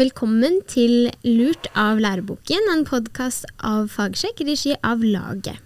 Velkommen 0.00 0.62
til 0.70 1.10
Lurt 1.26 1.66
av 1.76 1.98
læreboken, 2.00 2.68
en 2.72 2.86
podkast 2.88 3.44
av 3.66 3.90
Fagsjekk 3.92 4.38
i 4.40 4.46
regi 4.48 4.70
av 4.86 5.02
Laget. 5.04 5.58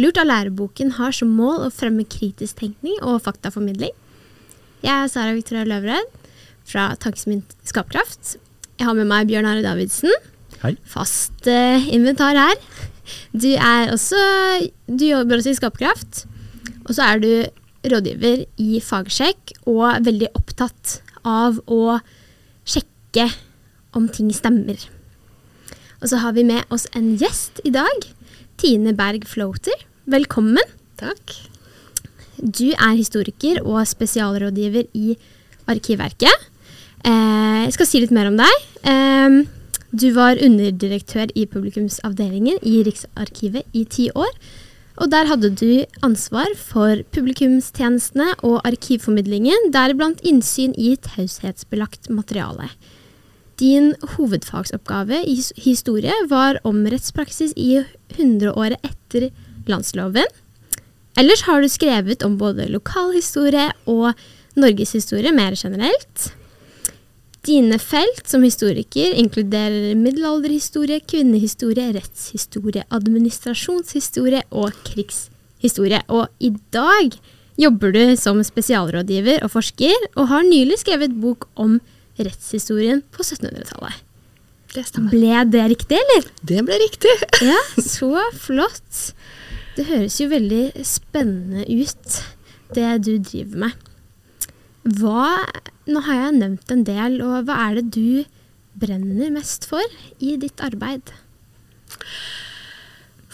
Lurt 0.00 0.16
av 0.22 0.30
læreboken 0.30 0.94
har 0.96 1.12
som 1.12 1.34
mål 1.36 1.66
å 1.66 1.72
fremme 1.74 2.06
kritisk 2.08 2.62
tenkning 2.62 2.94
og 3.02 3.18
faktaformidling. 3.26 3.92
Jeg 4.80 4.94
er 4.94 5.12
Sara 5.12 5.34
Victoria 5.36 5.66
Løvred 5.68 6.08
fra 6.64 6.86
Tankesmint 7.02 7.52
Skapkraft. 7.68 8.38
Jeg 8.78 8.88
har 8.88 8.96
med 8.96 9.10
meg 9.12 9.28
Bjørn 9.28 9.50
Are 9.50 9.66
Davidsen. 9.66 10.14
Hei. 10.62 10.72
Fast 10.88 11.44
uh, 11.50 11.92
inventar 11.92 12.38
her. 12.38 12.56
Du, 13.36 13.50
er 13.52 13.92
også, 13.92 14.24
du 14.88 15.08
jobber 15.10 15.42
også 15.42 15.52
i 15.52 15.60
Skapkraft. 15.60 16.24
Og 16.86 16.96
så 16.96 17.10
er 17.10 17.26
du 17.26 17.30
rådgiver 17.92 18.46
i 18.62 18.80
Fagsjekk 18.80 19.58
og 19.66 20.06
veldig 20.08 20.32
opptatt 20.38 21.00
av 21.28 21.60
å 21.68 21.98
sjekke 22.64 23.28
om 23.96 24.08
ting 24.08 24.32
stemmer. 24.34 24.78
Og 26.02 26.10
så 26.10 26.18
har 26.22 26.34
vi 26.34 26.44
med 26.46 26.66
oss 26.74 26.88
en 26.98 27.14
gjest 27.20 27.62
i 27.64 27.72
dag. 27.74 28.06
Tine 28.58 28.94
Berg 28.98 29.26
Floater. 29.28 29.84
Velkommen. 30.10 30.64
Takk. 30.98 31.34
Du 32.42 32.72
er 32.72 32.96
historiker 32.98 33.60
og 33.62 33.84
spesialrådgiver 33.86 34.88
i 34.98 35.16
Arkivverket. 35.70 36.48
Eh, 37.06 37.62
jeg 37.66 37.76
skal 37.76 37.88
si 37.88 38.02
litt 38.02 38.14
mer 38.14 38.32
om 38.32 38.38
deg. 38.40 38.66
Eh, 38.82 39.38
du 39.92 40.08
var 40.16 40.40
underdirektør 40.42 41.30
i 41.36 41.46
publikumsavdelingen 41.46 42.58
i 42.66 42.82
Riksarkivet 42.86 43.68
i 43.76 43.84
ti 43.84 44.08
år. 44.14 44.30
Og 45.00 45.10
der 45.12 45.28
hadde 45.30 45.52
du 45.56 45.84
ansvar 46.04 46.50
for 46.58 47.00
publikumstjenestene 47.14 48.34
og 48.44 48.60
arkivformidlingen, 48.68 49.70
deriblant 49.72 50.20
innsyn 50.26 50.74
i 50.76 50.94
taushetsbelagt 51.00 52.10
materiale. 52.12 52.68
Din 53.60 53.92
hovedfagsoppgave 54.16 55.22
i 55.28 55.36
historie 55.60 56.14
var 56.30 56.58
om 56.64 56.84
rettspraksis 56.88 57.52
i 57.56 57.82
100-året 58.16 58.80
etter 58.86 59.30
landsloven. 59.68 60.28
Ellers 61.18 61.44
har 61.44 61.60
du 61.60 61.68
skrevet 61.68 62.24
om 62.24 62.38
både 62.40 62.70
lokalhistorie 62.72 63.68
og 63.90 64.14
norgeshistorie 64.56 65.32
mer 65.36 65.56
generelt. 65.58 66.32
Dine 67.42 67.76
felt 67.82 68.28
som 68.30 68.44
historiker 68.46 69.16
inkluderer 69.18 69.96
middelalderhistorie, 69.98 71.00
kvinnehistorie, 71.10 71.90
rettshistorie, 71.96 72.84
administrasjonshistorie 72.94 74.44
og 74.54 74.76
krigshistorie. 74.86 76.04
Og 76.06 76.30
i 76.38 76.52
dag 76.72 77.16
jobber 77.58 77.92
du 77.92 78.14
som 78.16 78.38
spesialrådgiver 78.46 79.42
og 79.42 79.52
forsker, 79.56 80.06
og 80.14 80.30
har 80.30 80.46
nylig 80.46 80.78
skrevet 80.80 81.18
bok 81.20 81.48
om 81.58 81.80
rettshistorien 82.28 83.02
på 83.14 83.24
1700-tallet. 83.24 84.02
Det 84.72 84.86
stemmer. 84.88 85.12
Ble 85.12 85.40
det 85.52 85.64
riktig, 85.74 85.98
eller? 86.00 86.28
Det 86.48 86.60
ble 86.68 86.78
riktig. 86.80 87.14
Ja, 87.50 87.58
så 87.76 88.12
flott. 88.40 89.00
Det 89.76 89.86
høres 89.88 90.18
jo 90.20 90.28
veldig 90.32 90.84
spennende 90.86 91.64
ut, 91.68 92.20
det 92.76 92.92
du 93.04 93.16
driver 93.18 93.66
med. 93.66 93.88
Hva 94.82 95.26
Nå 95.82 95.98
har 96.06 96.14
jeg 96.14 96.38
nevnt 96.38 96.70
en 96.70 96.84
del, 96.86 97.16
og 97.26 97.48
hva 97.48 97.56
er 97.66 97.80
det 97.80 97.88
du 97.96 98.22
brenner 98.78 99.32
mest 99.34 99.66
for 99.66 99.82
i 100.22 100.36
ditt 100.38 100.62
arbeid? 100.62 101.10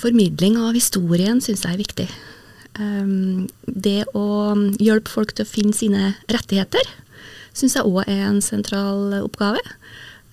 Formidling 0.00 0.56
av 0.56 0.72
historien 0.78 1.42
syns 1.44 1.66
jeg 1.66 1.76
er 1.76 1.82
viktig. 1.82 2.06
Um, 2.78 3.48
det 3.66 4.06
å 4.16 4.54
hjelpe 4.80 5.12
folk 5.12 5.34
til 5.34 5.44
å 5.44 5.50
finne 5.50 5.76
sine 5.76 6.14
rettigheter 6.30 6.88
syns 7.58 7.76
jeg 7.78 7.88
òg 7.88 8.04
er 8.06 8.26
en 8.28 8.42
sentral 8.44 9.18
oppgave. 9.22 9.62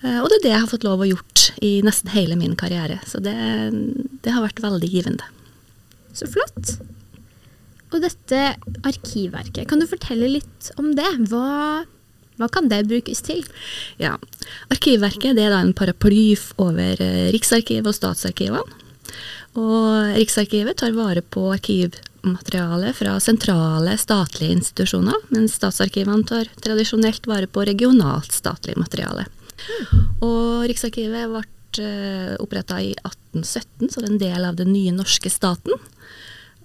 Uh, 0.04 0.20
og 0.22 0.28
det 0.30 0.40
er 0.40 0.44
det 0.44 0.52
jeg 0.52 0.62
har 0.64 0.70
fått 0.70 0.86
lov 0.86 1.02
å 1.02 1.08
gjort 1.08 1.48
i 1.64 1.78
nesten 1.84 2.12
hele 2.12 2.36
min 2.38 2.56
karriere. 2.58 3.00
Så 3.08 3.20
det, 3.24 3.36
det 4.22 4.34
har 4.34 4.44
vært 4.44 4.62
veldig 4.64 4.90
givende. 4.92 5.26
Så 6.16 6.28
flott. 6.30 6.76
Og 7.94 8.02
dette 8.02 8.40
arkivverket, 8.86 9.66
kan 9.70 9.80
du 9.80 9.86
fortelle 9.88 10.28
litt 10.28 10.70
om 10.80 10.90
det? 10.98 11.08
Hva, 11.30 11.84
hva 12.40 12.48
kan 12.52 12.70
det 12.72 12.86
brukes 12.90 13.22
til? 13.26 13.44
Ja, 14.02 14.16
Arkivverket 14.74 15.38
det 15.38 15.46
er 15.46 15.54
en 15.56 15.74
paraply 15.76 16.34
over 16.62 17.00
eh, 17.02 17.28
Riksarkivet 17.34 17.88
og 17.88 17.96
statsarkivene. 17.96 18.82
Og 19.56 20.16
Riksarkivet 20.16 20.76
tar 20.80 20.92
vare 20.96 21.22
på 21.22 21.46
arkivmateriale 21.54 22.92
fra 22.96 23.16
sentrale 23.24 23.96
statlige 24.00 24.52
institusjoner, 24.58 25.16
mens 25.32 25.56
statsarkivene 25.56 26.26
tar 26.28 26.50
tradisjonelt 26.60 27.28
vare 27.30 27.48
på 27.48 27.64
regionalt 27.64 28.36
statlig 28.36 28.76
materiale. 28.80 29.24
Og 30.20 30.66
Riksarkivet 30.68 31.30
ble 31.32 31.44
uh, 31.80 32.36
oppretta 32.42 32.82
i 32.84 32.92
1817, 33.00 33.88
så 33.88 34.02
det 34.02 34.06
er 34.06 34.12
en 34.12 34.22
del 34.26 34.48
av 34.50 34.60
den 34.60 34.72
nye 34.74 34.92
norske 34.96 35.32
staten. 35.32 35.80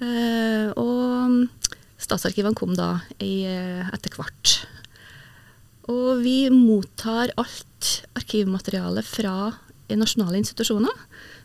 Uh, 0.01 0.75
og 0.75 1.71
statsarkivene 2.01 2.57
kom 2.57 2.75
da 2.75 2.97
uh, 2.99 3.81
etter 3.95 4.19
hvert. 4.19 4.57
Og 5.91 6.21
vi 6.25 6.45
mottar 6.53 7.31
alt 7.39 7.91
arkivmateriale 8.19 9.03
fra 9.05 9.53
nasjonale 9.99 10.39
institusjoner. 10.41 10.93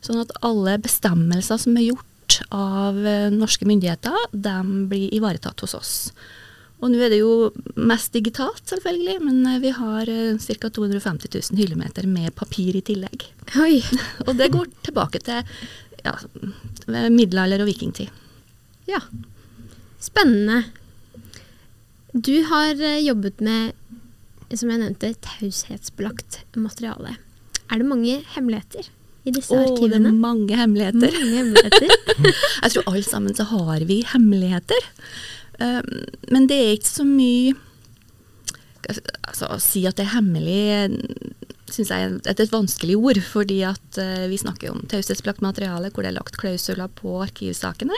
Sånn 0.04 0.20
at 0.22 0.34
alle 0.46 0.76
bestemmelser 0.82 1.60
som 1.60 1.76
er 1.78 1.90
gjort 1.90 2.40
av 2.54 2.98
uh, 2.98 3.28
norske 3.32 3.66
myndigheter, 3.68 4.16
de 4.32 4.56
blir 4.90 5.14
ivaretatt 5.14 5.62
hos 5.64 5.76
oss. 5.78 5.94
Og 6.82 6.90
nå 6.92 7.00
er 7.00 7.12
det 7.14 7.22
jo 7.22 7.50
mest 7.78 8.12
digitalt, 8.12 8.62
selvfølgelig, 8.68 9.16
men 9.24 9.42
uh, 9.46 9.58
vi 9.62 9.72
har 9.76 10.10
ca. 10.42 10.70
250 10.70 11.32
000 11.32 11.60
hyllemeter 11.60 12.08
med 12.10 12.34
papir 12.38 12.76
i 12.76 12.84
tillegg. 12.84 13.28
Oi. 13.62 13.80
og 14.26 14.34
det 14.38 14.52
går 14.54 14.70
tilbake 14.86 15.22
til 15.26 15.42
ja, 16.04 16.16
middelalder 17.10 17.64
og 17.64 17.70
vikingtid. 17.70 18.10
Ja. 18.90 19.00
Spennende. 20.02 20.66
Du 22.12 22.34
har 22.48 22.78
jobbet 23.02 23.42
med, 23.44 23.72
som 24.54 24.70
jeg 24.70 24.80
nevnte, 24.80 25.10
taushetsbelagt 25.24 26.44
materiale. 26.56 27.16
Er 27.70 27.82
det 27.82 27.88
mange 27.88 28.20
hemmeligheter 28.34 28.90
i 29.26 29.32
disse 29.34 29.54
Åh, 29.54 29.64
arkivene? 29.66 30.06
det 30.06 30.12
er 30.12 30.20
mange 30.22 30.58
hemmeligheter. 30.58 31.14
Mange 31.16 31.38
hemmeligheter. 31.40 31.88
jeg 32.62 32.74
tror 32.74 32.90
alle 32.92 33.06
sammen 33.06 33.36
så 33.36 33.48
har 33.50 33.86
vi 33.88 34.00
hemmeligheter. 34.12 34.90
Um, 35.58 36.04
men 36.30 36.46
det 36.50 36.58
er 36.60 36.74
ikke 36.76 36.90
så 36.90 37.04
mye 37.08 37.54
altså, 38.90 39.46
Å 39.48 39.56
si 39.56 39.86
at 39.88 39.96
det 39.96 40.04
er 40.04 40.12
hemmelig 40.12 40.58
syns 41.72 41.90
jeg 41.90 42.10
er 42.12 42.34
et 42.36 42.52
vanskelig 42.52 42.94
ord, 43.00 43.18
fordi 43.24 43.60
at 43.66 43.98
uh, 43.98 44.26
vi 44.30 44.38
snakker 44.38 44.70
om 44.70 44.84
taushetsbelagt 44.90 45.42
materiale 45.42 45.90
hvor 45.90 46.04
det 46.04 46.12
er 46.12 46.18
lagt 46.18 46.38
klausuler 46.40 46.92
på 47.00 47.16
arkivsakene. 47.24 47.96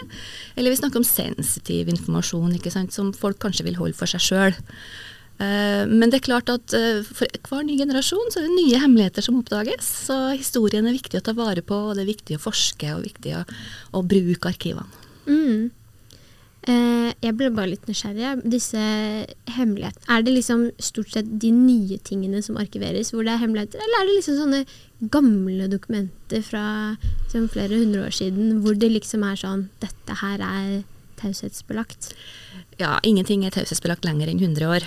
Eller 0.57 0.73
vi 0.73 0.81
snakker 0.81 1.03
om 1.03 1.07
sensitiv 1.07 1.91
informasjon 1.93 2.57
ikke 2.57 2.73
sant, 2.73 2.95
som 2.97 3.13
folk 3.17 3.41
kanskje 3.43 3.67
vil 3.69 3.79
holde 3.81 3.99
for 3.99 4.11
seg 4.11 4.25
sjøl. 4.25 4.59
Uh, 5.39 5.87
men 5.87 6.11
det 6.11 6.19
er 6.19 6.27
klart 6.27 6.51
at 6.51 6.75
uh, 6.75 7.01
for 7.07 7.31
hver 7.47 7.67
ny 7.67 7.77
generasjon 7.79 8.33
så 8.35 8.41
er 8.41 8.49
det 8.49 8.57
nye 8.57 8.83
hemmeligheter 8.83 9.25
som 9.25 9.39
oppdages. 9.39 9.87
Så 10.09 10.17
historien 10.35 10.89
er 10.89 10.97
viktig 10.97 11.21
å 11.21 11.27
ta 11.29 11.37
vare 11.39 11.63
på, 11.63 11.79
og 11.89 11.99
det 11.99 12.05
er 12.05 12.13
viktig 12.13 12.39
å 12.39 12.45
forske 12.49 12.95
og 12.97 13.07
viktig 13.07 13.37
å, 13.39 13.45
å 13.95 14.03
bruke 14.07 14.51
arkivene. 14.51 15.05
Mm. 15.29 15.69
Eh, 16.69 17.15
jeg 17.23 17.37
ble 17.39 17.49
bare 17.55 17.71
litt 17.71 17.87
nysgjerrig. 17.89 18.43
Disse 18.51 18.83
hemmelighetene, 19.57 20.05
Er 20.09 20.23
det 20.23 20.35
liksom 20.35 20.71
stort 20.79 21.15
sett 21.15 21.39
de 21.41 21.51
nye 21.51 21.99
tingene 21.99 22.43
som 22.43 22.59
arkiveres, 22.61 23.13
hvor 23.13 23.25
det 23.25 23.33
er 23.33 23.43
hemmeligheter, 23.45 23.81
eller 23.81 24.03
er 24.03 24.07
det 24.07 24.17
liksom 24.19 24.37
sånne 24.37 24.65
gamle 25.11 25.69
dokumenter 25.69 26.43
fra 26.43 26.97
flere 27.31 27.79
hundre 27.79 28.09
år 28.09 28.13
siden, 28.13 28.61
hvor 28.61 28.75
det 28.75 28.91
liksom 28.91 29.23
er 29.23 29.37
sånn 29.37 29.69
Dette 29.81 30.19
her 30.21 30.41
er 30.43 30.83
taushetsbelagt? 31.17 32.13
Ja, 32.79 32.99
ingenting 33.03 33.45
er 33.45 33.51
taushetsbelagt 33.51 34.05
lenger 34.05 34.29
enn 34.29 34.43
100 34.43 34.67
år. 34.69 34.85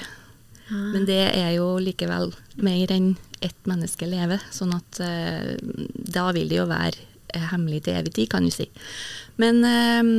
Ah. 0.72 0.92
Men 0.94 1.06
det 1.10 1.22
er 1.36 1.52
jo 1.58 1.76
likevel 1.84 2.32
mer 2.64 2.92
enn 2.96 3.14
ett 3.44 3.70
menneske 3.70 4.08
lever, 4.08 4.42
sånn 4.54 4.76
at 4.78 5.02
eh, 5.04 5.56
da 5.62 6.30
vil 6.36 6.52
det 6.52 6.60
jo 6.62 6.68
være 6.70 7.08
uh, 7.36 7.48
hemmelig 7.52 7.84
til 7.88 7.98
evig 7.98 8.14
tid, 8.16 8.30
kan 8.32 8.46
du 8.46 8.54
si. 8.54 8.68
Men 9.42 9.66
eh, 9.66 10.12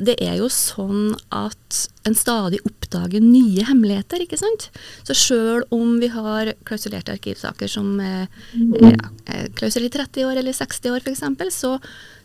det 0.00 0.14
er 0.22 0.38
jo 0.38 0.46
sånn 0.54 1.16
at 1.34 1.80
en 2.08 2.16
stadig 2.16 2.62
oppdager 2.64 3.20
nye 3.20 3.66
hemmeligheter, 3.66 4.22
ikke 4.24 4.38
sant. 4.40 4.68
Så 5.04 5.16
sjøl 5.18 5.66
om 5.74 5.98
vi 6.00 6.08
har 6.14 6.54
klausulerte 6.64 7.18
arkivsaker 7.18 7.68
som 7.68 7.98
er 8.00 8.30
ja, 8.54 9.10
klausul 9.58 9.90
i 9.90 9.92
30 9.92 10.30
år 10.30 10.40
eller 10.40 10.56
60 10.56 10.94
år 10.94 11.04
f.eks., 11.04 11.26
så, 11.58 11.74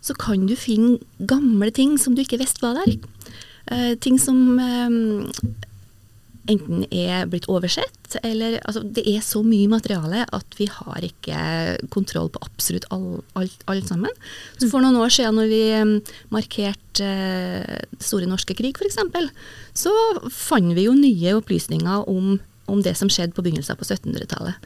så 0.05 0.15
kan 0.21 0.45
du 0.47 0.55
finne 0.55 1.01
gamle 1.19 1.73
ting 1.75 1.97
som 1.99 2.15
du 2.15 2.23
ikke 2.23 2.39
visste 2.39 2.63
var 2.63 2.77
der. 2.79 3.97
ting 4.05 4.21
som 4.21 4.45
enten 6.51 6.85
er 6.93 7.25
blitt 7.29 7.47
oversett, 7.51 8.17
eller 8.23 8.59
altså, 8.63 8.83
Det 8.85 9.03
er 9.09 9.21
så 9.25 9.41
mye 9.45 9.69
materiale 9.71 10.25
at 10.35 10.57
vi 10.59 10.67
har 10.71 11.05
ikke 11.05 11.39
kontroll 11.93 12.29
på 12.31 12.41
absolutt 12.45 12.85
alt 12.93 13.23
alt, 13.35 13.63
alt 13.71 13.87
sammen. 13.89 14.11
Så 14.59 14.69
For 14.71 14.83
noen 14.83 14.99
år 15.01 15.13
siden 15.13 15.37
når 15.39 15.51
vi 15.51 15.61
um, 15.81 15.95
markerte 16.33 17.05
eh, 17.05 17.85
store 17.99 18.29
norske 18.29 18.55
krig 18.57 18.77
f.eks., 18.77 18.99
så 19.75 19.93
fant 20.31 20.75
vi 20.77 20.87
jo 20.87 20.95
nye 20.97 21.35
opplysninger 21.39 22.09
om, 22.11 22.37
om 22.71 22.83
det 22.85 22.95
som 22.99 23.11
skjedde 23.11 23.35
på 23.35 23.43
begynnelsen 23.45 23.79
på 23.79 23.87
1700-tallet. 23.87 24.61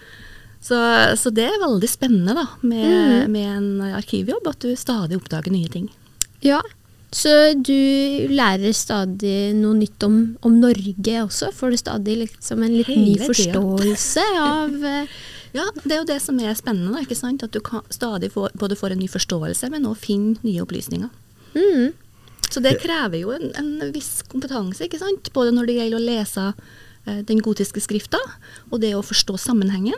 Så, 0.60 0.76
så, 1.16 1.32
det 1.32 1.46
er 1.48 1.62
veldig 1.62 1.88
spennende 1.88 2.36
da, 2.36 2.46
med, 2.62 2.90
mm. 2.90 3.32
med, 3.32 3.48
en 3.56 3.96
arkivjobb, 3.96 4.50
at 4.52 4.60
du 4.66 4.76
stadig 4.76 5.18
oppdager 5.18 5.56
nye 5.56 5.72
ting. 5.72 5.88
Ja, 6.44 6.60
så 7.10 7.32
du 7.58 7.74
lærer 8.30 8.74
stadig 8.78 9.56
noe 9.58 9.74
nytt 9.80 10.04
om, 10.06 10.18
om 10.46 10.58
Norge 10.62 11.16
også? 11.24 11.50
Får 11.58 11.74
du 11.74 11.78
stadig 11.82 12.18
liksom 12.20 12.62
en 12.62 12.76
litt 12.76 12.92
ny 12.94 13.16
forståelse 13.24 14.26
av 14.44 14.76
uh, 14.84 15.16
Ja, 15.56 15.66
det 15.82 15.96
er 15.96 16.04
jo 16.04 16.10
det 16.12 16.20
som 16.22 16.38
er 16.38 16.54
spennende. 16.58 16.94
Da, 16.94 17.02
ikke 17.02 17.18
sant? 17.18 17.42
At 17.46 17.56
du 17.56 17.64
kan, 17.66 17.82
stadig 17.90 18.30
får, 18.36 18.54
både 18.62 18.78
får 18.78 18.94
en 18.94 19.02
ny 19.02 19.10
forståelse, 19.10 19.72
men 19.74 19.90
også 19.90 20.06
finner 20.06 20.46
nye 20.46 20.62
opplysninger. 20.62 21.10
Mm. 21.58 21.98
Så 22.50 22.62
det 22.62 22.78
krever 22.84 23.24
jo 23.24 23.34
en, 23.34 23.50
en, 23.58 23.74
viss 23.94 24.22
kompetanse, 24.30 24.86
ikke 24.86 25.02
sant? 25.02 25.34
både 25.34 25.54
når 25.56 25.70
det 25.70 25.80
gjelder 25.80 25.98
å 25.98 26.06
lese 26.12 26.46
uh, 26.54 27.20
den 27.26 27.42
gotiske 27.42 27.82
skrifta, 27.82 28.22
og 28.70 28.86
det 28.86 28.94
å 28.94 29.06
forstå 29.06 29.42
sammenhengen. 29.50 29.98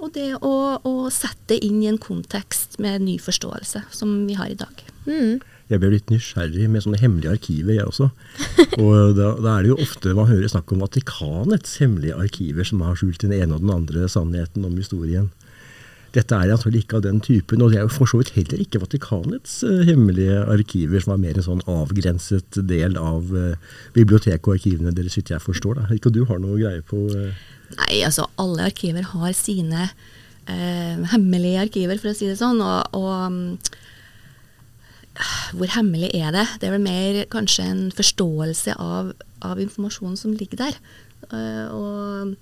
Og 0.00 0.14
det 0.16 0.30
å, 0.40 0.56
å 0.80 0.96
sette 1.12 1.52
det 1.52 1.62
inn 1.68 1.82
i 1.84 1.92
en 1.92 2.00
kontekst 2.00 2.80
med 2.80 3.04
ny 3.04 3.20
forståelse, 3.20 3.84
som 3.92 4.22
vi 4.24 4.40
har 4.40 4.48
i 4.48 4.56
dag. 4.56 4.86
Mm 5.04 5.42
jeg 5.70 5.78
ble 5.78 5.92
litt 5.92 6.10
nysgjerrig 6.10 6.66
med 6.70 6.82
sånne 6.82 6.98
hemmelige 7.00 7.34
arkiver, 7.36 7.76
jeg 7.76 7.86
også. 7.86 8.08
Og 8.80 9.12
da, 9.18 9.34
da, 9.38 9.52
er 9.52 9.66
det 9.66 9.70
jo 9.70 9.82
ofte 9.82 10.14
man 10.18 10.30
hører 10.30 10.50
snakk 10.50 10.72
om 10.74 10.82
Vatikanets 10.82 11.76
hemmelige 11.82 12.16
arkiver 12.18 12.66
som 12.66 12.82
har 12.82 12.98
skjult 12.98 13.22
den 13.22 13.34
ene 13.36 13.54
og 13.54 13.62
den 13.62 13.74
andre 13.74 14.08
sannheten 14.10 14.66
om 14.66 14.74
historien. 14.80 15.30
Dette 16.10 16.34
er 16.34 16.50
antagelig 16.50 16.82
ikke 16.82 16.98
av 16.98 17.04
den 17.04 17.20
typen, 17.22 17.62
og 17.62 17.70
det 17.70 17.78
er 17.78 17.84
jo 17.86 17.92
for 17.94 18.10
så 18.10 18.18
vidt 18.18 18.32
heller 18.34 18.62
ikke 18.64 18.80
Vatikanets 18.82 19.60
uh, 19.62 19.84
hemmelige 19.86 20.40
arkiver, 20.56 21.04
som 21.04 21.14
er 21.14 21.20
mer 21.22 21.38
en 21.38 21.46
sånn 21.46 21.62
avgrenset 21.70 22.58
del 22.66 22.98
av 22.98 23.30
uh, 23.30 23.76
biblioteket 23.94 24.48
og 24.50 24.56
arkivene 24.56 24.94
deres, 24.96 25.14
så 25.14 25.22
jeg 25.22 25.44
forstår. 25.44 25.78
da. 25.78 25.86
Ikke 25.94 26.10
du 26.10 26.24
har 26.26 26.42
noe 26.42 26.58
greie 26.58 26.82
på 26.82 27.04
uh... 27.14 27.44
Nei, 27.76 28.00
altså 28.02 28.26
alle 28.42 28.66
arkiver 28.72 29.06
har 29.12 29.36
sine 29.38 29.92
hemmelige 30.50 31.60
arkiver, 31.62 32.00
for 32.02 32.10
å 32.10 32.16
si 32.16 32.26
det 32.26 32.40
sånn. 32.40 32.58
og, 32.58 32.96
og 32.98 33.12
um, 33.30 33.42
hvor 35.56 35.72
hemmelig 35.74 36.12
er 36.16 36.32
det? 36.34 36.46
Det 36.60 36.68
er 36.68 36.76
vel 36.76 36.84
mer 36.84 37.18
kanskje 37.32 37.66
en 37.66 37.82
forståelse 37.94 38.76
av, 38.80 39.12
av 39.44 39.60
informasjonen 39.62 40.16
som 40.18 40.34
ligger 40.36 40.62
der. 40.62 40.78
Uh, 41.30 41.66
og 41.74 42.34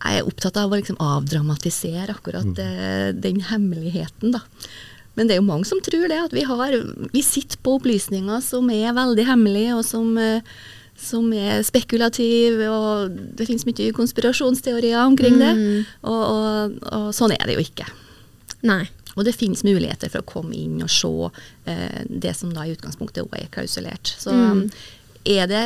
jeg 0.00 0.20
er 0.20 0.28
opptatt 0.28 0.58
av 0.60 0.70
å 0.70 0.78
liksom 0.78 1.00
avdramatisere 1.02 2.14
akkurat 2.14 2.46
mm. 2.46 2.60
uh, 2.60 3.08
den 3.16 3.40
hemmeligheten, 3.50 4.36
da. 4.36 4.44
Men 5.16 5.26
det 5.26 5.34
er 5.34 5.40
jo 5.40 5.48
mange 5.48 5.66
som 5.68 5.80
tror 5.84 6.06
det, 6.08 6.20
at 6.28 6.36
vi, 6.36 6.44
har, 6.46 6.76
vi 7.10 7.22
sitter 7.26 7.58
på 7.64 7.74
opplysninger 7.80 8.44
som 8.44 8.70
er 8.72 8.94
veldig 8.96 9.26
hemmelige, 9.28 9.80
og 9.80 9.82
som, 9.88 10.12
uh, 10.20 10.62
som 11.00 11.32
er 11.34 11.64
spekulative, 11.66 12.68
og 12.70 13.18
det 13.36 13.48
finnes 13.48 13.66
mye 13.68 13.90
konspirasjonsteorier 13.96 15.02
omkring 15.02 15.40
mm. 15.40 15.42
det. 15.42 15.82
Og, 16.04 16.22
og, 16.22 16.80
og 16.92 17.10
sånn 17.16 17.34
er 17.36 17.48
det 17.48 17.58
jo 17.58 17.66
ikke. 17.66 17.88
Nei. 18.68 18.84
Og 19.16 19.26
det 19.26 19.36
finnes 19.36 19.64
muligheter 19.66 20.12
for 20.12 20.22
å 20.22 20.28
komme 20.28 20.56
inn 20.56 20.80
og 20.84 20.90
se 20.92 21.12
eh, 21.70 22.02
det 22.06 22.34
som 22.38 22.52
da 22.54 22.66
i 22.66 22.74
utgangspunktet 22.74 23.24
òg 23.24 23.36
er 23.38 23.52
klausulert. 23.54 24.14
Så 24.18 24.34
mm. 24.34 24.66
er 25.36 25.48
det 25.50 25.64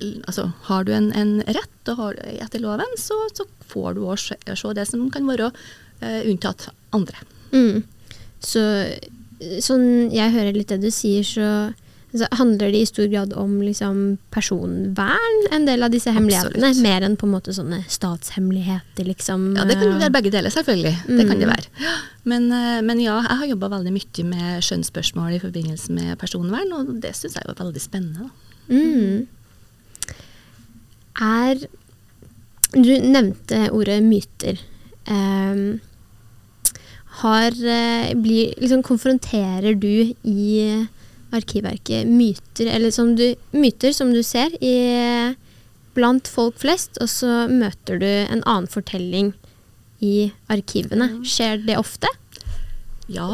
Altså, 0.00 0.46
har 0.64 0.86
du 0.88 0.94
en, 0.96 1.10
en 1.12 1.42
rett 1.44 1.90
har, 1.92 2.16
etter 2.40 2.62
loven, 2.62 2.88
så, 2.96 3.18
så 3.36 3.44
får 3.68 3.98
du 3.98 4.06
òg 4.06 4.16
se, 4.22 4.38
se, 4.48 4.70
det 4.72 4.86
som 4.88 5.02
kan 5.12 5.26
være 5.28 5.50
eh, 6.00 6.22
unntatt 6.30 6.70
andre. 6.96 7.20
Mm. 7.52 7.82
Så 8.40 8.62
sånn 9.60 10.08
jeg 10.14 10.32
hører 10.32 10.56
litt 10.56 10.72
det 10.72 10.80
du 10.80 10.88
sier, 10.88 11.20
så 11.26 11.50
så 12.10 12.26
handler 12.34 12.72
det 12.72 12.80
i 12.82 12.86
stor 12.88 13.06
grad 13.06 13.32
om 13.38 13.60
liksom, 13.62 14.18
personvern, 14.34 15.44
en 15.54 15.66
del 15.68 15.86
av 15.86 15.92
disse 15.94 16.10
hemmelighetene. 16.10 16.58
Absolutt. 16.58 16.82
Mer 16.82 17.06
enn 17.06 17.16
på 17.18 17.28
en 17.28 17.34
måte 17.36 17.54
sånne 17.54 17.84
statshemmeligheter, 17.86 19.06
liksom. 19.06 19.52
Ja, 19.58 19.66
det 19.68 19.78
kan 19.78 19.92
jo 19.92 20.00
være 20.00 20.14
begge 20.16 20.32
deler, 20.34 20.50
selvfølgelig. 20.50 20.94
Mm. 21.06 21.18
Det 21.20 21.26
kan 21.28 21.42
det 21.42 21.46
mm. 21.46 21.52
være. 21.54 21.92
Men, 22.32 22.48
eh, 22.56 22.80
men 22.86 23.02
ja, 23.04 23.20
jeg 23.28 23.42
har 23.42 23.52
jobba 23.52 23.70
veldig 23.76 23.94
mye 23.94 24.26
med 24.32 24.66
skjønnsspørsmål 24.66 25.36
i 25.36 25.42
forbindelse 25.42 25.98
med 26.00 26.16
personvern, 26.18 26.74
og 26.74 26.96
det 27.04 27.14
syns 27.18 27.38
jeg 27.38 27.46
er 27.46 27.60
veldig 27.62 27.84
spennende. 27.84 28.30
Mm. 28.70 29.28
Er 31.20 31.68
Du 32.70 32.92
nevnte 33.02 33.64
ordet 33.74 33.96
myter. 34.02 34.60
Um, 35.10 35.80
har, 37.20 37.50
eh, 37.50 38.14
blir, 38.14 38.54
liksom, 38.58 38.82
konfronterer 38.82 39.74
du 39.74 40.14
i 40.22 40.86
Arkivverket 41.36 42.08
myter, 42.08 42.70
eller 42.72 42.92
som 42.94 43.14
du, 43.18 43.28
myter 43.54 43.94
som 43.94 44.10
du 44.14 44.22
ser 44.26 44.54
i, 44.58 44.74
blant 45.96 46.28
folk 46.30 46.58
flest, 46.62 46.98
og 47.02 47.10
så 47.10 47.44
møter 47.50 48.00
du 48.00 48.08
en 48.08 48.42
annen 48.44 48.70
fortelling 48.70 49.32
i 50.04 50.30
arkivene. 50.50 51.10
Skjer 51.26 51.62
det 51.66 51.78
ofte? 51.80 52.10
Ja, 53.10 53.26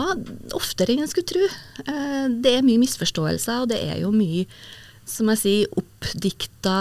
oftere 0.57 0.95
enn 0.95 1.05
en 1.05 1.11
skulle 1.11 1.29
tro. 1.29 1.45
Eh, 1.85 2.27
det 2.43 2.57
er 2.57 2.67
mye 2.67 2.81
misforståelser, 2.81 3.65
og 3.65 3.71
det 3.73 3.83
er 3.85 4.01
jo 4.01 4.13
mye, 4.15 4.47
som 5.07 5.29
jeg 5.35 5.43
sier, 5.43 5.75
oppdikta 5.77 6.79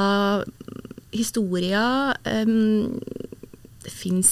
historier. 1.15 2.15
Det 3.85 3.93
fins 3.93 4.29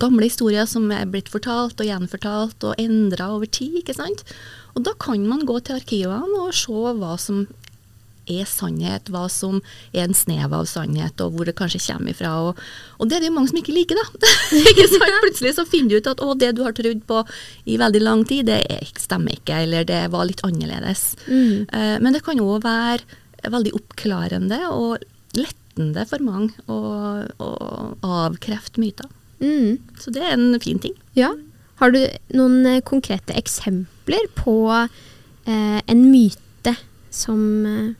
gamle 0.00 0.26
historier 0.26 0.66
som 0.66 0.90
er 0.94 1.08
blitt 1.10 1.30
fortalt 1.32 1.78
og 1.78 1.86
gjenfortalt 1.86 2.66
og 2.66 2.82
endra 2.82 3.30
over 3.36 3.46
tid, 3.46 3.78
ikke 3.80 3.96
sant. 3.96 4.24
Og 4.74 4.84
da 4.86 4.94
kan 4.98 5.22
man 5.26 5.46
gå 5.46 5.60
til 5.62 5.78
arkivene 5.78 6.42
og 6.42 6.54
se 6.56 6.74
hva 6.98 7.14
som 7.20 7.46
er 8.28 8.48
sannhet, 8.48 9.08
hva 9.12 9.24
som 9.32 9.60
er 9.92 10.04
en 10.04 10.16
snev 10.16 10.52
av 10.54 10.66
sannhet, 10.68 11.20
og 11.24 11.34
hvor 11.34 11.48
det 11.48 11.56
kanskje 11.58 11.80
kommer 11.86 12.12
ifra. 12.12 12.32
Og, 12.48 12.62
og 12.98 13.08
det 13.08 13.18
er 13.18 13.24
det 13.24 13.30
jo 13.30 13.36
mange 13.38 13.52
som 13.52 13.60
ikke 13.60 13.76
liker, 13.76 13.98
da. 13.98 14.32
Plutselig 15.24 15.54
så 15.56 15.66
finner 15.68 15.94
du 15.94 16.02
ut 16.02 16.10
at 16.12 16.24
å, 16.24 16.34
det 16.38 16.52
du 16.58 16.64
har 16.66 16.76
trodd 16.76 17.04
på 17.08 17.22
i 17.68 17.78
veldig 17.80 18.02
lang 18.04 18.24
tid, 18.28 18.50
det 18.50 18.62
stemmer 19.00 19.38
ikke, 19.38 19.62
eller 19.64 19.88
det 19.88 20.02
var 20.12 20.28
litt 20.28 20.44
annerledes. 20.46 21.10
Mm. 21.28 21.68
Uh, 21.72 21.96
men 22.04 22.14
det 22.14 22.24
kan 22.26 22.42
òg 22.44 22.60
være 22.66 23.48
veldig 23.48 23.74
oppklarende 23.78 24.60
og 24.74 25.04
lettende 25.78 26.06
for 26.08 26.22
mange 26.24 26.52
å, 26.66 26.78
å 27.38 27.50
avkrefte 28.02 28.80
myter. 28.80 29.06
Mm. 29.40 29.78
Så 29.98 30.10
det 30.10 30.22
er 30.22 30.34
en 30.34 30.58
fin 30.60 30.78
ting. 30.78 30.94
Ja. 31.14 31.34
Har 31.78 31.92
du 31.94 32.00
noen 32.34 32.66
eh, 32.66 32.82
konkrete 32.82 33.34
eksempler 33.38 34.26
på 34.34 34.74
eh, 34.74 35.80
en 35.86 36.10
myte 36.10 36.74
som 37.10 37.64
eh 37.66 37.94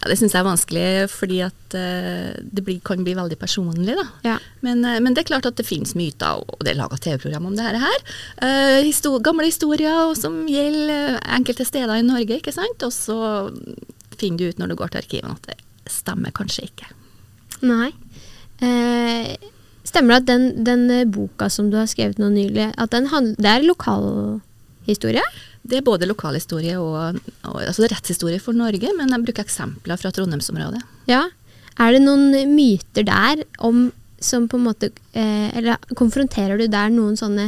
ja, 0.00 0.08
Det 0.08 0.16
syns 0.16 0.32
jeg 0.32 0.40
er 0.40 0.46
vanskelig, 0.46 0.84
fordi 1.12 1.40
at 1.44 1.74
uh, 1.76 2.32
det 2.40 2.62
blir, 2.64 2.78
kan 2.80 3.02
bli 3.04 3.12
veldig 3.12 3.36
personlig. 3.36 3.92
da. 3.98 4.06
Ja. 4.24 4.36
Men, 4.64 4.80
uh, 4.80 4.96
men, 4.96 5.12
det 5.12 5.20
er 5.20 5.28
klart 5.28 5.44
at 5.44 5.58
det 5.60 5.66
finnes 5.68 5.92
myter, 5.92 6.40
og 6.40 6.64
det 6.64 6.72
er 6.72 6.78
laga 6.78 6.96
TV-program 6.96 7.50
om 7.50 7.58
det 7.58 7.66
her. 7.68 8.00
Uh, 8.40 8.80
histor 8.86 9.20
gamle 9.20 9.50
historier 9.50 10.14
som 10.16 10.46
gjelder 10.48 11.20
enkelte 11.36 11.68
steder 11.68 12.00
i 12.00 12.06
Norge, 12.06 12.40
ikke 12.40 12.54
sant. 12.56 12.80
Og 12.86 12.94
så 12.96 13.18
finner 14.16 14.40
du 14.40 14.48
ut 14.48 14.62
når 14.62 14.72
du 14.72 14.78
går 14.80 14.94
til 14.94 15.04
arkivene 15.04 15.36
at 15.36 15.50
det 15.50 15.60
stemmer 15.92 16.34
kanskje 16.36 16.68
ikke. 16.70 16.90
Nei. 17.66 17.90
Eh, 18.64 19.34
Stemmer 19.90 20.14
det 20.14 20.20
at 20.20 20.28
den, 20.28 20.64
den, 20.64 20.82
eh, 20.92 21.06
boka 21.08 21.48
som 21.50 21.70
du 21.70 21.78
har 21.78 21.88
skrevet 21.90 22.20
nå 22.20 22.28
nylig, 22.30 22.68
at 22.78 22.92
den 22.94 23.08
handler, 23.10 23.38
det 23.40 23.50
er 23.50 23.66
lokalhistorie? 23.66 25.24
Det 25.66 25.80
er 25.80 25.86
både 25.86 26.08
lokalhistorie 26.08 26.76
og, 26.78 27.18
og 27.48 27.58
altså 27.64 27.88
rettshistorie 27.90 28.40
for 28.42 28.56
Norge, 28.56 28.92
men 28.96 29.10
jeg 29.10 29.24
bruker 29.26 29.44
eksempler 29.44 29.98
fra 30.00 30.12
Trondheimsområdet. 30.14 30.82
Ja. 31.10 31.24
Er 31.80 31.96
det 31.96 32.04
noen 32.04 32.30
myter 32.54 33.06
der 33.08 33.42
om 33.58 33.88
som 34.20 34.44
på 34.52 34.58
en 34.58 34.66
måte 34.66 34.90
eh, 35.16 35.48
Eller 35.56 35.78
konfronterer 35.96 36.60
du 36.60 36.66
der 36.68 36.90
noen 36.92 37.14
sånne 37.16 37.46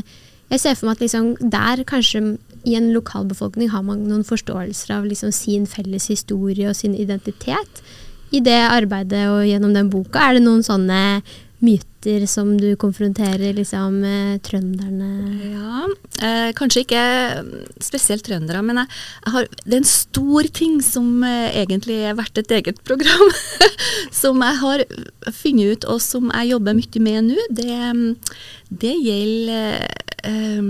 Jeg 0.49 0.63
ser 0.63 0.79
for 0.79 0.89
meg 0.89 0.97
at 0.97 1.03
liksom 1.05 1.27
der 1.53 1.83
kanskje 1.85 2.39
i 2.65 2.77
en 2.79 2.93
lokalbefolkning 2.95 3.69
har 3.75 3.83
man 3.85 4.07
noen 4.09 4.25
forståelser 4.25 4.95
av 4.97 5.05
liksom 5.05 5.35
sin 5.37 5.67
felles 5.69 6.07
historie 6.09 6.71
og 6.71 6.79
sin 6.79 6.95
identitet. 6.95 7.83
I 8.33 8.41
det 8.41 8.61
arbeidet 8.65 9.27
og 9.29 9.45
gjennom 9.45 9.75
den 9.77 9.91
boka, 9.93 10.23
er 10.23 10.39
det 10.39 10.47
noen 10.47 10.63
sånne 10.65 11.01
myter 11.63 12.25
som 12.27 12.57
du 12.59 12.73
konfronterer 12.81 13.55
liksom, 13.55 14.01
trønderne? 14.43 15.11
Ja, 15.53 15.85
eh, 16.25 16.49
kanskje 16.59 16.83
ikke 16.83 17.05
spesielt 17.83 18.25
trøndere, 18.27 18.65
men 18.67 18.83
jeg, 18.83 18.91
jeg 19.27 19.35
har, 19.37 19.49
det 19.63 19.77
er 19.77 19.83
en 19.83 19.93
stor 19.93 20.49
ting 20.59 20.81
som 20.83 21.23
eh, 21.29 21.61
egentlig 21.63 22.01
er 22.09 22.19
verdt 22.19 22.43
et 22.43 22.57
eget 22.59 22.83
program. 22.89 23.31
som 24.23 24.43
jeg 24.43 24.61
har 24.65 24.85
funnet 25.31 25.77
ut, 25.77 25.89
og 25.95 26.03
som 26.03 26.33
jeg 26.33 26.55
jobber 26.55 26.79
mye 26.79 27.07
med 27.07 27.31
nå. 27.31 27.49
Det, 27.61 27.81
det 28.83 28.95
gjelder 28.99 29.87
eh, 30.33 30.65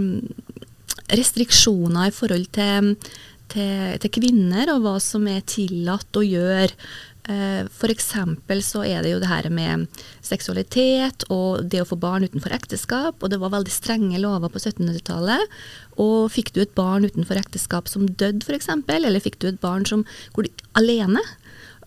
restriksjoner 1.12 2.10
i 2.10 2.16
forhold 2.16 2.50
til, 2.52 2.92
til, 3.54 3.96
til 4.02 4.14
kvinner, 4.18 4.74
og 4.74 4.84
hva 4.84 4.98
som 5.00 5.24
er 5.30 5.40
tillatt 5.48 6.20
å 6.20 6.26
gjøre 6.26 6.76
Eh, 6.76 7.11
F.eks. 7.22 8.08
så 8.66 8.80
er 8.82 9.04
det 9.04 9.12
jo 9.12 9.20
det 9.22 9.28
her 9.30 9.46
med 9.54 9.86
seksualitet 10.26 11.22
og 11.30 11.62
det 11.70 11.84
å 11.84 11.86
få 11.86 11.98
barn 12.00 12.26
utenfor 12.26 12.54
ekteskap. 12.54 13.22
Og 13.22 13.30
det 13.30 13.38
var 13.42 13.54
veldig 13.54 13.72
strenge 13.72 14.18
lover 14.18 14.50
på 14.50 14.58
1700-tallet. 14.58 15.44
Og 16.02 16.32
fikk 16.34 16.52
du 16.54 16.62
et 16.64 16.74
barn 16.74 17.06
utenfor 17.06 17.38
ekteskap 17.38 17.90
som 17.90 18.08
døde 18.08 18.42
f.eks., 18.42 18.70
eller 18.88 19.22
fikk 19.22 19.38
du 19.38 19.48
et 19.52 19.62
barn 19.62 19.86
som 19.86 20.02
hvor 20.34 20.48
du, 20.48 20.64
alene, 20.78 21.22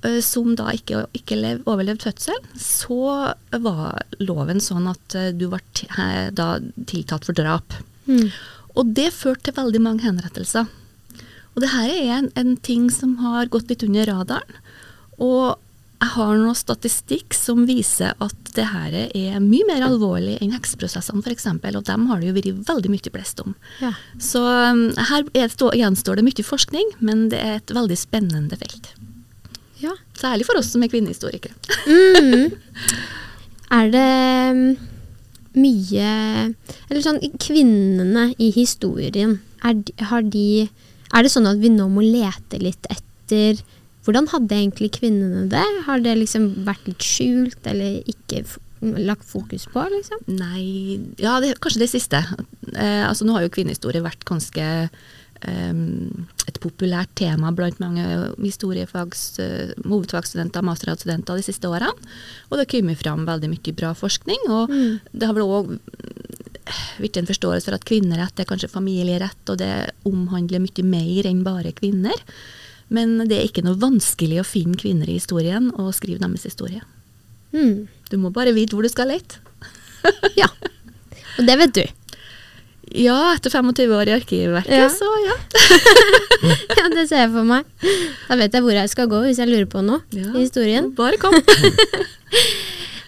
eh, 0.04 0.22
som 0.24 0.56
da 0.56 0.70
ikke, 0.76 1.06
ikke 1.18 1.40
lev, 1.40 1.64
overlevde 1.68 2.08
fødsel, 2.08 2.40
så 2.56 3.34
var 3.52 4.06
loven 4.24 4.64
sånn 4.64 4.88
at 4.92 5.20
eh, 5.20 5.34
du 5.36 5.50
var 5.52 5.66
eh, 5.84 6.32
da 6.32 6.56
tiltalt 6.88 7.28
for 7.28 7.36
drap. 7.36 7.76
Mm. 8.08 8.30
Og 8.76 8.96
det 8.96 9.12
førte 9.16 9.50
til 9.50 9.60
veldig 9.60 9.84
mange 9.84 10.06
henrettelser. 10.08 10.70
Og 11.56 11.64
det 11.64 11.72
her 11.72 11.92
er 11.92 12.14
en, 12.20 12.30
en 12.36 12.56
ting 12.60 12.90
som 12.92 13.18
har 13.24 13.52
gått 13.52 13.70
litt 13.72 13.84
under 13.88 14.12
radaren. 14.12 14.62
Og 15.22 15.56
jeg 16.06 16.12
har 16.12 16.34
noe 16.38 16.56
statistikk 16.58 17.34
som 17.34 17.64
viser 17.66 18.14
at 18.22 18.50
det 18.56 18.66
her 18.70 18.94
er 18.96 19.40
mye 19.44 19.66
mer 19.68 19.84
alvorlig 19.88 20.36
enn 20.44 20.54
hekseprosessene 20.54 21.24
f.eks., 21.24 21.48
og 21.50 21.84
dem 21.88 22.08
har 22.10 22.22
det 22.22 22.30
jo 22.30 22.36
vært 22.36 22.70
veldig 22.70 22.92
mye 22.92 23.14
blest 23.14 23.42
om. 23.44 23.56
Ja. 23.82 23.94
Så 24.22 24.44
um, 24.44 24.90
her 25.10 25.28
er, 25.34 25.50
stå, 25.52 25.72
gjenstår 25.76 26.20
det 26.20 26.28
mye 26.28 26.46
forskning, 26.46 26.94
men 27.00 27.28
det 27.32 27.42
er 27.42 27.60
et 27.60 27.76
veldig 27.76 27.98
spennende 28.00 28.60
felt. 28.60 28.92
ja. 29.82 29.96
Særlig 30.16 30.48
for 30.48 30.60
oss 30.60 30.70
som 30.72 30.84
er 30.84 30.92
kvinnehistorikere. 30.92 31.56
Mm. 31.88 32.52
Er 33.74 33.88
det 33.90 34.10
mm, 34.54 34.76
mye 35.58 36.10
Eller 36.86 37.02
sånn 37.02 37.18
kvinnene 37.42 38.28
i 38.38 38.52
historien, 38.54 39.40
er, 39.66 39.80
har 40.12 40.22
de 40.22 40.68
Er 41.10 41.26
det 41.26 41.32
sånn 41.34 41.50
at 41.50 41.58
vi 41.64 41.72
nå 41.74 41.88
må 41.90 42.04
lete 42.06 42.60
litt 42.62 42.86
etter 42.94 43.64
Hvordan 44.06 44.28
hadde 44.32 44.54
egentlig 44.56 44.92
kvinnene 45.00 45.48
det? 45.50 45.66
Har 45.88 46.00
det 46.06 46.16
liksom 46.20 46.52
vært 46.68 46.86
litt 46.90 47.02
skjult, 47.06 47.60
eller 47.66 48.02
ikke 48.06 48.44
lagt 49.02 49.26
fokus 49.26 49.66
på, 49.72 49.82
liksom? 49.90 50.20
Nei 50.30 51.00
Ja, 51.18 51.40
det, 51.42 51.56
kanskje 51.64 51.82
det 51.86 51.90
siste. 51.90 52.20
Eh, 52.76 53.04
altså 53.08 53.26
Nå 53.26 53.34
har 53.34 53.46
jo 53.46 53.54
kvinnehistorie 53.56 54.04
vært 54.06 54.26
ganske 54.30 54.66
eh, 55.42 55.80
et 56.46 56.60
populært 56.62 57.10
tema 57.18 57.50
blant 57.56 57.80
mange 57.82 58.04
historiefags, 58.44 59.24
eh, 59.42 59.74
hovedfagsstudenter 59.86 60.62
og 60.62 60.70
mastergradsstudenter 60.70 61.40
de 61.42 61.46
siste 61.48 61.70
årene. 61.72 61.94
Og 62.50 62.58
det 62.60 62.66
har 62.66 62.72
kommet 62.76 63.02
fram 63.02 63.26
veldig 63.26 63.50
mye 63.56 63.74
bra 63.80 63.94
forskning. 63.98 64.46
Og 64.50 64.70
Mm. 64.70 65.00
det 65.14 65.28
har 65.28 65.34
vel 65.34 65.44
òg 65.50 65.80
blitt 67.00 67.18
en 67.18 67.26
forståelse 67.30 67.66
for 67.66 67.74
at 67.78 67.86
kvinnerett 67.86 68.40
er 68.40 68.46
kanskje 68.50 68.70
familierett, 68.72 69.50
og 69.50 69.58
det 69.58 69.92
omhandler 70.06 70.62
mye 70.64 70.84
mer 70.84 71.28
enn 71.30 71.44
bare 71.44 71.74
kvinner. 71.74 72.16
Men 72.94 73.18
det 73.26 73.38
er 73.40 73.48
ikke 73.48 73.64
noe 73.66 73.80
vanskelig 73.82 74.42
å 74.42 74.48
finne 74.48 74.78
kvinner 74.78 75.10
i 75.10 75.18
historien 75.18 75.72
og 75.74 75.94
skrive 75.98 76.22
deres 76.22 76.46
historie. 76.46 76.84
Mm. 77.56 77.88
Du 78.12 78.18
må 78.22 78.30
bare 78.36 78.54
vite 78.56 78.76
hvor 78.76 78.86
du 78.86 78.92
skal 78.92 79.12
lete. 79.14 79.42
Ja. 80.42 80.46
Og 81.40 81.48
det 81.48 81.56
vet 81.58 81.72
du. 81.74 81.82
Ja, 82.96 83.34
etter 83.34 83.50
25 83.50 83.90
år 83.98 84.08
i 84.12 84.14
Arkivverket, 84.14 84.76
Ja. 84.78 84.90
så 84.94 85.08
ja. 85.26 85.36
Ja, 86.78 86.86
det 86.94 87.08
ser 87.10 87.24
jeg 87.24 87.32
for 87.34 87.48
meg. 87.50 87.66
Da 88.28 88.38
vet 88.38 88.54
jeg 88.54 88.62
hvor 88.64 88.76
jeg 88.78 88.92
skal 88.92 89.10
gå 89.10 89.24
hvis 89.26 89.42
jeg 89.42 89.50
lurer 89.50 89.66
på 89.72 89.82
noe 89.84 90.04
ja. 90.14 90.30
i 90.36 90.44
historien. 90.46 90.92
Bare 90.98 91.18
kom. 91.22 91.36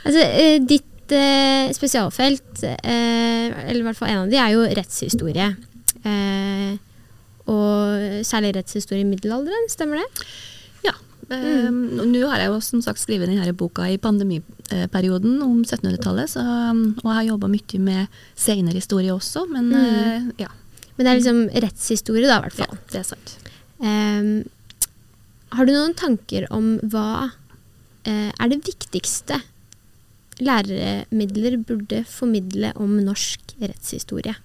Altså, 0.07 0.21
eh, 0.23 0.61
ditt 0.63 1.11
eh, 1.11 1.67
spesialfelt, 1.75 2.61
eh, 2.63 3.47
eller 3.51 3.81
i 3.81 3.85
hvert 3.89 3.97
fall 3.97 4.07
en 4.13 4.21
av 4.21 4.29
de, 4.31 4.37
er 4.39 4.53
jo 4.53 4.61
rettshistorie. 4.77 5.49
Eh, 6.07 6.77
og 7.51 8.21
særlig 8.27 8.53
rettshistorie 8.57 9.05
i 9.05 9.09
middelalderen, 9.09 9.69
stemmer 9.71 10.03
det? 10.03 10.27
ja. 10.85 10.93
Um, 11.27 11.79
Nå 12.07 12.21
har 12.29 12.43
jeg 12.43 12.51
jo 12.51 12.59
som 12.63 12.83
sagt 12.83 13.01
skrevet 13.01 13.29
denne 13.29 13.55
boka 13.57 13.87
i 13.91 13.99
pandemiperioden 14.01 15.41
om 15.45 15.63
1700-tallet, 15.63 16.37
um, 16.39 16.85
og 17.01 17.09
jeg 17.09 17.17
har 17.19 17.27
jobba 17.31 17.51
mye 17.51 17.81
med 17.83 18.21
senere 18.35 18.79
historie 18.79 19.13
også, 19.15 19.47
men 19.51 19.73
eh, 19.75 20.29
ja. 20.43 20.51
Men 20.97 21.05
det 21.05 21.11
er 21.11 21.19
liksom 21.19 21.41
rettshistorie, 21.65 22.25
da, 22.25 22.39
i 22.39 22.47
hvert 22.47 22.63
ja. 22.63 22.79
Det 22.89 23.01
er 23.01 23.09
sant. 23.11 23.35
Um, 23.77 24.31
har 25.53 25.67
du 25.67 25.73
noen 25.75 25.93
tanker 25.97 26.47
om 26.53 26.73
hva 26.89 27.29
uh, 27.29 28.31
er 28.31 28.49
det 28.51 28.63
viktigste 28.65 29.41
læremidler 30.43 31.57
burde 31.65 32.03
formidle 32.09 32.73
om 32.81 32.97
norsk 33.01 33.55
rettshistorie? 33.61 34.35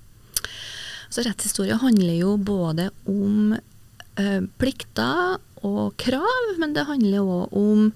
Så 1.12 1.24
rettshistorie 1.26 1.76
handler 1.76 2.14
jo 2.16 2.36
både 2.40 2.88
om 3.10 3.52
eh, 3.52 4.40
plikter 4.60 5.36
og 5.62 5.92
krav, 6.00 6.54
men 6.60 6.72
det 6.72 6.86
handler 6.88 7.20
òg 7.20 7.58
om 7.58 7.90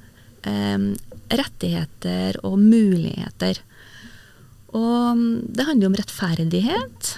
eh, 0.44 0.90
rettigheter 1.32 2.36
og 2.44 2.58
muligheter. 2.60 3.62
Og 4.76 5.24
det 5.56 5.64
handler 5.64 5.88
om 5.88 5.96
rettferdighet. 5.96 7.16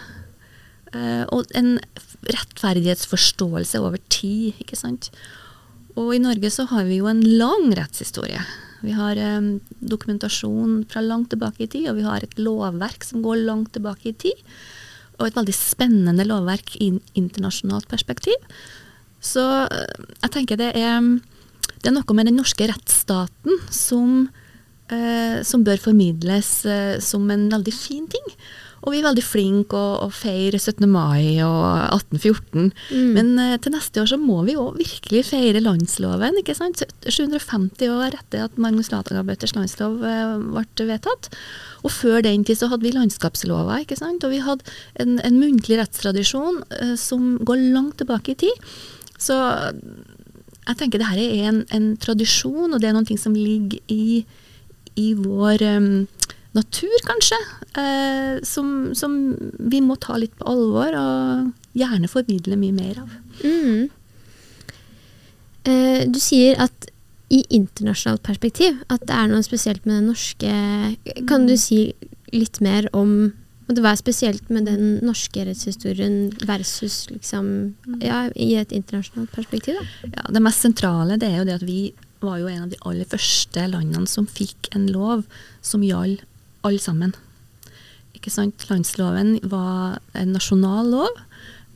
eh, 0.94 1.24
og 1.34 1.50
en 1.58 1.80
rettferdighetsforståelse 2.28 3.82
over 3.82 3.98
tid, 4.08 4.54
ikke 4.62 4.78
sant. 4.78 5.10
Og 5.98 6.14
i 6.14 6.22
Norge 6.22 6.50
så 6.54 6.68
har 6.70 6.86
vi 6.86 7.00
jo 7.00 7.10
en 7.10 7.24
lang 7.26 7.72
rettshistorie. 7.74 8.40
Vi 8.86 8.94
har 8.94 9.18
eh, 9.18 9.54
dokumentasjon 9.82 10.84
fra 10.90 11.02
langt 11.02 11.32
tilbake 11.34 11.66
i 11.66 11.70
tid, 11.70 11.90
og 11.90 11.98
vi 11.98 12.06
har 12.06 12.22
et 12.22 12.38
lovverk 12.38 13.02
som 13.02 13.24
går 13.26 13.42
langt 13.48 13.74
tilbake 13.74 14.12
i 14.12 14.18
tid. 14.26 14.46
Og 15.18 15.26
et 15.26 15.38
veldig 15.38 15.54
spennende 15.56 16.26
lovverk 16.28 16.76
i 16.78 16.92
in- 16.92 17.02
internasjonalt 17.18 17.88
perspektiv. 17.90 18.36
Så 19.20 19.42
eh, 19.66 20.04
jeg 20.22 20.30
tenker 20.34 20.60
det 20.60 20.70
er, 20.78 21.08
det 21.82 21.90
er 21.90 21.96
noe 21.96 22.14
med 22.16 22.30
den 22.30 22.38
norske 22.38 22.68
rettsstaten 22.70 23.58
som, 23.74 24.28
eh, 24.94 25.40
som 25.42 25.64
bør 25.66 25.80
formidles 25.82 26.52
eh, 26.70 26.96
som 27.02 27.26
en 27.34 27.48
veldig 27.50 27.74
fin 27.74 28.06
ting. 28.10 28.28
Og 28.84 28.92
vi 28.94 29.00
er 29.00 29.06
veldig 29.08 29.24
flinke 29.24 29.78
å, 29.78 29.86
og 30.06 30.12
feire 30.14 30.58
17. 30.60 30.84
mai 30.90 31.40
og 31.44 31.62
1814. 31.96 32.68
Mm. 32.92 33.08
Men 33.16 33.32
uh, 33.40 33.54
til 33.62 33.74
neste 33.74 34.02
år 34.02 34.10
så 34.12 34.18
må 34.20 34.40
vi 34.46 34.56
òg 34.58 34.78
virkelig 34.78 35.24
feire 35.32 35.62
landsloven. 35.64 36.38
ikke 36.42 36.56
sant? 36.58 36.84
750 37.06 37.90
år 37.92 38.18
etter 38.18 38.46
at 38.46 38.60
Magnus 38.60 38.92
Lagabøters 38.94 39.56
landslov 39.56 39.98
uh, 40.04 40.36
ble 40.38 40.88
vedtatt. 40.92 41.30
Og 41.86 41.94
før 41.94 42.22
den 42.26 42.46
tid 42.46 42.60
så 42.60 42.70
hadde 42.70 42.86
vi 42.86 42.94
landskapslover, 42.94 43.84
ikke 43.84 43.98
sant? 43.98 44.24
og 44.26 44.34
vi 44.34 44.42
hadde 44.44 44.66
en, 45.02 45.18
en 45.26 45.40
muntlig 45.40 45.80
rettstradisjon 45.80 46.62
uh, 46.78 46.94
som 46.98 47.36
går 47.42 47.68
langt 47.74 47.98
tilbake 48.02 48.34
i 48.34 48.40
tid. 48.46 48.70
Så 49.18 49.34
jeg 50.68 50.76
tenker 50.78 51.00
det 51.00 51.08
her 51.08 51.20
er 51.22 51.48
en, 51.50 51.62
en 51.74 51.88
tradisjon, 52.00 52.70
og 52.70 52.80
det 52.80 52.90
er 52.90 52.96
noe 52.96 53.18
som 53.20 53.34
ligger 53.34 53.80
i, 53.90 54.22
i 55.00 55.08
vår 55.16 55.64
em, 55.64 55.90
natur, 56.58 56.98
kanskje, 57.06 57.38
eh, 57.80 58.42
som, 58.46 58.90
som 58.98 59.14
vi 59.58 59.80
må 59.84 59.96
ta 60.02 60.18
litt 60.20 60.34
på 60.38 60.48
alvor 60.50 60.98
og 60.98 61.78
gjerne 61.78 62.10
formidle 62.10 62.58
mye 62.60 62.76
mer 62.76 63.02
av. 63.04 63.16
Mm. 63.44 63.88
Eh, 65.68 66.06
du 66.10 66.20
sier 66.22 66.58
at 66.62 66.90
i 67.28 67.42
internasjonalt 67.52 68.22
perspektiv 68.24 68.78
at 68.88 69.02
det 69.08 69.16
er 69.16 69.28
noe 69.28 69.44
spesielt 69.44 69.84
med 69.84 69.98
den 69.98 70.06
norske 70.08 70.52
Kan 71.28 71.44
du 71.44 71.58
si 71.60 71.90
litt 72.32 72.62
mer 72.64 72.88
om 72.96 73.34
og 73.68 73.76
det 73.76 73.82
var 73.84 73.98
spesielt 74.00 74.46
med 74.48 74.64
den 74.64 74.94
norske 75.04 75.42
rettshistorien 75.44 76.30
versus 76.48 77.02
liksom 77.12 77.74
Ja, 78.00 78.30
i 78.32 78.54
et 78.56 78.72
internasjonalt 78.72 79.34
perspektiv, 79.34 79.76
da. 79.76 80.08
Ja, 80.14 80.24
det 80.32 80.40
mest 80.40 80.64
sentrale 80.64 81.18
det 81.20 81.28
er 81.28 81.42
jo 81.42 81.48
det 81.50 81.58
at 81.58 81.66
vi 81.68 81.82
var 82.24 82.40
jo 82.40 82.48
en 82.48 82.64
av 82.64 82.72
de 82.72 82.80
aller 82.88 83.06
første 83.06 83.66
landene 83.68 84.08
som 84.08 84.26
fikk 84.26 84.70
en 84.74 84.88
lov 84.90 85.26
som 85.60 85.84
gjaldt 85.84 86.24
alle 86.66 86.82
sammen. 86.82 87.14
Ikke 88.16 88.32
sant? 88.34 88.66
Landsloven 88.70 89.36
var 89.50 90.00
en 90.18 90.34
nasjonal 90.34 90.90
lov 90.90 91.12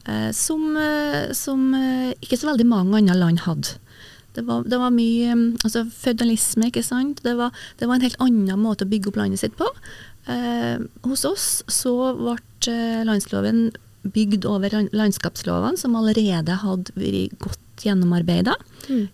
eh, 0.09 0.31
som, 0.35 0.65
eh, 0.77 1.31
som 1.37 1.71
eh, 1.79 2.13
ikke 2.23 2.41
så 2.41 2.53
veldig 2.53 2.69
mange 2.69 2.99
andre 3.03 3.19
land 3.19 3.45
hadde. 3.47 3.79
Det 4.33 4.47
var, 4.49 4.65
det 4.65 4.79
var 4.81 4.95
mye 4.95 5.35
mm, 5.37 5.49
altså 5.61 5.85
føydalisme, 5.93 6.71
ikke 6.71 6.85
sant. 6.87 7.21
Det 7.25 7.37
var, 7.37 7.53
det 7.79 7.89
var 7.89 7.99
en 7.99 8.07
helt 8.07 8.21
annen 8.23 8.61
måte 8.63 8.87
å 8.87 8.91
bygge 8.91 9.13
opp 9.13 9.21
landet 9.21 9.43
sitt 9.43 9.59
på. 9.59 9.69
Eh, 10.31 10.81
hos 11.05 11.25
oss 11.29 11.49
så 11.71 11.95
ble 12.17 12.39
eh, 12.71 13.03
landsloven 13.07 13.67
bygd 14.03 14.47
over 14.51 14.75
landskapslovene, 14.91 15.79
som 15.79 15.95
allerede 15.99 16.57
hadde 16.63 16.95
vært 16.99 17.37
godt 17.43 17.61
gjennomarbeida. 17.87 18.55
Mm. 18.89 19.09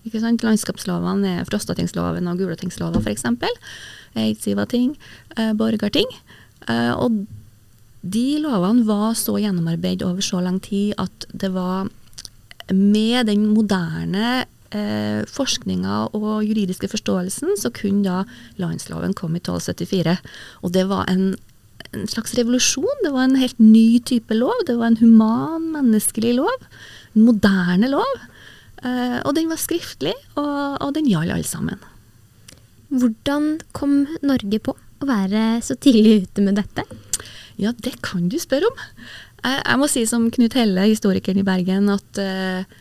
Landskapslovene 0.44 1.38
er 1.38 1.48
Frostatingsloven 1.48 2.28
og 2.30 2.40
Gulatingsloven 2.40 3.04
f.eks. 3.04 3.26
Eidsivating, 4.18 4.94
eh, 5.36 5.52
Borgarting. 5.58 6.08
Eh, 6.68 6.92
og 6.96 7.26
de 8.02 8.38
lovene 8.42 8.86
var 8.86 9.16
så 9.18 9.36
gjennomarbeidet 9.40 10.06
over 10.06 10.22
så 10.24 10.40
lang 10.42 10.60
tid 10.62 10.94
at 10.98 11.26
det 11.32 11.50
var 11.54 11.88
med 12.72 13.26
den 13.26 13.48
moderne 13.54 14.44
eh, 14.74 15.24
forskninga 15.28 16.08
og 16.16 16.44
juridiske 16.46 16.90
forståelsen, 16.92 17.56
så 17.58 17.72
kunne 17.74 18.04
da 18.04 18.22
landsloven 18.60 19.16
komme 19.16 19.40
i 19.40 19.44
1274. 19.44 20.18
Og 20.62 20.74
det 20.74 20.86
var 20.90 21.08
en, 21.10 21.32
en 21.92 22.08
slags 22.10 22.36
revolusjon. 22.38 23.04
Det 23.04 23.12
var 23.14 23.28
en 23.28 23.38
helt 23.40 23.58
ny 23.58 24.00
type 24.04 24.34
lov. 24.36 24.56
Det 24.66 24.76
var 24.78 24.92
en 24.92 25.00
human, 25.02 25.70
menneskelig 25.76 26.36
lov. 26.38 26.68
En 27.16 27.26
moderne 27.30 27.90
lov. 27.96 28.27
Eh, 28.86 29.18
og 29.24 29.34
den 29.34 29.48
var 29.50 29.60
skriftlig, 29.60 30.14
og, 30.38 30.78
og 30.84 30.92
den 30.96 31.08
gjaldt 31.10 31.34
alle 31.34 31.46
sammen. 31.46 31.80
Hvordan 32.88 33.56
kom 33.76 34.04
Norge 34.24 34.60
på 34.64 34.74
å 34.74 35.08
være 35.08 35.60
så 35.64 35.76
tidlig 35.76 36.24
ute 36.24 36.44
med 36.44 36.58
dette? 36.60 36.84
Ja, 37.58 37.74
det 37.74 37.98
kan 38.06 38.28
du 38.30 38.38
spørre 38.40 38.70
om. 38.70 38.84
Jeg, 39.42 39.62
jeg 39.64 39.80
må 39.80 39.88
si 39.90 40.04
som 40.08 40.28
Knut 40.34 40.54
Helle, 40.58 40.86
historikeren 40.88 41.42
i 41.42 41.46
Bergen, 41.46 41.90
at 41.92 42.22
eh, 42.22 42.78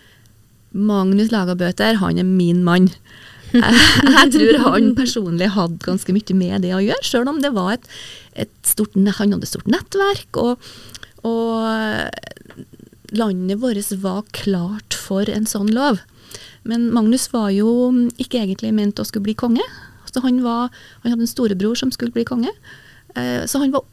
Magnus 0.78 1.34
Lagabøter, 1.34 1.98
han 2.02 2.22
er 2.22 2.28
min 2.28 2.62
mann. 2.66 2.92
jeg, 3.56 3.82
jeg 4.12 4.32
tror 4.36 4.62
han 4.68 4.92
personlig 4.98 5.50
hadde 5.56 5.82
ganske 5.86 6.14
mye 6.14 6.38
med 6.38 6.66
det 6.68 6.76
å 6.76 6.84
gjøre, 6.84 7.10
sjøl 7.10 7.32
om 7.32 7.42
det 7.42 7.54
var 7.56 7.74
et, 7.78 7.90
et 8.46 8.54
stort, 8.68 8.94
han 8.96 9.34
hadde 9.34 9.42
et 9.42 9.50
stort 9.50 9.70
nettverk. 9.72 10.42
og, 10.44 10.70
og 11.28 12.37
landet 13.16 13.62
vårt 13.62 13.92
var 14.02 14.24
klart 14.36 14.98
for 14.98 15.30
en 15.30 15.46
sånn 15.50 15.72
lov. 15.74 16.02
Men 16.68 16.90
Magnus 16.94 17.30
var 17.34 17.52
jo 17.56 17.70
ikke 18.20 18.42
egentlig 18.42 18.74
ment 18.76 19.00
å 19.00 19.06
skulle 19.08 19.30
bli 19.30 19.38
konge. 19.38 19.64
Så 20.08 20.24
han, 20.24 20.42
var, 20.44 20.74
han 21.04 21.14
hadde 21.14 21.28
en 21.28 21.30
storebror 21.30 21.78
som 21.80 21.92
skulle 21.94 22.16
bli 22.16 22.26
konge. 22.28 22.52
Eh, 23.16 23.46
så 23.48 23.62
han 23.62 23.72
var 23.76 23.86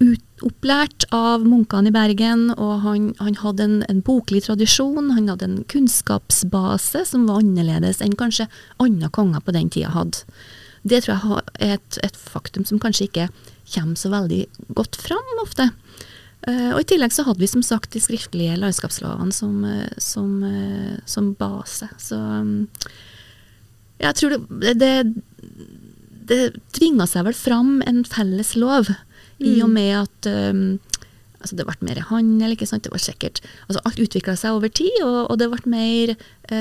ut, 0.00 0.22
opplært 0.46 1.04
av 1.14 1.44
munkene 1.44 1.90
i 1.90 1.94
Bergen, 1.94 2.48
og 2.56 2.80
han, 2.84 3.10
han 3.20 3.36
hadde 3.42 3.66
en, 3.66 3.76
en, 3.90 4.02
boklig 4.04 4.44
tradisjon. 4.46 5.12
Han 5.16 5.28
hadde 5.32 5.48
en 5.48 5.60
kunnskapsbase 5.70 7.04
som 7.08 7.26
var 7.28 7.42
annerledes 7.42 8.02
enn 8.04 8.16
kanskje 8.18 8.48
andre 8.82 9.10
konger 9.12 9.44
på 9.44 9.54
den 9.56 9.70
tida 9.72 9.92
hadde. 9.96 10.24
Det 10.82 11.02
tror 11.04 11.16
jeg 11.16 11.42
er 11.60 11.74
et, 11.76 11.98
et 12.06 12.16
faktum 12.16 12.64
som 12.64 12.80
kanskje 12.80 13.10
ikke 13.10 13.28
kommer 13.74 13.98
så 14.00 14.10
veldig 14.12 14.44
godt 14.78 14.96
fram 14.96 15.42
ofte. 15.42 15.68
Uh, 16.48 16.72
og 16.72 16.80
I 16.80 16.88
tillegg 16.88 17.12
så 17.12 17.26
hadde 17.26 17.42
vi 17.42 17.50
som 17.50 17.62
sagt 17.64 17.92
de 17.92 18.00
skriftlige 18.00 18.56
landskapslovene 18.56 19.34
som, 19.34 19.58
uh, 19.60 19.88
som, 20.00 20.38
uh, 20.40 20.96
som, 21.04 21.34
base. 21.36 21.88
Så 22.00 22.16
um, 22.16 22.68
jeg 24.00 24.16
tror 24.16 24.38
det, 24.62 24.72
det, 24.80 24.94
det 26.30 26.40
tvinga 26.72 27.04
seg 27.10 27.26
vel 27.28 27.36
fram 27.36 27.82
en 27.84 28.06
felles 28.08 28.54
lov, 28.56 28.88
mm. 28.88 29.44
i 29.44 29.58
og 29.60 29.68
mm. 29.68 29.76
med 29.76 29.92
at 29.98 30.30
um, 30.32 30.62
altså 31.42 31.58
det 31.58 31.66
ble 31.68 31.90
mer 31.90 32.00
handel. 32.08 32.56
ikke 32.56 32.70
sant? 32.70 32.88
Det 32.88 32.94
var 32.94 33.04
sikkert, 33.04 33.42
altså 33.68 33.84
Alt 33.84 34.00
utvikla 34.00 34.38
seg 34.40 34.56
over 34.56 34.72
tid, 34.72 34.96
og, 35.04 35.18
og 35.26 35.36
det 35.40 35.50
ble 35.52 35.74
mer 35.76 36.14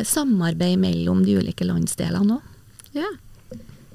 samarbeid 0.07 0.75
mellom 0.79 1.23
de 1.27 1.39
ulike 1.39 1.67
landsdelene 1.67 2.35
òg. 2.35 2.51
Ja. 2.99 3.07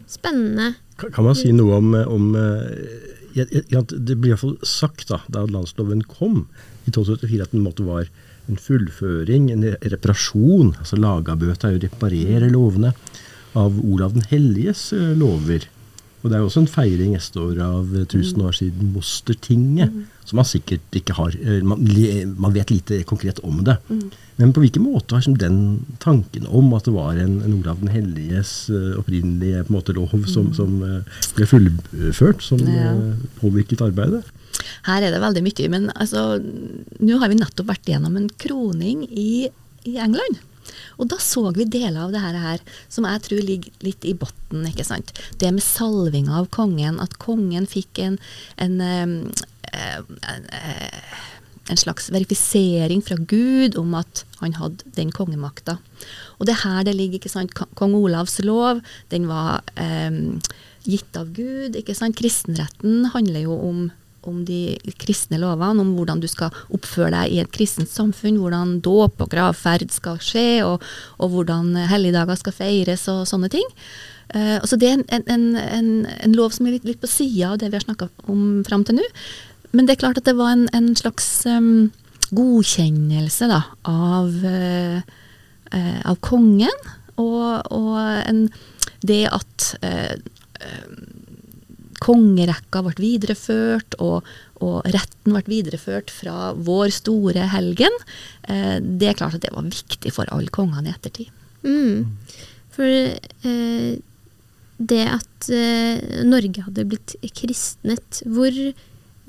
Spennende. 0.09 0.75
Kan, 1.01 1.13
kan, 1.13 1.27
man 1.27 1.37
si 1.37 1.53
noe 1.53 1.77
om, 1.81 1.93
om 1.93 2.27
jeg, 3.35 3.65
ble 3.71 3.83
Det 3.91 4.17
blir 4.17 4.35
iallfall 4.35 4.57
sagt 4.67 5.09
da, 5.11 5.21
da 5.29 5.45
landsloven 5.47 6.05
kom 6.09 6.45
i 6.85 6.93
1274 6.93 7.43
at 7.45 7.55
den 7.55 7.65
måtte 7.65 7.87
var 7.87 8.09
en 8.51 8.61
fullføring, 8.61 9.51
en 9.53 9.65
reparasjon. 9.81 10.75
altså 10.79 10.99
Lagabøta 11.01 11.69
er 11.69 11.79
jo 11.79 11.85
reparere 11.87 12.51
lovene 12.53 12.93
av 13.57 13.79
Olav 13.87 14.17
den 14.17 14.27
helliges 14.31 14.91
uh, 14.93 15.15
lover. 15.17 15.67
Og 16.25 16.31
Det 16.31 16.37
er 16.39 16.41
jo 16.41 16.49
også 16.49 16.63
en 16.63 16.71
feiring 16.73 17.11
neste 17.13 17.37
år 17.37 17.59
av 17.61 17.91
1000 18.01 18.39
år 18.49 18.55
siden 18.57 18.93
Mostertinget, 18.95 19.93
mm. 19.93 20.23
som 20.25 20.39
man 20.41 20.47
sikkert 20.49 20.97
ikke 20.97 21.17
har 21.19 21.35
eh, 21.37 21.59
man, 21.61 21.83
man, 22.41 22.55
vet 22.55 22.73
lite 22.73 23.03
konkret 23.05 23.43
om 23.45 23.59
det. 23.67 23.75
Mm. 23.91 24.07
Men 24.41 24.55
på 24.57 24.63
hvilken 24.65 24.87
måte 24.87 25.19
har 25.19 25.37
den 25.43 25.59
tanken 26.01 26.49
om 26.49 26.73
at 26.73 26.89
det 26.89 26.95
var 26.97 27.21
en, 27.21 27.43
en 27.45 27.59
Olav 27.59 27.83
den 27.83 27.93
helliges 27.93 28.71
uh, 28.73 28.97
opprinnelige 29.03 29.67
måte, 29.69 29.93
lov 29.93 30.17
som, 30.25 30.49
mm. 30.49 30.57
som 30.57 30.81
uh, 30.81 31.21
ble 31.37 31.51
fullført, 31.51 32.41
som 32.43 32.65
ja. 32.73 32.97
påvirket 33.43 33.85
arbeidet? 33.85 34.25
Her 34.89 35.05
er 35.05 35.13
det 35.13 35.21
veldig 35.21 35.45
mye. 35.45 35.69
Men 35.77 35.91
altså, 35.93 36.41
nå 37.05 37.21
har 37.21 37.29
vi 37.29 37.37
nettopp 37.37 37.69
vært 37.69 37.93
gjennom 37.93 38.17
en 38.17 38.33
kroning 38.41 39.05
i, 39.13 39.53
i 39.85 40.01
England. 40.01 40.41
Og 40.99 41.11
da 41.13 41.19
så 41.23 41.47
vi 41.57 41.67
deler 41.69 42.07
av 42.07 42.15
det 42.15 42.23
her 42.23 42.63
som 42.93 43.07
jeg 43.09 43.25
tror 43.27 43.45
ligger 43.45 43.87
litt 43.87 44.05
i 44.07 44.15
bunnen. 44.19 44.71
Det 45.41 45.51
med 45.53 45.65
salvinga 45.65 46.39
av 46.41 46.51
kongen, 46.55 47.01
at 47.03 47.19
kongen 47.23 47.67
fikk 47.71 48.01
en, 48.05 48.19
en, 48.63 48.81
en, 48.83 50.49
en 51.69 51.81
slags 51.81 52.11
verifisering 52.13 53.03
fra 53.05 53.17
Gud 53.19 53.79
om 53.81 53.95
at 53.99 54.25
han 54.43 54.57
hadde 54.59 54.91
den 54.97 55.13
kongemakta. 55.15 55.79
Og 56.39 56.49
det 56.49 56.61
her 56.65 56.85
det 56.85 56.97
ligger, 56.97 57.21
ikke 57.21 57.33
sant, 57.33 57.55
Kong 57.55 57.97
Olavs 57.97 58.39
lov, 58.45 58.83
den 59.15 59.29
var 59.31 59.65
eh, 59.81 60.13
gitt 60.85 61.17
av 61.17 61.33
Gud. 61.37 61.77
ikke 61.77 61.97
sant, 61.97 62.19
Kristenretten 62.21 63.11
handler 63.15 63.47
jo 63.47 63.57
om 63.57 63.85
om 64.29 64.43
de 64.47 64.77
kristne 65.01 65.39
lovene, 65.43 65.83
om 65.83 65.93
hvordan 65.97 66.23
du 66.23 66.29
skal 66.31 66.55
oppføre 66.75 67.13
deg 67.15 67.35
i 67.35 67.41
et 67.43 67.53
kristent 67.55 67.91
samfunn, 67.93 68.41
hvordan 68.41 68.79
dåp 68.85 69.23
og 69.25 69.31
gravferd 69.33 69.91
skal 69.95 70.21
skje, 70.23 70.65
og, 70.67 70.85
og 71.19 71.33
hvordan 71.35 71.75
helligdager 71.91 72.41
skal 72.41 72.57
feires 72.57 73.07
og 73.13 73.25
sånne 73.31 73.51
ting. 73.53 73.67
Uh, 74.35 74.59
så 74.65 74.77
Det 74.81 74.89
er 74.89 74.97
en, 74.99 75.05
en, 75.29 75.57
en, 75.57 75.91
en, 76.07 76.37
lov 76.37 76.55
som 76.55 76.67
er 76.67 76.79
litt, 76.79 76.87
litt 76.89 77.03
på 77.03 77.11
sida 77.11 77.53
av 77.53 77.61
det 77.61 77.69
vi 77.71 77.79
har 77.79 77.85
snakka 77.85 78.09
om 78.33 78.63
fram 78.67 78.87
til 78.87 78.99
nå. 78.99 79.09
Men 79.75 79.87
det 79.87 79.97
er 79.97 80.03
klart 80.05 80.19
at 80.19 80.29
det 80.29 80.37
var 80.39 80.55
en, 80.55 80.95
slags 80.97 81.27
um, 81.51 81.91
godkjennelse 82.35 83.51
da, 83.51 83.61
av, 83.91 84.31
uh, 84.43 85.01
uh, 85.75 86.01
av 86.09 86.21
kongen, 86.25 86.85
og, 87.21 87.71
og 87.71 88.49
det 89.07 89.23
at 89.31 89.75
kongerekka 92.05 92.83
ble 92.85 92.95
videreført, 93.01 93.97
og, 94.03 94.27
og, 94.61 94.81
retten 94.95 95.37
ble 95.37 95.45
videreført 95.49 96.13
fra 96.13 96.53
vår 96.55 96.93
store 96.95 97.49
helgen, 97.55 97.95
eh, 98.49 98.77
det 98.81 99.11
er 99.11 99.21
klart 99.21 99.39
at 99.39 99.47
det 99.47 99.55
var 99.55 99.69
viktig 99.69 100.13
for 100.15 100.29
alle 100.35 100.53
kongene 100.55 100.91
i 100.91 100.95
ettertid. 100.95 101.31
Mm. 101.65 102.05
For 102.75 102.91
eh, 102.91 103.95
det 104.79 105.05
at 105.07 105.49
eh, 105.55 106.25
Norge 106.27 106.67
hadde 106.67 106.89
blitt 106.91 107.17
kristnet, 107.37 108.21
hvor 108.27 108.53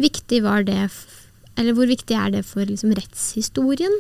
viktig 0.02 0.42
var 0.44 0.66
det 0.68 0.90
Eller 1.56 1.72
hvor 1.72 1.88
viktig 1.88 2.16
er 2.20 2.34
det 2.34 2.44
for 2.44 2.66
liksom, 2.68 2.92
rettshistorien? 2.98 3.94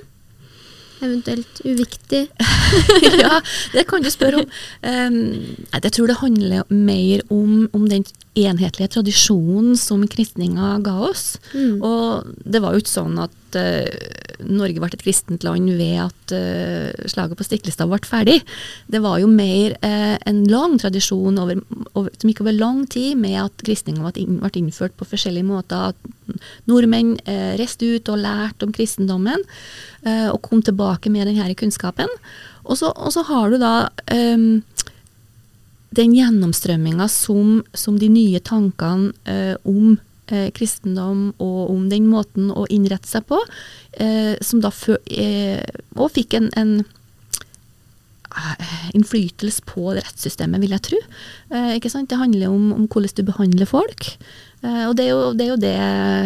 Eventuelt 1.03 1.61
uviktig? 1.63 2.25
ja, 3.23 3.39
det 3.73 3.85
kan 3.87 4.03
du 4.03 4.09
spørre 4.11 4.43
om. 4.43 4.51
Um, 4.81 5.17
jeg 5.71 5.91
tror 5.91 6.07
det 6.07 6.21
handler 6.21 6.63
mer 6.71 7.23
om, 7.31 7.67
om 7.75 7.87
den 7.91 8.05
enhetlige 8.35 8.91
tradisjonen 8.97 9.75
som 9.79 10.03
kristninga 10.11 10.75
ga 10.83 10.95
oss. 11.07 11.35
Mm. 11.53 11.81
Og 11.83 12.35
det 12.43 12.61
var 12.63 12.75
jo 12.75 12.83
ikke 12.83 12.91
sånn 12.91 13.17
at 13.23 13.57
uh, 13.59 13.87
Norge 14.45 14.81
ble 14.81 14.89
et 14.91 14.99
kristent 14.99 15.45
land 15.47 15.71
ved 15.79 16.01
at 16.03 16.33
uh, 16.35 17.07
slaget 17.11 17.39
på 17.39 17.47
Stiklestad 17.47 17.89
ble 17.91 18.01
ferdig. 18.07 18.37
Det 18.91 18.99
var 19.03 19.21
jo 19.23 19.29
mer 19.31 19.77
uh, 19.79 20.15
en 20.27 20.43
lang 20.51 20.75
tradisjon 20.81 21.39
over, 21.41 21.61
over, 21.93 22.11
som 22.19 22.31
gikk 22.31 22.43
over 22.43 22.57
lang 22.57 22.83
tid 22.91 23.15
med 23.21 23.39
at 23.45 23.65
kristninga 23.65 24.03
ble, 24.03 24.25
inn, 24.25 24.41
ble, 24.43 24.51
innført 24.59 24.97
på 24.99 25.07
forskjellige 25.07 25.47
måter. 25.47 25.93
At 25.93 26.35
nordmenn 26.67 27.15
reiste 27.59 27.87
ut 27.95 28.09
og 28.11 28.19
lærte 28.19 28.65
om 28.65 28.71
kristendommen, 28.73 29.43
og 30.33 30.39
kom 30.45 30.63
tilbake 30.65 31.11
med 31.13 31.29
denne 31.29 31.53
kunnskapen. 31.57 32.09
Og 32.65 32.79
så, 32.79 32.89
og 32.89 33.13
så 33.13 33.21
har 33.27 33.53
du 33.53 33.59
da 33.61 33.73
um, 34.09 34.63
den 35.95 36.15
gjennomstrømminga 36.15 37.07
som, 37.11 37.61
som, 37.73 37.99
de 37.99 38.09
nye 38.11 38.41
tankene 38.43 39.13
eh, 39.29 39.55
om 39.67 39.95
eh, 40.31 40.49
kristendom 40.55 41.29
og 41.41 41.71
om 41.73 41.87
den 41.91 42.09
måten 42.11 42.51
å 42.51 42.65
innrette 42.73 43.09
seg 43.09 43.27
på, 43.29 43.39
eh, 44.01 44.35
som 44.45 44.61
da 44.63 44.71
før, 44.73 44.99
eh, 45.09 45.63
og 45.95 46.13
fikk 46.15 46.37
en, 46.39 46.49
en 46.59 46.73
eh, 48.31 48.73
innflytelse 48.97 49.65
på 49.69 49.93
rettssystemet, 49.97 50.61
vil 50.63 50.75
jeg 50.75 50.87
tro. 50.89 51.03
Eh, 51.51 51.75
ikke 51.77 51.93
sant? 51.93 52.09
Det 52.11 52.19
handler 52.21 52.51
om, 52.51 52.71
om 52.75 52.89
hvordan 52.89 53.15
du 53.15 53.23
behandler 53.27 53.69
folk. 53.69 54.11
og 54.65 54.95
det 54.97 55.05
er, 55.05 55.11
jo, 55.11 55.31
det 55.37 55.45
er, 55.45 55.49
jo, 55.51 55.61
det 55.61 55.77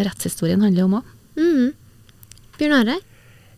rettshistorien 0.08 0.64
handler 0.64 0.88
om 0.88 1.00
òg. 1.02 1.14
Mm. 1.40 1.70
Bjørn 2.60 2.76
Are? 2.82 3.00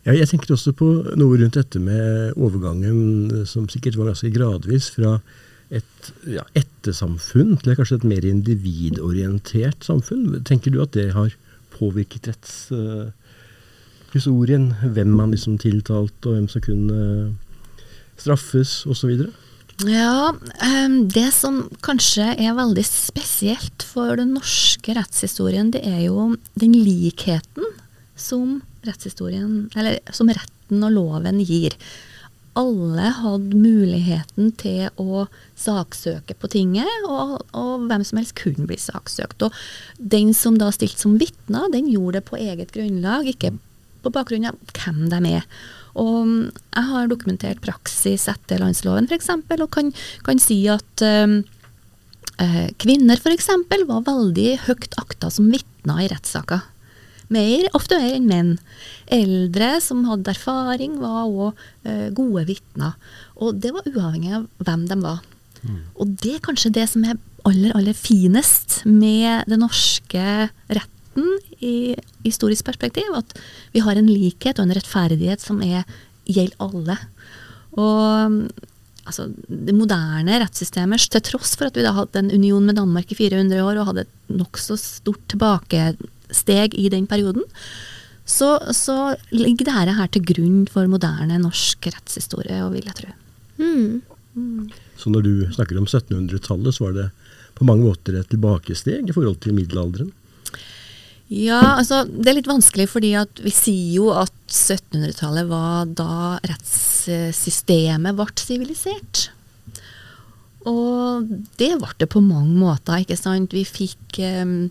Ja, 0.02 0.14
jeg 0.16 0.26
tenker 0.32 0.56
også 0.56 0.72
på 0.74 0.88
noe 1.14 1.38
rundt 1.38 1.54
dette 1.54 1.78
med 1.78 2.34
overgangen, 2.34 3.44
som 3.46 3.68
sikkert 3.70 3.94
var 4.00 4.10
ganske 4.10 4.32
gradvis, 4.34 4.88
fra 4.96 5.20
et 5.72 6.12
ja, 6.28 6.42
ettersamfunn 6.58 7.56
til 7.62 7.76
kanskje 7.78 7.96
et 8.00 8.08
mer 8.08 8.24
individorientert 8.28 9.80
samfunn. 9.86 10.44
Tenker 10.48 10.70
du 10.74 10.78
at 10.84 10.94
det 10.96 11.08
har 11.16 11.30
påvirket 11.72 12.28
rettshistorien? 12.30 14.66
Uh, 14.72 14.76
hvem 14.96 15.10
man 15.16 15.32
liksom 15.34 15.54
tiltalte, 15.62 16.22
og 16.28 16.32
hvem 16.36 16.48
som 16.52 16.60
kunne 16.64 16.98
straffes, 18.20 18.70
osv.? 18.86 19.10
Ja, 19.88 20.20
um, 20.36 20.96
det 21.10 21.30
som 21.34 21.54
kanskje 21.82 22.26
er 22.36 22.54
veldig 22.54 22.84
spesielt 22.86 23.82
for 23.88 24.16
den 24.20 24.34
norske 24.36 24.94
rettshistorien, 24.98 25.72
det 25.74 25.82
er 25.88 26.00
jo 26.06 26.16
den 26.60 26.74
likheten 26.76 27.64
som 28.18 28.62
som 28.82 30.28
retten 30.28 30.82
og 30.82 30.90
loven 30.90 31.38
gir 31.46 31.70
alle 32.58 33.08
hadde 33.16 33.56
muligheten 33.56 34.50
til 34.60 34.88
å 35.00 35.26
saksøke 35.58 36.36
på 36.36 36.50
tinget, 36.52 37.06
og, 37.08 37.38
og, 37.56 37.86
hvem 37.88 38.04
som 38.04 38.20
helst 38.20 38.36
kunne 38.38 38.68
bli 38.68 38.76
saksøkt. 38.80 39.46
Og 39.46 39.56
den 39.96 40.34
som 40.36 40.58
da 40.60 40.68
stilte 40.74 41.00
som 41.00 41.16
vitner, 41.20 41.70
den 41.72 41.88
gjorde 41.92 42.20
det 42.20 42.26
på 42.28 42.40
eget 42.40 42.74
grunnlag, 42.74 43.30
ikke 43.32 43.54
på 44.02 44.12
bakgrunn 44.12 44.50
av 44.50 44.58
hvem 44.76 45.06
de 45.12 45.22
er. 45.38 45.46
Og 45.98 46.28
jeg 46.48 46.84
har 46.88 47.08
dokumentert 47.08 47.62
praksis 47.64 48.28
etter 48.30 48.60
landsloven 48.62 49.08
f.eks., 49.08 49.30
og 49.32 49.68
kan, 49.72 49.92
kan, 50.26 50.40
si 50.40 50.62
at 50.72 51.04
øh, 51.04 51.40
kvinner 52.82 53.20
f.eks. 53.20 53.50
var 53.88 54.06
veldig 54.08 54.50
høyt 54.66 55.00
akta 55.00 55.32
som 55.32 55.50
vitner 55.52 56.04
i 56.04 56.10
rettssaker. 56.12 56.68
Mer, 57.32 57.68
ofte 57.76 57.98
mer 58.00 58.16
enn 58.16 58.28
menn. 58.28 58.54
Eldre 59.12 59.74
som 59.84 60.04
hadde 60.08 60.34
erfaring, 60.34 60.98
var 61.00 61.26
òg 61.26 61.62
eh, 61.88 62.08
gode 62.14 62.46
vitner. 62.50 62.96
Og 63.40 63.58
det 63.62 63.72
var 63.74 63.88
uavhengig 63.88 64.34
av 64.38 64.48
hvem 64.66 64.88
de 64.90 64.98
var. 65.02 65.22
Og 65.94 66.16
det 66.22 66.36
er 66.36 66.42
kanskje 66.42 66.72
det 66.74 66.88
som 66.90 67.04
er 67.06 67.18
aller, 67.46 67.70
aller 67.76 67.94
finest 67.96 68.80
med 68.88 69.46
den 69.50 69.62
norske 69.62 70.48
retten 70.66 71.28
i 71.62 71.94
historisk 72.24 72.66
perspektiv. 72.66 73.08
At 73.14 73.34
vi 73.74 73.82
har 73.84 73.98
en 73.98 74.10
likhet 74.10 74.58
og 74.58 74.66
en 74.66 74.76
rettferdighet 74.78 75.42
som 75.42 75.62
er, 75.62 75.86
gjelder 76.26 76.58
alle. 76.62 76.98
Og 77.78 78.38
altså, 79.06 79.28
det 79.46 79.74
moderne 79.76 80.40
rettssystemet, 80.42 81.08
til 81.12 81.24
tross 81.32 81.54
for 81.58 81.70
at 81.70 81.78
vi 81.78 81.86
da 81.86 81.94
hadde 81.96 82.22
en 82.24 82.32
union 82.34 82.66
med 82.66 82.78
Danmark 82.80 83.12
i 83.12 83.18
400 83.18 83.62
år 83.62 83.80
og 83.80 83.92
hadde 83.92 84.06
et 84.06 84.34
nokså 84.42 84.78
stort 84.80 85.38
tilbakesteg 86.32 86.74
i 86.74 86.88
den 86.88 87.06
perioden, 87.06 87.44
så, 88.24 88.58
så 88.72 89.16
ligger 89.30 89.66
dette 89.66 89.96
her 89.96 90.08
til 90.08 90.22
grunn 90.24 90.66
for 90.70 90.86
moderne 90.86 91.38
norsk 91.38 91.86
rettshistorie, 91.86 92.70
vil 92.70 92.86
jeg 92.86 92.94
tro. 92.94 93.12
Mm. 93.58 94.70
Så 94.96 95.10
når 95.10 95.22
du 95.22 95.52
snakker 95.52 95.78
om 95.78 95.86
1700-tallet, 95.86 96.74
så 96.74 96.84
var 96.86 96.92
det 96.96 97.10
på 97.54 97.64
mange 97.64 97.84
måter 97.84 98.16
et 98.16 98.30
tilbakesteg 98.30 99.08
i 99.08 99.12
forhold 99.12 99.40
til 99.42 99.54
middelalderen? 99.54 100.12
Ja, 101.32 101.78
altså 101.78 102.04
det 102.04 102.28
er 102.28 102.36
litt 102.36 102.48
vanskelig 102.48 102.90
fordi 102.92 103.14
at 103.16 103.38
vi 103.40 103.50
sier 103.54 103.92
jo 103.96 104.10
at 104.12 104.32
1700-tallet 104.52 105.48
var 105.48 105.86
da 105.88 106.38
rettssystemet 106.44 108.16
ble 108.18 108.26
sivilisert. 108.36 109.30
Og 110.68 111.26
det 111.58 111.72
ble 111.80 111.94
det 111.98 112.08
på 112.12 112.22
mange 112.22 112.54
måter, 112.54 113.00
ikke 113.02 113.18
sant. 113.18 113.56
Vi 113.56 113.64
fikk 113.66 114.20
um, 114.44 114.70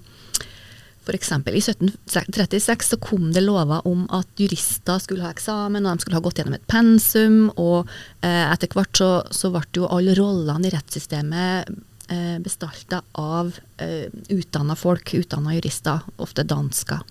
F.eks. 1.11 1.31
i 1.31 1.59
1736 1.59 2.89
så 2.93 2.97
kom 3.03 3.31
det 3.35 3.43
lover 3.43 3.83
om 3.87 4.05
at 4.15 4.27
jurister 4.39 4.99
skulle 5.03 5.25
ha 5.25 5.33
eksamen, 5.35 5.85
og 5.85 5.97
de 5.97 6.05
skulle 6.05 6.19
ha 6.19 6.23
gått 6.23 6.39
gjennom 6.39 6.55
et 6.55 6.67
pensum. 6.71 7.39
Og 7.59 7.89
eh, 8.23 8.45
etter 8.47 8.71
hvert 8.71 9.01
så, 9.01 9.11
så 9.31 9.51
ble 9.51 9.65
jo 9.75 9.89
alle 9.91 10.15
rollene 10.17 10.69
i 10.69 10.73
rettssystemet 10.73 11.71
eh, 12.11 12.37
bestalta 12.43 13.01
av 13.19 13.51
eh, 13.83 14.07
utdanna 14.31 14.77
folk, 14.79 15.13
utdanna 15.19 15.57
jurister, 15.57 16.05
ofte 16.21 16.47
dansker. 16.47 17.03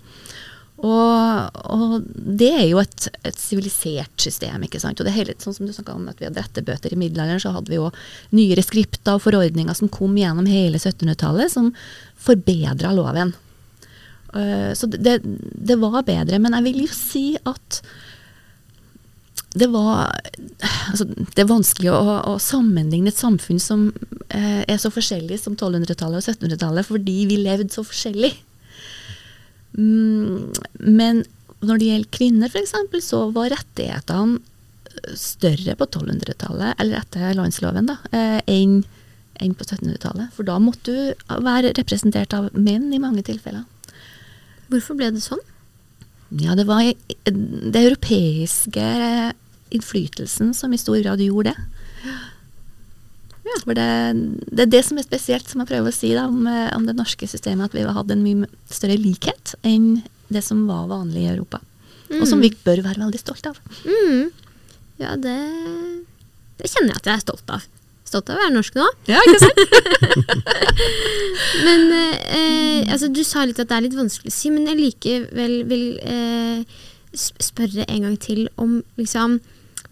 Og, 0.80 1.58
og, 1.68 2.06
det 2.40 2.48
er 2.56 2.66
jo 2.70 2.80
et, 2.80 3.10
sivilisert 3.36 4.14
system. 4.22 4.64
ikke 4.64 4.80
sant? 4.80 4.96
Og 4.96 5.04
det 5.04 5.12
er 5.12 5.18
hele, 5.18 5.36
sånn 5.36 5.56
som 5.56 5.68
du 5.68 5.92
om 5.92 6.08
at 6.08 6.20
Vi 6.20 6.24
hadde 6.24 6.40
rettebøter 6.40 6.94
i 6.94 7.00
middelalderen, 7.00 7.42
så 7.42 7.52
hadde 7.52 7.68
vi 7.68 7.76
jo 7.76 7.90
nyere 8.32 8.64
skripter 8.64 9.18
og 9.18 9.26
forordninger 9.26 9.76
som 9.76 9.92
kom 9.92 10.16
gjennom 10.16 10.48
hele 10.48 10.80
1700-tallet, 10.80 11.52
som 11.52 11.68
forbedra 12.16 12.94
loven. 12.96 13.34
Uh, 14.34 14.70
så 14.78 14.86
det, 14.90 15.18
det, 15.24 15.76
var 15.80 16.02
bedre. 16.06 16.38
Men 16.42 16.56
jeg 16.58 16.66
vil 16.68 16.84
jo 16.84 16.94
si 16.94 17.24
at 17.48 17.80
det 19.50 19.66
var 19.72 20.12
altså, 20.92 21.08
Det 21.10 21.42
er 21.42 21.48
vanskelig 21.50 21.90
å, 21.90 21.98
å, 22.30 22.36
sammenligne 22.38 23.10
et 23.10 23.18
samfunn 23.18 23.58
som 23.58 23.88
uh, 23.90 24.62
er 24.62 24.78
så 24.78 24.92
forskjellig 24.94 25.40
som 25.42 25.56
1200-tallet 25.56 26.20
og 26.20 26.36
1700-tallet, 26.36 26.86
fordi 26.86 27.16
vi 27.30 27.40
levde 27.42 27.72
så 27.74 27.82
forskjellig. 27.86 28.30
Mm, 29.74 30.52
men 30.86 31.24
når 31.60 31.80
det 31.80 31.90
gjelder 31.90 32.14
kvinner, 32.14 32.52
f.eks., 32.52 33.02
så 33.04 33.26
var 33.34 33.50
rettighetene 33.52 34.38
større 35.18 35.74
på 35.78 35.86
1200-tallet, 35.86 36.78
eller 36.82 37.02
etter 37.02 37.36
landsloven, 37.38 37.90
da, 37.90 37.98
enn 38.50 38.80
enn 39.40 39.56
på 39.56 39.66
1700-tallet. 39.66 40.30
For 40.36 40.46
da 40.46 40.58
måtte 40.62 40.92
du 40.92 41.36
være 41.44 41.74
representert 41.78 42.34
av 42.36 42.50
menn 42.56 42.90
i 42.94 43.00
mange 43.02 43.24
tilfeller. 43.26 43.64
Hvorfor 44.70 44.98
ble 44.98 45.10
det 45.14 45.22
sånn? 45.24 45.42
Ja, 46.38 46.54
det 46.54 46.66
var 46.68 46.84
det 46.86 47.80
europeiske 47.80 48.84
innflytelsen 49.74 50.52
som 50.54 50.74
i 50.74 50.78
stor 50.78 51.00
grad 51.02 51.22
gjorde 51.22 51.54
det. 51.54 52.14
Ja, 53.50 53.56
for 53.64 53.74
det, 53.74 53.88
det, 54.46 54.66
er 54.66 54.70
det 54.70 54.82
som 54.86 55.00
er 55.00 55.06
spesielt, 55.06 55.48
som 55.50 55.62
jeg 55.62 55.70
prøver 55.72 55.90
å 55.90 55.94
si 55.94 56.12
da, 56.14 56.28
om, 56.30 56.44
om, 56.46 56.86
det 56.86 56.94
norske 56.94 57.26
systemet, 57.26 57.66
at 57.66 57.74
vi 57.74 57.82
har 57.82 57.96
hatt 57.96 58.12
en 58.14 58.22
mye 58.22 58.46
større 58.70 58.98
likhet 59.00 59.56
enn 59.66 60.04
det 60.30 60.44
som 60.46 60.62
var 60.68 60.86
vanlig 60.92 61.24
i 61.24 61.32
Europa. 61.32 61.58
Mm. 62.10 62.20
Og 62.20 62.28
som 62.30 62.38
mm. 62.38 62.44
vi 62.46 62.52
bør 62.62 62.84
være 62.86 63.02
veldig 63.02 63.22
stolt 63.22 63.50
av. 63.50 63.58
Mm. 63.82 64.30
Ja, 65.02 65.16
det, 65.18 65.36
det 66.60 66.70
kjenner 66.70 66.92
jeg 66.92 67.00
at 67.00 67.10
jeg 67.10 67.16
er 67.16 67.26
stolt 67.26 67.54
av 67.56 67.66
stolt 68.10 68.30
av 68.30 68.38
å 68.38 68.42
være 68.44 68.54
norsk 68.56 68.78
nå. 68.78 68.86
Ja, 69.10 69.22
ikke 69.24 69.40
sant? 69.44 69.60
men 71.66 71.86
eh, 71.94 72.90
altså, 72.90 73.10
du 73.12 73.22
sa 73.26 73.46
litt 73.46 73.60
at 73.62 73.70
det 73.70 73.78
er 73.78 73.86
litt 73.86 73.98
vanskelig 73.98 74.32
å 74.32 74.36
si, 74.36 74.52
men 74.52 74.68
jeg 74.70 74.80
likevel 74.80 75.56
vil 75.70 75.84
eh, 76.02 76.80
spørre 77.14 77.86
en 77.86 78.08
gang 78.08 78.16
til 78.22 78.46
om 78.60 78.80
liksom 79.00 79.38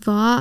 hva, 0.07 0.40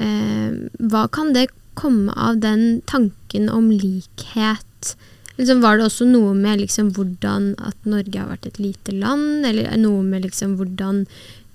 eh, 0.00 0.52
hva 0.92 1.06
kan 1.12 1.34
det 1.36 1.50
komme 1.78 2.12
av 2.16 2.40
den 2.44 2.80
tanken 2.90 3.48
om 3.52 3.70
likhet? 3.72 4.94
Liksom, 5.40 5.62
var 5.64 5.78
det 5.78 5.86
også 5.88 6.04
noe 6.08 6.34
med 6.36 6.60
liksom, 6.60 6.90
hvordan 6.96 7.54
at 7.64 7.88
Norge 7.88 8.18
har 8.18 8.28
vært 8.28 8.50
et 8.50 8.58
lite 8.60 8.92
land, 8.92 9.46
eller 9.48 9.70
noe 9.80 10.02
med 10.04 10.26
liksom, 10.26 10.58
hvordan 10.58 11.06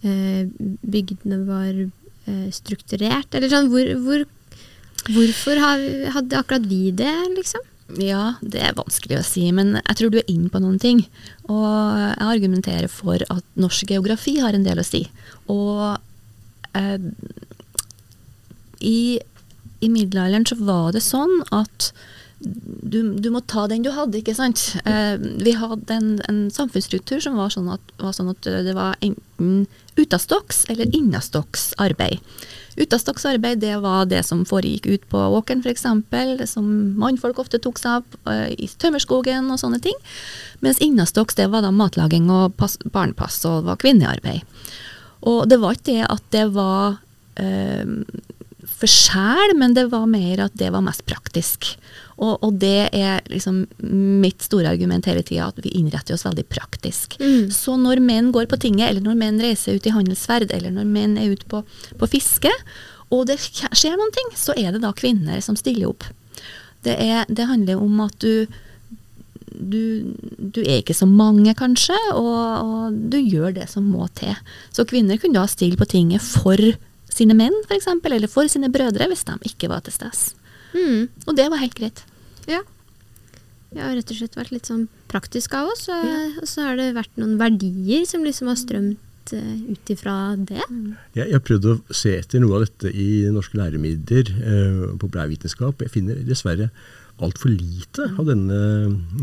eh, 0.01 0.47
bygdene 0.81 1.43
var 1.45 1.69
eh, 1.83 2.47
strukturert? 2.55 3.29
Eller 3.35 3.51
sånn, 3.51 3.69
hvor, 3.73 3.91
hvor 4.05 4.25
Hvorfor 5.05 5.59
hadde 5.61 6.37
akkurat 6.39 6.65
vi 6.69 6.89
det, 6.95 7.13
liksom? 7.35 7.65
Ja, 8.01 8.33
det 8.41 8.63
er 8.65 8.77
vanskelig 8.77 9.19
å 9.19 9.25
si, 9.25 9.43
men 9.53 9.75
jeg 9.77 9.97
tror 9.99 10.11
du 10.11 10.17
er 10.17 10.31
inne 10.31 10.49
på 10.49 10.61
noen 10.63 10.79
ting. 10.81 11.03
Og 11.45 11.67
jeg 12.01 12.31
argumenterer 12.31 12.89
for 12.89 13.21
at 13.29 13.45
norsk 13.61 13.93
geografi 13.93 14.39
har 14.41 14.57
en 14.57 14.65
del 14.65 14.81
å 14.81 14.87
si. 14.87 15.03
Og 15.53 15.99
eh, 16.73 16.97
i, 18.81 18.97
i, 19.21 19.87
middelalderen 19.87 20.47
så 20.49 20.57
var 20.65 20.95
det 20.95 21.05
sånn 21.05 21.43
at 21.53 21.91
du, 22.41 23.15
du, 23.21 23.29
må 23.31 23.39
ta 23.45 23.67
den 23.69 23.85
du 23.85 23.91
hadde, 23.93 24.19
ikke 24.19 24.35
sant. 24.37 24.73
Eh, 24.89 25.15
vi 25.45 25.53
hadde 25.55 25.93
en, 25.93 26.11
en, 26.25 26.41
samfunnsstruktur 26.53 27.21
som 27.23 27.37
var 27.37 27.53
sånn, 27.53 27.69
at, 27.77 27.95
var 28.01 28.17
sånn 28.17 28.33
at 28.33 28.49
det 28.49 28.73
var 28.75 28.97
enten 29.05 29.67
utastokks 29.95 30.65
eller 30.69 30.95
innastoks 30.95 31.73
arbeid. 31.77 32.19
Utastokksarbeid 32.75 33.61
det 33.63 33.77
var 33.79 34.09
det 34.11 34.21
som 34.27 34.43
foregikk 34.47 34.85
ut 34.85 35.03
på 35.11 35.19
åkeren 35.37 35.63
f.eks., 35.63 35.85
som 36.51 36.67
mannfolk 36.99 37.39
ofte 37.39 37.59
tok 37.63 37.79
seg 37.79 38.01
av 38.01 38.17
uh, 38.27 38.49
i 38.51 38.67
tømmerskogen 38.67 39.47
og 39.53 39.61
sånne 39.61 39.79
ting. 39.83 39.95
Mens 40.65 40.81
innastoks 40.83 41.39
det 41.39 41.47
var 41.53 41.63
da 41.63 41.71
matlaging 41.71 42.27
og 42.33 42.57
pass, 42.59 42.75
barnepass 42.83 43.39
og 43.47 43.69
var 43.69 43.79
kvinnearbeid. 43.79 44.43
Og 45.25 45.47
det 45.49 45.61
var 45.61 45.77
ikke 45.77 45.93
det 45.93 46.09
at 46.11 46.25
det 46.35 46.45
var 46.53 46.97
eh, 47.41 47.87
for 48.75 48.91
sjæl, 48.91 49.55
men 49.57 49.73
det 49.77 49.87
var 49.93 50.05
mer 50.09 50.43
at 50.45 50.57
det 50.59 50.69
var 50.75 50.83
mest 50.85 51.05
praktisk. 51.07 51.71
Og, 52.15 52.37
og, 52.39 52.55
det 52.61 52.89
er 52.95 53.23
liksom 53.27 53.65
mitt 54.23 54.45
store 54.45 54.71
argument 54.71 55.07
hele 55.09 55.23
tida, 55.25 55.49
at 55.49 55.59
vi 55.63 55.73
innretter 55.75 56.15
oss 56.15 56.23
veldig 56.23 56.45
praktisk. 56.47 57.17
Mm. 57.19 57.51
Så 57.51 57.75
når 57.79 57.99
menn 58.03 58.31
går 58.35 58.47
på 58.51 58.59
tinget, 58.63 58.87
eller 58.87 59.03
når 59.03 59.17
menn 59.19 59.41
reiser 59.43 59.75
ut 59.75 59.87
i 59.87 59.95
handelsferd, 59.95 60.53
eller 60.55 60.71
når 60.71 60.87
menn 60.87 61.17
er 61.19 61.33
ute 61.35 61.47
på, 61.51 61.63
på, 61.99 62.11
fiske, 62.13 62.51
og 63.13 63.25
det 63.29 63.39
skjer 63.41 63.97
noen 63.99 64.13
ting, 64.15 64.31
så 64.39 64.55
er 64.55 64.71
det 64.71 64.83
da 64.85 64.93
kvinner 64.95 65.43
som 65.43 65.59
stiller 65.59 65.91
opp. 65.91 66.07
Det, 66.87 66.95
er, 66.95 67.27
det 67.27 67.49
handler 67.49 67.81
om 67.83 67.99
at 68.05 68.15
du, 68.23 68.47
du, 69.51 70.15
du 70.39 70.61
er 70.63 70.79
ikke 70.79 70.95
så 70.95 71.09
mange, 71.09 71.51
kanskje, 71.57 71.99
og, 72.15 72.39
og, 72.63 72.97
du 73.11 73.19
gjør 73.19 73.57
det 73.59 73.67
som 73.73 73.91
må 73.91 74.07
til. 74.15 74.33
Så 74.71 74.87
kvinner 74.87 75.19
kunne 75.19 75.41
da 75.41 75.51
stille 75.51 75.79
på 75.79 75.89
tinget 75.91 76.23
for 76.23 76.61
sine 77.11 77.35
menn, 77.35 77.55
f.eks., 77.67 77.91
eller 77.91 78.31
for 78.31 78.47
sine 78.51 78.71
brødre, 78.71 79.11
hvis 79.11 79.27
de 79.27 79.35
ikke 79.51 79.71
var 79.71 79.83
til 79.83 79.99
stede. 79.99 80.44
Mm. 80.75 81.07
Og 81.25 81.37
det 81.37 81.47
var 81.51 81.63
helt 81.63 81.77
greit. 81.77 82.03
Ja. 82.49 82.61
Vi 83.75 83.81
har 83.83 83.95
rett 83.97 84.11
og 84.11 84.19
slett 84.19 84.37
vært 84.37 84.53
litt 84.55 84.69
sånn 84.69 84.85
praktisk 85.11 85.55
av 85.57 85.71
oss, 85.73 85.87
og, 85.91 86.03
ja. 86.07 86.19
og 86.41 86.47
så 86.47 86.69
har 86.69 86.77
det 86.79 86.93
vært 86.95 87.17
noen 87.19 87.35
verdier 87.39 88.05
som 88.07 88.23
liksom 88.23 88.47
har 88.51 88.59
strømt 88.59 89.33
uh, 89.35 89.55
ut 89.67 89.91
ifra 89.91 90.13
det. 90.39 90.61
Mm. 90.69 90.93
Jeg, 91.17 91.25
jeg 91.25 91.35
har 91.35 91.43
prøvd 91.43 91.67
å 91.71 91.75
se 92.03 92.13
etter 92.19 92.43
noe 92.43 92.59
av 92.59 92.67
dette 92.67 92.91
i 92.91 93.25
norske 93.35 93.59
læremidler, 93.59 94.31
uh, 94.39 94.85
populærvitenskap. 95.01 95.83
Jeg 95.83 95.95
finner 95.95 96.23
dessverre 96.27 96.69
altfor 97.23 97.51
lite 97.51 98.09
av, 98.15 98.25
denne, 98.27 98.61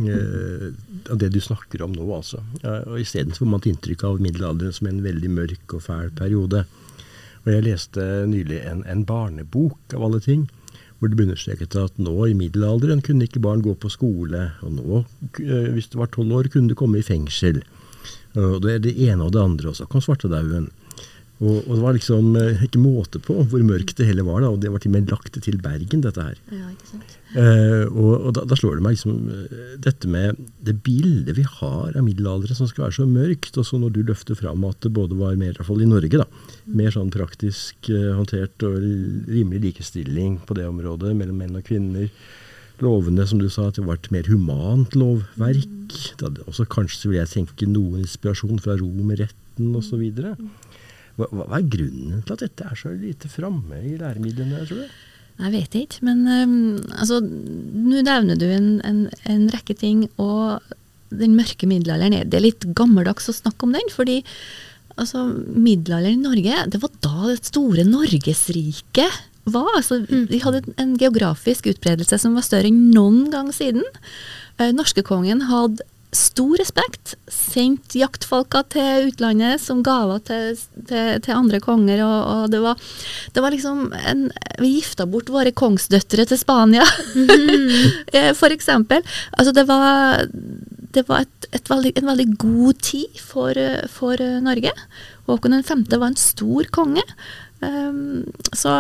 uh, 0.05 0.69
av 1.13 1.21
det 1.21 1.33
du 1.33 1.41
snakker 1.45 1.85
om 1.87 1.97
nå, 1.97 2.07
altså. 2.13 2.45
Uh, 2.61 2.83
og 2.93 3.01
Isteden 3.01 3.37
får 3.37 3.49
man 3.49 3.65
et 3.65 3.73
inntrykk 3.73 4.05
av 4.09 4.21
middelalderen 4.25 4.77
som 4.77 4.89
en 4.91 5.05
veldig 5.05 5.33
mørk 5.33 5.79
og 5.79 5.87
fæl 5.89 6.13
periode. 6.19 6.67
Og 7.43 7.55
jeg 7.57 7.65
leste 7.67 8.05
nylig 8.29 8.61
en, 8.69 8.85
en 8.85 9.07
barnebok, 9.09 9.81
av 9.97 10.05
alle 10.11 10.21
ting 10.25 10.51
hvor 11.03 11.11
det 11.11 11.19
ble 11.19 11.25
understreket 11.27 11.75
at 11.75 11.97
nå 11.99 12.13
i 12.31 12.35
middelalderen 12.39 13.01
kunne 13.03 13.27
ikke 13.27 13.43
barn 13.43 13.63
gå 13.65 13.75
på 13.75 13.91
skole, 13.91 14.45
og 14.63 14.77
nå, 14.77 15.01
eh, 15.43 15.73
hvis 15.75 15.91
du 15.91 15.99
var 15.99 16.13
tolv 16.15 16.31
år, 16.39 16.47
kunne 16.53 16.71
du 16.71 16.79
komme 16.79 17.01
i 17.01 17.07
fengsel. 17.07 17.59
Og 18.39 18.63
det 18.63 18.77
er 18.77 18.85
det 18.85 18.93
ene 19.03 19.27
og 19.27 19.33
det 19.35 19.43
andre, 19.43 19.73
og 19.73 19.77
så 19.77 19.89
kom 19.91 20.01
svartedauden. 20.05 20.71
Og, 21.43 21.65
og 21.67 21.73
det 21.75 21.83
var 21.83 21.97
liksom 21.97 22.37
eh, 22.39 22.61
ikke 22.69 22.81
måte 22.81 23.19
på 23.23 23.35
hvor 23.51 23.65
mørkt 23.67 23.97
det 23.99 24.07
hele 24.07 24.23
var. 24.27 24.45
da, 24.45 24.53
og 24.53 24.61
Det 24.63 24.71
var 24.71 24.83
til 24.83 24.93
og 24.93 24.95
med 24.95 25.11
lagt 25.11 25.39
til 25.43 25.59
Bergen, 25.63 26.05
dette 26.05 26.23
her. 26.23 26.39
Ja, 26.55 26.69
ikke 26.71 26.91
sant. 26.93 27.17
Eh, 27.33 27.87
og 27.89 28.29
og 28.29 28.35
da, 28.37 28.45
da 28.45 28.57
slår 28.59 28.77
det 28.77 28.85
meg 28.85 28.95
liksom 28.95 29.31
eh, 29.33 29.73
dette 29.81 30.11
med 30.11 30.39
det 30.63 30.77
bildet 30.85 31.33
vi 31.39 31.47
har 31.49 31.97
av 31.97 32.05
middelalderen 32.05 32.59
som 32.59 32.69
skal 32.71 32.87
være 32.87 32.99
så 33.01 33.09
mørkt. 33.09 33.59
Og 33.59 33.67
så 33.67 33.81
når 33.81 33.97
du 33.97 34.03
løfter 34.07 34.39
fram 34.39 34.63
at 34.69 34.79
det 34.85 34.93
både 34.95 35.19
var 35.19 35.35
mer, 35.41 35.55
i 35.55 35.59
hvert 35.59 35.71
fall 35.71 35.83
i 35.83 35.89
Norge, 35.89 36.23
da, 36.23 36.29
mer 36.79 36.95
sånn 36.95 37.13
praktisk 37.15 37.91
eh, 37.91 38.13
håndtert 38.15 38.69
og 38.69 38.79
rimelig 38.79 39.65
likestilling 39.67 40.39
på 40.47 40.59
det 40.59 40.69
området 40.71 41.17
mellom 41.19 41.43
menn 41.43 41.59
og 41.59 41.67
kvinner. 41.67 42.11
Lovene, 42.83 43.27
som 43.29 43.39
du 43.39 43.49
sa, 43.53 43.69
at 43.71 43.79
det 43.79 43.87
var 43.87 43.99
et 43.99 44.11
mer 44.15 44.27
humant 44.31 44.95
lovverk. 44.99 45.97
Det 46.19 46.25
hadde 46.25 46.47
også 46.51 46.67
kanskje 46.71 47.11
vil 47.11 47.21
jeg 47.21 47.31
tenke 47.35 47.69
noe 47.71 48.01
inspirasjon 48.01 48.63
fra 48.63 48.79
romerretten 48.81 49.75
osv. 49.79 50.03
Hva, 50.17 50.35
hva 51.19 51.29
hva 51.33 51.59
er 51.59 51.67
grunnen 51.73 52.23
til 52.27 52.37
at 52.37 52.45
dette 52.47 52.65
er 52.69 52.79
så 52.79 52.93
lite 52.97 53.29
framme 53.33 53.79
i 53.85 53.97
læremidlene, 54.01 54.63
tror 54.69 54.85
du? 54.85 55.01
Jeg 55.43 55.53
vet 55.55 55.75
ikke, 55.81 56.03
men 56.07 56.19
um, 56.29 56.55
altså, 56.93 57.19
nå 57.25 58.03
nevner 58.05 58.37
du 58.39 58.45
en, 58.53 58.69
en, 58.87 59.01
en 59.33 59.47
rekke 59.51 59.75
ting, 59.81 60.05
og 60.21 60.61
den 61.13 61.35
mørke 61.37 61.67
middelalderen 61.69 62.15
er 62.17 62.29
Det 62.31 62.41
litt 62.45 62.67
gammeldags 62.77 63.29
å 63.29 63.35
snakke 63.37 63.67
om 63.67 63.73
den, 63.75 63.89
fordi 63.93 64.21
altså, 64.97 65.25
middelalderen 65.57 66.21
i 66.21 66.29
Norge, 66.29 66.61
det 66.73 66.81
var 66.85 66.93
da 67.05 67.31
det 67.33 67.41
store 67.49 67.85
Norgesriket 67.89 69.21
var. 69.53 69.73
Altså, 69.81 70.03
Vi 70.07 70.39
hadde 70.45 70.63
en- 70.63 70.75
en 70.79 70.97
geografisk 71.01 71.67
utbredelse 71.67 72.19
som 72.21 72.35
var 72.35 72.43
større 72.47 72.69
enn 72.71 72.93
noen 72.95 73.31
gang 73.33 73.51
siden. 73.53 73.83
Eh, 74.61 74.71
Norskekongen 74.73 75.49
hadde 75.49 75.83
stor 76.13 76.59
respekt, 76.61 77.15
sendt 77.33 77.95
jaktfolka 77.97 78.63
til 78.75 79.09
utlandet 79.09 79.63
som 79.63 79.81
gaver 79.85 80.21
til, 80.29 80.59
til, 80.89 81.17
til 81.25 81.35
andre 81.35 81.61
konger, 81.65 82.03
og, 82.05 82.19
og 82.35 82.43
det, 82.53 82.61
var, 82.61 82.83
det 83.33 83.45
var 83.45 83.55
liksom 83.55 83.87
en, 83.97 84.27
Vi 84.61 84.75
gifta 84.75 85.07
bort 85.09 85.33
våre 85.33 85.55
kongsdøtre 85.57 86.27
til 86.29 86.41
Spania, 86.41 86.85
mm. 87.17 88.13
for 88.41 88.53
eksempel. 88.53 89.01
Altså 89.33 89.57
det 89.57 89.65
var, 89.71 90.27
det 90.93 91.07
var 91.09 91.25
et, 91.25 91.49
et 91.57 91.73
veldig, 91.73 91.95
en 91.97 92.13
veldig 92.13 92.29
god 92.45 92.85
tid 92.85 93.23
for, 93.33 93.57
for 93.89 94.21
Norge. 94.45 94.75
Håkon 95.31 95.63
5. 95.65 95.87
var 95.97 96.11
en 96.11 96.21
stor 96.21 96.69
konge. 96.75 97.05
Um, 97.63 98.27
så 98.53 98.75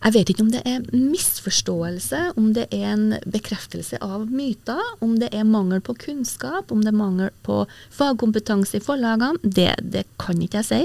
jeg 0.00 0.14
vet 0.14 0.30
ikke 0.32 0.44
om 0.46 0.50
det 0.52 0.60
er 0.64 0.84
misforståelse, 0.96 2.20
om 2.40 2.52
det 2.56 2.66
er 2.72 2.86
en 2.94 3.06
bekreftelse 3.28 3.98
av 4.00 4.24
myter, 4.32 4.80
om 5.04 5.18
det 5.20 5.28
er 5.36 5.44
mangel 5.44 5.82
på 5.84 5.94
kunnskap, 6.00 6.72
om 6.72 6.80
det 6.80 6.92
er 6.94 6.96
mangel 6.96 7.32
på 7.44 7.62
fagkompetanse 7.92 8.80
i 8.80 8.84
forlagene. 8.84 9.36
Det, 9.44 9.74
det 9.84 10.06
kan 10.20 10.40
ikke 10.40 10.62
jeg 10.62 10.68
si. 10.70 10.80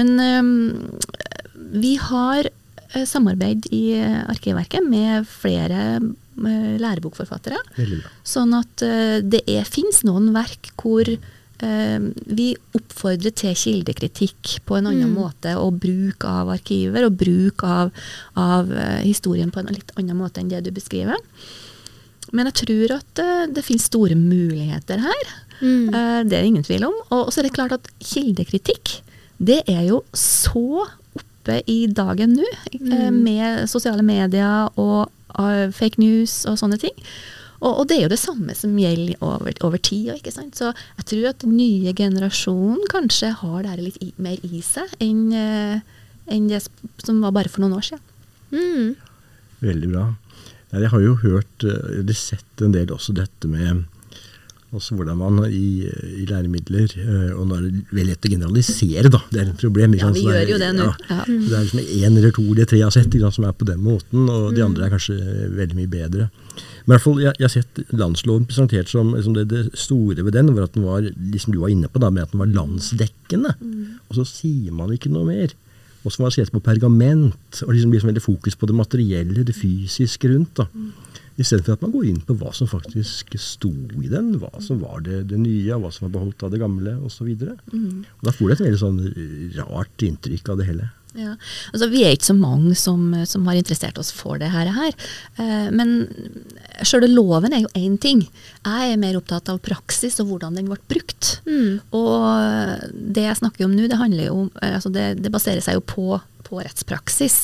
Men 0.00 0.16
øhm, 0.22 0.88
vi 1.76 1.96
har 2.00 2.48
øh, 2.48 3.04
samarbeid 3.04 3.68
i 3.76 4.00
Arkivverket 4.24 4.88
med 4.88 5.28
flere 5.28 6.00
øh, 6.00 6.74
lærebokforfattere. 6.80 7.60
Sånn 8.24 8.56
at 8.56 8.86
øh, 8.88 9.20
det 9.20 9.44
fins 9.68 10.00
noen 10.08 10.32
verk 10.36 10.72
hvor 10.80 11.04
eh, 11.04 11.32
vi 11.60 12.50
oppfordrer 12.76 13.32
til 13.32 13.54
kildekritikk 13.56 14.58
på 14.68 14.76
en 14.76 14.90
annen 14.90 15.14
måte, 15.14 15.54
og 15.56 15.78
bruk 15.80 16.26
av 16.28 16.50
arkiver, 16.52 17.06
og 17.08 17.16
bruk 17.16 17.64
av, 17.64 17.94
av 18.36 18.72
eh, 18.72 19.00
historien 19.06 19.52
på 19.52 19.62
en 19.62 19.72
litt 19.72 19.94
annen 19.96 20.18
måte 20.18 20.42
enn 20.42 20.52
det 20.52 20.64
du 20.66 20.72
beskriver. 20.76 21.16
Men 22.34 22.50
jeg 22.50 22.58
tror 22.62 22.96
at 22.98 23.22
eh, 23.22 23.46
det 23.54 23.64
finnes 23.66 23.86
store 23.86 24.16
muligheter 24.18 25.02
her. 25.04 25.32
Mm. 25.60 25.88
Eh, 25.88 26.20
det 26.26 26.36
er 26.36 26.42
det 26.42 26.46
ingen 26.50 26.66
tvil 26.66 26.88
om. 26.88 26.96
Og 27.14 27.30
så 27.30 27.40
er 27.40 27.48
det 27.48 27.56
klart 27.56 27.76
at 27.76 27.90
kildekritikk, 28.02 28.98
det 29.38 29.62
er 29.70 29.84
jo 29.90 30.02
så 30.16 30.86
oppe 31.16 31.60
i 31.70 31.84
dagen 31.86 32.34
nå, 32.38 32.46
mm. 32.80 33.20
med 33.22 33.66
sosiale 33.70 34.02
medier 34.06 34.72
og 34.80 35.06
eh, 35.38 35.68
fake 35.74 36.02
news 36.02 36.44
og 36.50 36.58
sånne 36.60 36.80
ting. 36.82 36.96
Og, 37.66 37.72
og 37.82 37.88
det 37.90 37.98
er 37.98 38.04
jo 38.06 38.12
det 38.12 38.22
samme 38.22 38.54
som 38.54 38.76
gjelder 38.78 39.18
over, 39.26 39.56
over 39.66 39.80
tid. 39.82 40.12
Ikke 40.14 40.34
sant? 40.34 40.54
Så 40.58 40.70
jeg 40.70 41.08
tror 41.10 41.30
at 41.32 41.42
den 41.42 41.56
nye 41.58 41.94
generasjonen 41.96 42.84
kanskje 42.92 43.32
har 43.42 43.62
det 43.64 43.72
her 43.72 43.82
litt 43.82 43.98
i, 44.04 44.12
mer 44.22 44.42
i 44.46 44.62
seg 44.64 44.92
enn 45.02 45.24
eh, 45.34 45.94
enn 46.26 46.48
det 46.50 46.62
som 47.04 47.20
var 47.22 47.34
bare 47.34 47.50
for 47.50 47.62
noen 47.62 47.76
år 47.78 47.86
siden. 47.86 48.02
Mm. 48.50 48.94
Veldig 49.62 49.90
bra. 49.92 50.06
Jeg 50.74 50.90
har 50.92 51.02
jo 51.02 51.14
hørt, 51.22 51.64
eh, 51.64 52.00
eller 52.00 52.18
sett 52.18 52.62
en 52.62 52.74
del 52.74 52.90
også 52.94 53.14
dette 53.16 53.50
med 53.50 53.84
altså 54.74 54.96
hvordan 54.98 55.18
man 55.18 55.38
i, 55.46 55.86
i 56.20 56.24
læremidler 56.28 56.90
eh, 56.98 57.32
Og 57.38 57.46
nå 57.46 57.56
er 57.56 57.66
det 57.66 57.82
veldig 57.94 58.06
lett 58.12 58.26
å 58.28 58.32
generalisere, 58.32 59.10
da. 59.12 59.20
Det 59.30 59.42
er 59.42 59.50
et 59.52 59.60
problem. 59.62 59.94
Ja, 59.98 60.10
vi 60.14 60.24
gjør 60.26 60.52
jo 60.54 60.58
det 60.62 60.70
nå. 60.76 60.88
Ja. 61.10 61.20
Det 61.26 61.52
er 61.52 61.66
liksom 61.66 61.82
én 61.84 62.18
eller 62.18 62.34
to 62.34 62.44
eller 62.44 62.68
tre 62.68 62.80
jeg 62.80 62.88
har 62.88 62.96
sett 62.96 63.14
som 63.36 63.46
er 63.46 63.54
på 63.56 63.68
den 63.68 63.82
måten, 63.84 64.26
og 64.30 64.54
de 64.56 64.64
andre 64.64 64.86
er 64.86 64.92
kanskje 64.94 65.16
veldig 65.56 65.78
mye 65.78 65.92
bedre. 65.92 66.28
Men 66.86 66.94
i 66.94 66.94
hvert 66.94 67.04
fall, 67.04 67.20
jeg, 67.22 67.34
jeg 67.40 67.46
har 67.46 67.54
sett 67.54 67.80
landsloven 67.98 68.46
presentert 68.46 68.90
som, 68.90 69.10
som 69.22 69.34
det, 69.34 69.48
det 69.50 69.62
store 69.78 70.22
ved 70.22 70.36
den, 70.36 70.52
var 70.54 70.68
at 70.68 70.76
den 70.76 70.86
var 70.86 71.06
liksom 71.06 71.54
du 71.54 71.60
var 71.62 71.72
inne 71.72 71.90
på 71.90 72.02
da, 72.02 72.12
med 72.14 72.26
at 72.26 72.34
den 72.34 72.42
var 72.44 72.52
landsdekkende. 72.52 73.54
Og 74.06 74.20
så 74.20 74.26
sier 74.28 74.74
man 74.74 74.92
ikke 74.94 75.10
noe 75.10 75.26
mer. 75.26 75.54
Og 76.06 76.14
så 76.14 76.22
var 76.22 76.30
det 76.30 76.38
sett 76.38 76.54
på 76.54 76.62
pergament, 76.62 77.62
og 77.66 77.72
liksom 77.74 77.90
blir 77.90 78.04
så 78.04 78.10
veldig 78.12 78.22
fokus 78.22 78.54
på 78.54 78.68
det 78.70 78.78
materielle, 78.78 79.42
det 79.46 79.56
fysiske 79.58 80.30
rundt. 80.30 80.62
da. 80.62 80.68
Istedenfor 81.36 81.76
at 81.76 81.82
man 81.84 81.92
går 81.92 82.06
inn 82.08 82.20
på 82.24 82.36
hva 82.40 82.52
som 82.56 82.68
faktisk 82.70 83.36
sto 83.40 83.72
i 84.00 84.08
den, 84.12 84.36
hva 84.40 84.52
som 84.64 84.80
var 84.80 85.02
det, 85.04 85.26
det 85.32 85.40
nye, 85.40 85.76
hva 85.80 85.90
som 85.92 86.06
var 86.06 86.14
beholdt 86.18 86.46
av 86.46 86.54
det 86.54 86.62
gamle 86.62 86.96
osv. 87.04 87.28
Mm. 87.72 88.06
Da 88.24 88.32
får 88.32 88.46
du 88.46 88.54
et 88.54 88.64
veldig 88.64 88.80
sånn 88.80 89.02
rart 89.58 90.06
inntrykk 90.06 90.54
av 90.54 90.62
det 90.62 90.70
hele. 90.70 90.88
Ja. 91.16 91.32
Altså, 91.72 91.88
vi 91.90 92.02
er 92.04 92.14
ikke 92.14 92.28
så 92.28 92.36
mange 92.36 92.74
som, 92.78 93.08
som 93.28 93.46
har 93.48 93.56
interessert 93.58 93.98
oss 94.00 94.12
for 94.14 94.40
det 94.40 94.50
her. 94.52 94.68
her. 94.76 94.92
Eh, 95.40 95.68
men 95.72 95.94
sjøle 96.84 97.08
loven 97.10 97.56
er 97.56 97.64
jo 97.64 97.72
én 97.78 97.96
ting. 98.00 98.26
Jeg 98.66 98.92
er 98.92 99.00
mer 99.00 99.16
opptatt 99.18 99.48
av 99.52 99.62
praksis 99.64 100.20
og 100.22 100.30
hvordan 100.30 100.60
den 100.60 100.68
ble 100.68 100.78
brukt. 100.90 101.38
Mm. 101.48 101.80
Og 101.96 102.92
det 103.16 103.26
jeg 103.28 103.40
snakker 103.40 103.66
om 103.66 103.76
nå, 103.76 103.88
det 103.88 104.00
handler 104.00 104.28
jo 104.28 104.38
om 104.44 104.52
eh, 104.60 104.76
altså 104.76 104.92
det, 104.92 105.08
det 105.24 105.32
baserer 105.32 105.64
seg 105.64 105.78
jo 105.78 105.86
på, 105.88 106.20
på 106.46 106.60
rettspraksis. 106.60 107.38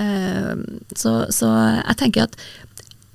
Eh, 0.00 0.52
så, 0.98 1.16
så 1.34 1.54
jeg 1.78 2.00
tenker 2.02 2.26
at 2.26 2.38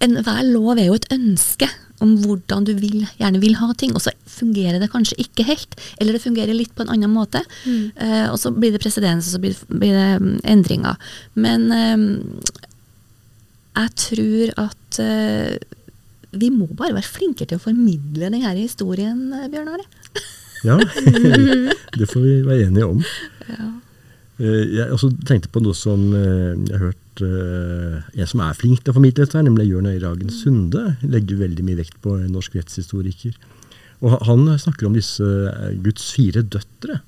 enhver 0.03 0.41
lov 0.47 0.77
er 0.77 0.89
jo 0.89 0.97
et 0.99 1.09
ønske 1.13 1.69
om 2.03 2.13
hvordan 2.23 2.63
du 2.67 2.71
vil, 2.79 3.03
gjerne 3.19 3.41
vil 3.43 3.57
ha 3.59 3.73
ting, 3.77 3.91
og 3.95 4.03
så 4.03 4.13
fungerer 4.29 4.79
det 4.79 4.91
kanskje 4.93 5.19
ikke 5.19 5.45
helt, 5.49 5.75
eller 5.99 6.15
det 6.15 6.23
fungerer 6.23 6.55
litt 6.55 6.71
på 6.75 6.85
en 6.85 6.93
annen 6.93 7.11
måte. 7.11 7.41
Eh, 7.67 8.27
og 8.29 8.37
så 8.39 8.53
blir 8.55 8.71
det 8.71 8.81
presedens, 8.83 9.27
og 9.27 9.35
så 9.35 9.41
blir, 9.43 9.57
blir 9.67 9.97
det 9.97 10.07
mm, 10.23 10.37
endringer. 10.55 11.11
Men 11.35 11.67
eh, 11.75 12.05
jeg 13.79 13.95
tror 14.05 14.53
at 14.69 15.01
eh, 15.03 15.57
vi 16.39 16.51
må 16.53 16.69
bare 16.71 16.95
være 16.95 17.09
flinkere 17.09 17.51
til 17.51 17.59
å 17.59 17.65
formidle 17.67 18.29
denne 18.29 18.55
historien, 18.55 19.19
eh, 19.35 19.49
Bjørn 19.51 19.73
Are. 19.75 19.85
Ja, 20.63 20.79
det 21.99 22.07
får 22.09 22.23
vi 22.23 22.39
være 22.47 22.69
enige 22.69 22.87
om. 22.87 23.03
Ja. 23.49 23.69
Jeg 24.39 24.87
også 24.95 25.11
tenkte 25.27 25.51
på 25.51 25.59
noe 25.63 25.75
som 25.75 26.13
eh, 26.15 26.55
jeg 26.55 26.75
har 26.77 26.89
hørt 26.89 27.05
eh, 27.25 27.99
en 28.19 28.29
som 28.29 28.41
er 28.45 28.57
flink 28.57 28.81
til 28.83 28.93
å 28.93 28.97
formidle 28.97 29.25
dette, 29.25 29.37
her, 29.37 29.45
nemlig 29.47 29.69
Jørn 29.69 29.89
Øyragen 29.91 30.33
Sunde. 30.33 30.83
Legger 31.03 31.41
veldig 31.43 31.65
mye 31.67 31.79
vekt 31.81 31.99
på 32.03 32.15
en 32.17 32.31
norsk 32.33 32.57
rettshistoriker. 32.59 33.35
Og 33.99 34.15
han 34.27 34.45
snakker 34.59 34.87
om 34.87 34.95
disse 34.95 35.25
eh, 35.25 35.73
Guds 35.83 36.11
fire 36.15 36.45
døtre. 36.45 37.01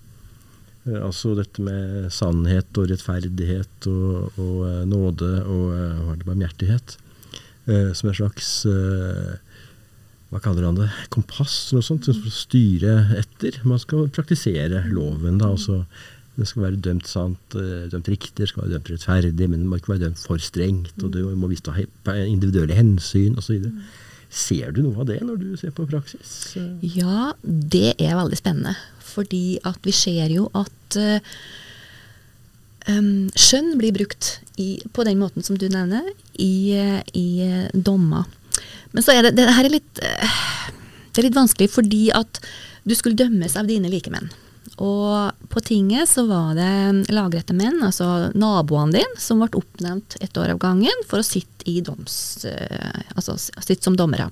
Eh, 0.87 0.97
Altså 1.01 1.35
dette 1.37 1.63
med 1.63 2.09
sannhet 2.13 2.81
og 2.81 2.89
rettferdighet 2.91 3.87
og, 3.91 4.39
og 4.41 4.57
eh, 4.67 4.81
nåde 4.89 5.31
og 5.45 5.65
eh, 5.77 6.11
er 6.15 6.25
barmhjertighet. 6.27 6.97
Eh, 7.69 7.91
Som 7.97 8.11
en 8.11 8.17
slags 8.17 8.53
eh, 8.69 9.37
hva 10.31 10.39
kaller 10.39 10.63
han 10.63 10.77
det, 10.79 10.87
kompass 11.11 11.53
eller 11.69 11.81
noe 11.81 11.87
sånt, 11.89 12.05
for 12.07 12.29
å 12.29 12.31
styre 12.31 12.93
etter. 13.19 13.57
Man 13.67 13.81
skal 13.83 14.07
praktisere 14.15 14.85
loven. 14.87 15.41
da, 15.41 15.49
altså 15.51 15.81
Det 16.39 16.47
skal 16.47 16.63
være 16.63 16.79
dømt 16.79 17.09
sant, 17.11 17.55
eh, 17.59 17.89
dømt 17.91 18.07
riktig, 18.07 18.37
det 18.39 18.47
skal 18.49 18.63
være 18.63 18.77
dømt 18.77 18.91
rettferdig, 18.93 19.49
men 19.49 19.63
det 19.63 19.67
må 19.67 19.79
ikke 19.79 19.93
være 19.93 20.05
dømt 20.05 20.21
for 20.23 20.39
strengt. 20.39 20.95
og 21.03 21.11
Du 21.11 21.35
må 21.35 21.49
vise 21.51 21.87
individuelle 22.25 22.77
hensyn 22.77 23.35
osv. 23.37 23.67
Ser 24.31 24.71
du 24.71 24.81
noe 24.85 25.03
av 25.03 25.09
det 25.09 25.19
når 25.27 25.41
du 25.41 25.49
ser 25.59 25.73
på 25.75 25.85
praksis? 25.89 26.55
Ja, 26.81 27.33
det 27.43 27.97
er 27.99 28.15
veldig 28.15 28.39
spennende. 28.39 28.77
Fordi 29.03 29.59
at 29.67 29.79
vi 29.83 29.91
ser 29.91 30.31
jo 30.31 30.47
at 30.55 30.95
eh, 30.95 31.19
skjønn 33.35 33.75
blir 33.77 33.91
brukt 33.91 34.37
i, 34.55 34.79
på 34.95 35.03
den 35.03 35.19
måten 35.19 35.43
som 35.43 35.59
du 35.59 35.67
nevner, 35.67 36.07
i, 36.39 36.71
i 37.11 37.27
eh, 37.43 37.67
dommer. 37.75 38.23
Men 38.95 39.03
så 39.03 39.17
er 39.17 39.27
det, 39.27 39.35
det 39.35 39.51
her 39.51 39.67
er 39.67 39.75
litt, 39.75 39.99
det 39.99 41.19
er 41.19 41.27
litt 41.27 41.35
vanskelig 41.35 41.67
fordi 41.75 42.05
at 42.15 42.39
du 42.87 42.95
skulle 42.95 43.19
dømmes 43.19 43.59
av 43.59 43.67
dine 43.67 43.91
likemenn. 43.91 44.31
Og 44.79 45.47
på 45.51 45.61
tinget 45.65 46.09
så 46.09 46.23
var 46.29 46.55
det 46.55 47.11
lagrette 47.11 47.55
menn, 47.57 47.81
altså 47.83 48.31
naboene 48.37 48.95
dine, 48.95 49.19
som 49.19 49.41
ble 49.43 49.51
oppnevnt 49.59 50.15
ett 50.23 50.37
år 50.39 50.53
av 50.55 50.61
gangen 50.63 51.03
for 51.09 51.21
å 51.21 51.27
sitte 51.27 51.67
i 51.69 51.81
doms... 51.85 52.45
eh, 52.45 53.03
Altså 53.15 53.35
sitte 53.37 53.83
som 53.83 53.97
dommere. 53.99 54.29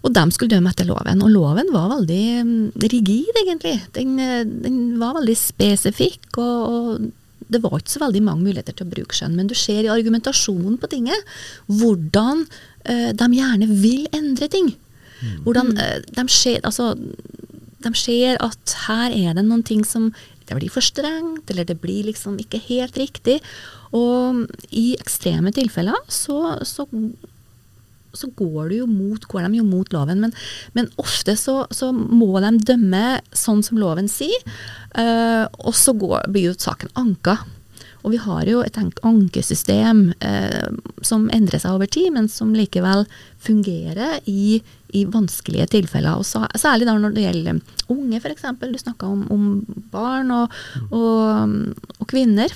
Og 0.00 0.12
de 0.16 0.22
skulle 0.32 0.54
dømme 0.54 0.72
etter 0.72 0.88
loven. 0.88 1.20
Og 1.20 1.32
loven 1.32 1.68
var 1.74 1.90
veldig 1.92 2.24
mm, 2.48 2.66
rigid, 2.80 3.32
egentlig. 3.42 3.76
Den, 3.96 4.18
eh, 4.18 4.44
den 4.48 4.78
var 5.00 5.18
veldig 5.18 5.36
spesifikk, 5.36 6.30
og, 6.40 6.60
og 6.72 7.10
det 7.50 7.60
var 7.64 7.76
ikke 7.78 7.94
så 7.96 8.04
veldig 8.04 8.22
mange 8.24 8.46
muligheter 8.46 8.76
til 8.76 8.86
å 8.86 8.92
bruke 8.94 9.16
skjønn. 9.16 9.36
Men 9.36 9.50
du 9.50 9.56
ser 9.58 9.84
i 9.84 9.92
argumentasjonen 9.92 10.78
på 10.80 10.90
tinget 10.92 11.34
hvordan 11.68 12.44
uh, 12.46 13.10
de 13.16 13.28
gjerne 13.34 13.68
vil 13.82 14.06
endre 14.16 14.48
ting. 14.52 14.70
Hvordan 15.44 15.74
uh, 15.76 15.96
de, 16.06 16.24
ser, 16.32 16.62
altså, 16.64 16.92
de 17.84 17.92
ser 17.96 18.40
at 18.44 18.76
her 18.86 19.14
er 19.16 19.34
det 19.36 19.46
noen 19.46 19.64
ting 19.66 19.84
som 19.88 20.10
det 20.46 20.58
blir 20.58 20.72
for 20.72 20.82
strengt, 20.82 21.50
eller 21.50 21.66
det 21.66 21.78
blir 21.80 22.08
liksom 22.08 22.38
ikke 22.42 22.58
helt 22.66 22.96
riktig. 22.98 23.38
Og 23.96 24.46
i 24.74 24.92
ekstreme 24.98 25.52
tilfeller 25.54 25.98
så, 26.10 26.58
så 26.66 26.88
så 28.12 28.26
går, 28.36 28.72
mot, 28.86 29.24
går 29.24 29.46
de 29.46 29.60
jo 29.60 29.66
mot 29.66 29.92
loven. 29.94 30.20
Men, 30.24 30.34
men 30.74 30.90
ofte 31.00 31.36
så, 31.38 31.64
så, 31.70 31.92
må 31.92 32.32
de 32.42 32.56
dømme 32.72 33.20
sånn 33.30 33.62
som 33.66 33.78
loven 33.80 34.10
sier, 34.10 34.42
uh, 34.98 35.46
og 35.62 35.74
så 35.78 35.94
går, 35.94 36.30
blir 36.32 36.50
jo 36.50 36.58
saken 36.58 36.92
anka. 36.98 37.38
Og 38.00 38.14
vi 38.14 38.20
har 38.22 38.48
jo 38.48 38.62
et 38.64 38.78
ankesystem 39.06 40.06
uh, 40.24 40.68
som 41.04 41.28
endrer 41.34 41.62
seg 41.62 41.76
over 41.76 41.90
tid, 41.90 42.10
men 42.16 42.30
som 42.32 42.54
likevel 42.56 43.04
fungerer 43.40 44.20
i, 44.30 44.60
i 44.96 45.04
vanskelige 45.08 45.68
tilfeller. 45.76 46.18
Og 46.18 46.26
særlig 46.58 46.88
da 46.88 46.96
når 46.98 47.14
det 47.16 47.26
gjelder 47.28 47.60
unge, 47.92 48.20
f.eks. 48.20 48.48
Du 48.60 48.80
snakka 48.80 49.08
om, 49.10 49.22
om, 49.32 49.46
barn 49.92 50.34
og, 50.34 50.58
og, 50.90 51.56
og, 51.98 52.04
kvinner. 52.10 52.52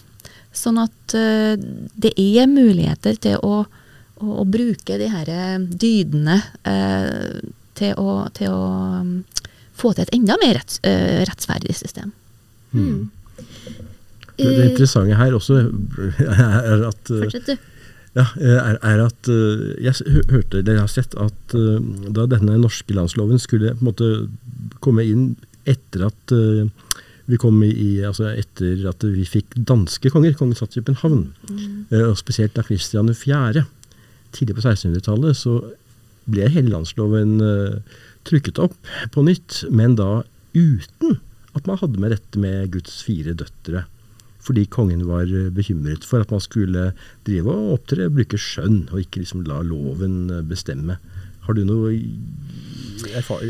Sånn 0.55 0.79
at 0.83 1.17
uh, 1.19 1.55
det 1.99 2.15
er 2.21 2.51
muligheter 2.51 3.19
til 3.21 3.41
å 3.43 3.65
å, 4.25 4.41
å 4.43 4.45
bruke 4.49 4.99
de 5.01 5.11
her 5.11 5.31
eh, 5.31 5.59
dydene 5.61 6.39
eh, 6.69 7.43
til 7.75 7.99
å, 7.99 8.17
til 8.35 8.55
å 8.55 8.67
um, 9.01 9.15
få 9.75 9.93
til 9.95 10.07
et 10.07 10.15
enda 10.15 10.37
mer 10.39 10.55
retts, 10.61 10.79
uh, 10.87 11.23
rettsferdig 11.27 11.75
system. 11.75 12.13
Mm. 12.71 13.11
Det, 14.37 14.47
det, 14.47 14.69
interessante 14.71 15.19
her 15.19 15.35
også 15.35 15.59
er 15.59 16.85
at 16.87 17.11
Fortsett, 17.11 17.51
du. 17.51 17.74
Ja, 18.15 18.29
er, 18.39 18.77
er, 18.79 19.01
at 19.03 19.29
Jeg 19.83 20.23
hørte, 20.31 20.61
eller 20.61 20.85
har 20.85 20.91
sett 20.91 21.17
at 21.19 21.55
da 22.15 22.27
denne 22.31 22.61
norske 22.63 22.95
landsloven 22.95 23.41
skulle 23.43 23.73
på 23.75 23.83
en 23.83 23.89
måte 23.89 24.11
komme 24.85 25.03
inn 25.03 25.33
etter 25.67 26.07
at 26.07 26.35
vi 27.27 27.39
kom 27.41 27.59
i, 27.67 28.05
altså 28.07 28.29
etter 28.31 28.85
at 28.87 29.03
vi 29.09 29.25
fikk 29.27 29.57
danske 29.67 30.13
konger, 30.15 30.37
kongen 30.39 30.55
satt 30.55 30.77
i 30.77 30.83
København, 30.85 31.25
mm. 31.49 31.91
og 32.05 32.15
spesielt 32.21 32.55
da 32.55 32.63
Kristian 32.63 33.11
4 33.11 33.65
tidlig 34.37 34.59
på 34.61 34.63
1600-tallet 34.63 35.41
så 35.41 35.57
ble 36.31 36.47
hele 36.53 36.71
landsloven 36.71 37.39
trykket 38.29 38.61
opp 38.63 38.77
på 39.15 39.25
nytt, 39.27 39.65
men 39.75 39.99
da 39.99 40.23
uten 40.55 41.19
at 41.55 41.69
man 41.69 41.79
hadde 41.81 42.01
med 42.03 42.15
dette 42.15 42.41
med 42.41 42.73
Guds 42.75 43.03
fire 43.07 43.35
døtre. 43.39 43.85
Fordi 44.45 44.67
kongen 44.73 45.07
var 45.09 45.29
uh, 45.31 45.51
bekymret 45.55 46.05
for 46.07 46.25
at 46.25 46.33
man 46.35 46.43
skulle 46.45 46.91
drive 47.27 47.53
og 47.53 47.79
opptre, 47.79 48.11
bruke 48.13 48.41
skjønn, 48.41 48.85
og 48.93 49.05
ikke 49.05 49.23
liksom 49.23 49.47
la 49.49 49.63
loven 49.65 50.19
uh, 50.33 50.43
bestemme. 50.47 50.99
Har 51.45 51.57
du 51.57 51.65
noe 51.69 51.93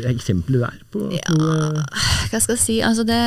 eksempler 0.09 0.65
der? 0.65 0.79
På, 0.91 1.07
ja, 1.15 1.23
hva 1.31 2.39
skal 2.41 2.55
jeg 2.57 2.63
si. 2.63 2.79
Altså 2.83 3.05
det, 3.07 3.19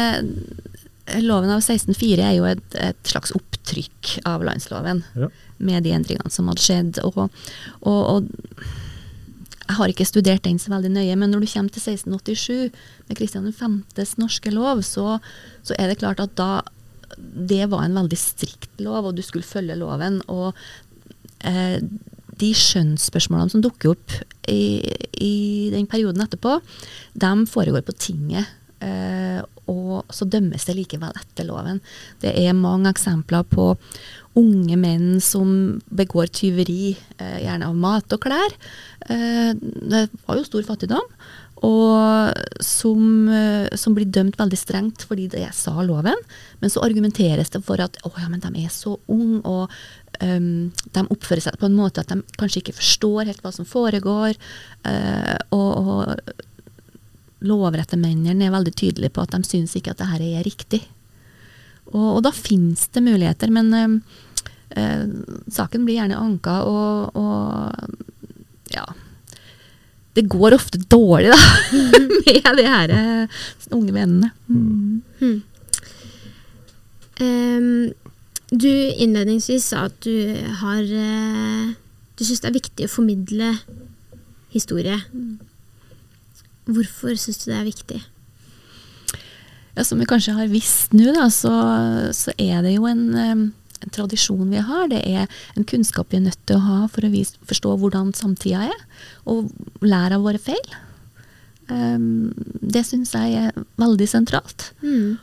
loven 1.24 1.52
av 1.54 1.62
1604 1.62 2.24
er 2.26 2.34
jo 2.36 2.48
et, 2.50 2.64
et, 2.76 3.00
slags 3.08 3.32
opptrykk 3.36 4.18
av 4.28 4.44
landsloven. 4.44 5.04
Ja 5.16 5.30
med 5.58 5.84
de 5.84 5.94
endringene 5.94 6.32
som 6.32 6.48
hadde 6.50 6.64
skjedd. 6.64 7.00
Og, 7.04 7.18
og, 7.82 8.00
og, 8.14 8.64
jeg 9.68 9.76
har 9.76 9.92
ikke 9.92 10.08
studert 10.08 10.46
den 10.46 10.60
så 10.60 10.72
veldig 10.72 10.94
nøye, 10.94 11.16
men 11.20 11.34
når 11.34 11.44
du 11.44 11.50
kommer 11.52 11.74
til 11.74 11.82
1687 11.84 12.70
med 13.10 13.18
Kristian 13.18 13.50
5.s 13.52 14.16
norske 14.20 14.52
lov, 14.54 14.80
så, 14.86 15.18
så, 15.60 15.76
er 15.76 15.90
det 15.90 16.00
klart 16.00 16.22
at 16.24 16.32
da 16.40 16.62
det 17.16 17.64
var 17.72 17.84
en 17.84 17.98
veldig 18.02 18.18
strikt 18.20 18.82
lov, 18.84 19.08
og 19.08 19.16
du 19.16 19.24
skulle 19.24 19.46
følge 19.46 19.78
loven. 19.78 20.20
og 20.28 20.52
eh, 21.46 21.80
de 22.38 22.52
skjønnsspørsmålene 22.54 23.52
som 23.52 23.62
dukker 23.64 23.94
opp 23.94 24.14
i, 24.50 24.78
i, 25.18 25.34
den 25.74 25.88
perioden 25.90 26.22
etterpå, 26.24 26.58
de 27.18 27.32
foregår 27.50 27.82
på 27.86 27.96
tinget. 27.98 28.54
Eh, 28.78 29.40
og 29.68 30.06
så 30.14 30.24
dømmes 30.30 30.64
det 30.68 30.76
likevel 30.78 31.16
etter 31.18 31.48
loven. 31.48 31.80
Det 32.22 32.30
er 32.30 32.54
mange 32.56 32.92
eksempler 32.92 33.42
på 33.50 33.72
unge 34.38 34.78
menn 34.78 35.18
som 35.24 35.80
begår 35.90 36.30
tyveri, 36.30 36.94
eh, 37.18 37.40
gjerne 37.42 37.68
av 37.68 37.76
mat 37.76 38.14
og 38.14 38.22
klær. 38.22 38.54
Eh, 39.10 39.50
det 39.58 40.06
var 40.28 40.38
jo 40.38 40.46
stor 40.46 40.64
fattigdom. 40.68 41.10
Og 41.66 42.34
som, 42.62 43.28
eh, 43.28 43.76
som, 43.76 43.94
blir 43.94 44.06
dømt 44.06 44.38
veldig 44.38 44.58
strengt 44.58 45.02
fordi 45.08 45.26
det 45.32 45.46
sa 45.56 45.74
loven. 45.82 46.18
Men 46.60 46.70
så 46.70 46.84
argumenteres 46.86 47.50
det 47.50 47.62
for 47.66 47.80
at 47.82 47.98
å 48.06 48.12
ja, 48.14 48.28
men 48.30 48.42
de 48.42 48.64
er 48.64 48.70
så 48.72 48.94
unge, 49.10 49.40
og 49.42 49.72
um, 50.22 50.68
de 50.94 51.04
oppfører 51.14 51.48
seg 51.48 51.58
på 51.58 51.66
en 51.68 51.78
måte 51.78 52.02
at 52.02 52.12
de 52.12 52.20
kanskje 52.38 52.62
ikke 52.62 52.78
forstår 52.78 53.30
helt 53.30 53.42
hva 53.42 53.52
som 53.54 53.66
foregår. 53.68 54.38
Uh, 54.86 55.34
og, 55.54 55.70
og 55.82 57.48
lovrettemennene 57.48 58.46
er 58.46 58.54
veldig 58.54 58.76
tydelige 58.78 59.14
på 59.14 59.26
at 59.26 59.34
de 59.34 59.42
syns 59.46 59.74
ikke 59.78 59.96
at 59.96 60.02
dette 60.04 60.30
er 60.30 60.46
riktig. 60.46 60.82
Og, 61.90 62.18
og 62.18 62.22
da 62.26 62.34
finnes 62.34 62.86
det 62.94 63.02
muligheter, 63.02 63.50
men 63.50 63.74
um, 63.74 63.98
uh, 64.78 65.04
saken 65.50 65.88
blir 65.88 66.02
gjerne 66.02 66.22
anka, 66.22 66.62
og, 66.70 67.18
og 67.18 68.74
ja 68.74 68.86
det 70.18 70.26
går 70.30 70.56
ofte 70.56 70.80
dårlig, 70.90 71.30
da, 71.30 71.38
med 72.26 72.58
de 72.58 72.66
her 72.66 72.92
eh, 72.94 73.40
unge 73.70 73.94
vennene. 73.94 74.32
Mm. 74.48 75.02
Mm. 75.22 75.38
Um, 77.18 77.92
du 78.50 78.70
innledningsvis 78.70 79.70
sa 79.72 79.86
at 79.88 79.96
du 80.06 80.30
har 80.60 80.84
uh, 80.86 81.72
Du 82.14 82.22
syns 82.22 82.40
det 82.40 82.48
er 82.48 82.54
viktig 82.54 82.86
å 82.86 82.92
formidle 82.92 83.50
historie. 84.54 84.96
Hvorfor 86.66 87.18
syns 87.18 87.42
du 87.42 87.50
det 87.50 87.58
er 87.58 87.66
viktig? 87.66 87.98
Ja, 89.76 89.84
som 89.86 90.00
vi 90.00 90.08
kanskje 90.10 90.34
har 90.34 90.50
visst 90.50 90.94
nå, 90.96 91.12
da, 91.14 91.28
så, 91.30 91.52
så 92.16 92.34
er 92.34 92.64
det 92.66 92.74
jo 92.74 92.88
en 92.90 93.04
um, 93.14 93.44
en 93.84 93.94
tradisjon 93.94 94.50
vi 94.50 94.62
har. 94.64 94.88
Det 94.92 95.00
er 95.06 95.28
en 95.56 95.66
kunnskap 95.68 96.12
vi 96.12 96.20
er 96.20 96.26
nødt 96.28 96.40
til 96.48 96.58
å 96.58 96.66
ha 96.66 96.80
for 96.92 97.06
å 97.06 97.12
vise, 97.12 97.38
forstå 97.48 97.76
hvordan 97.80 98.12
samtida 98.16 98.66
er, 98.68 98.84
og 99.28 99.50
lære 99.84 100.18
av 100.18 100.26
våre 100.26 100.42
feil. 100.42 100.76
Um, 101.68 102.30
det 102.64 102.86
syns 102.88 103.12
jeg 103.12 103.34
er 103.36 103.64
veldig 103.80 104.08
sentralt. 104.08 104.70
Mm. 104.80 105.18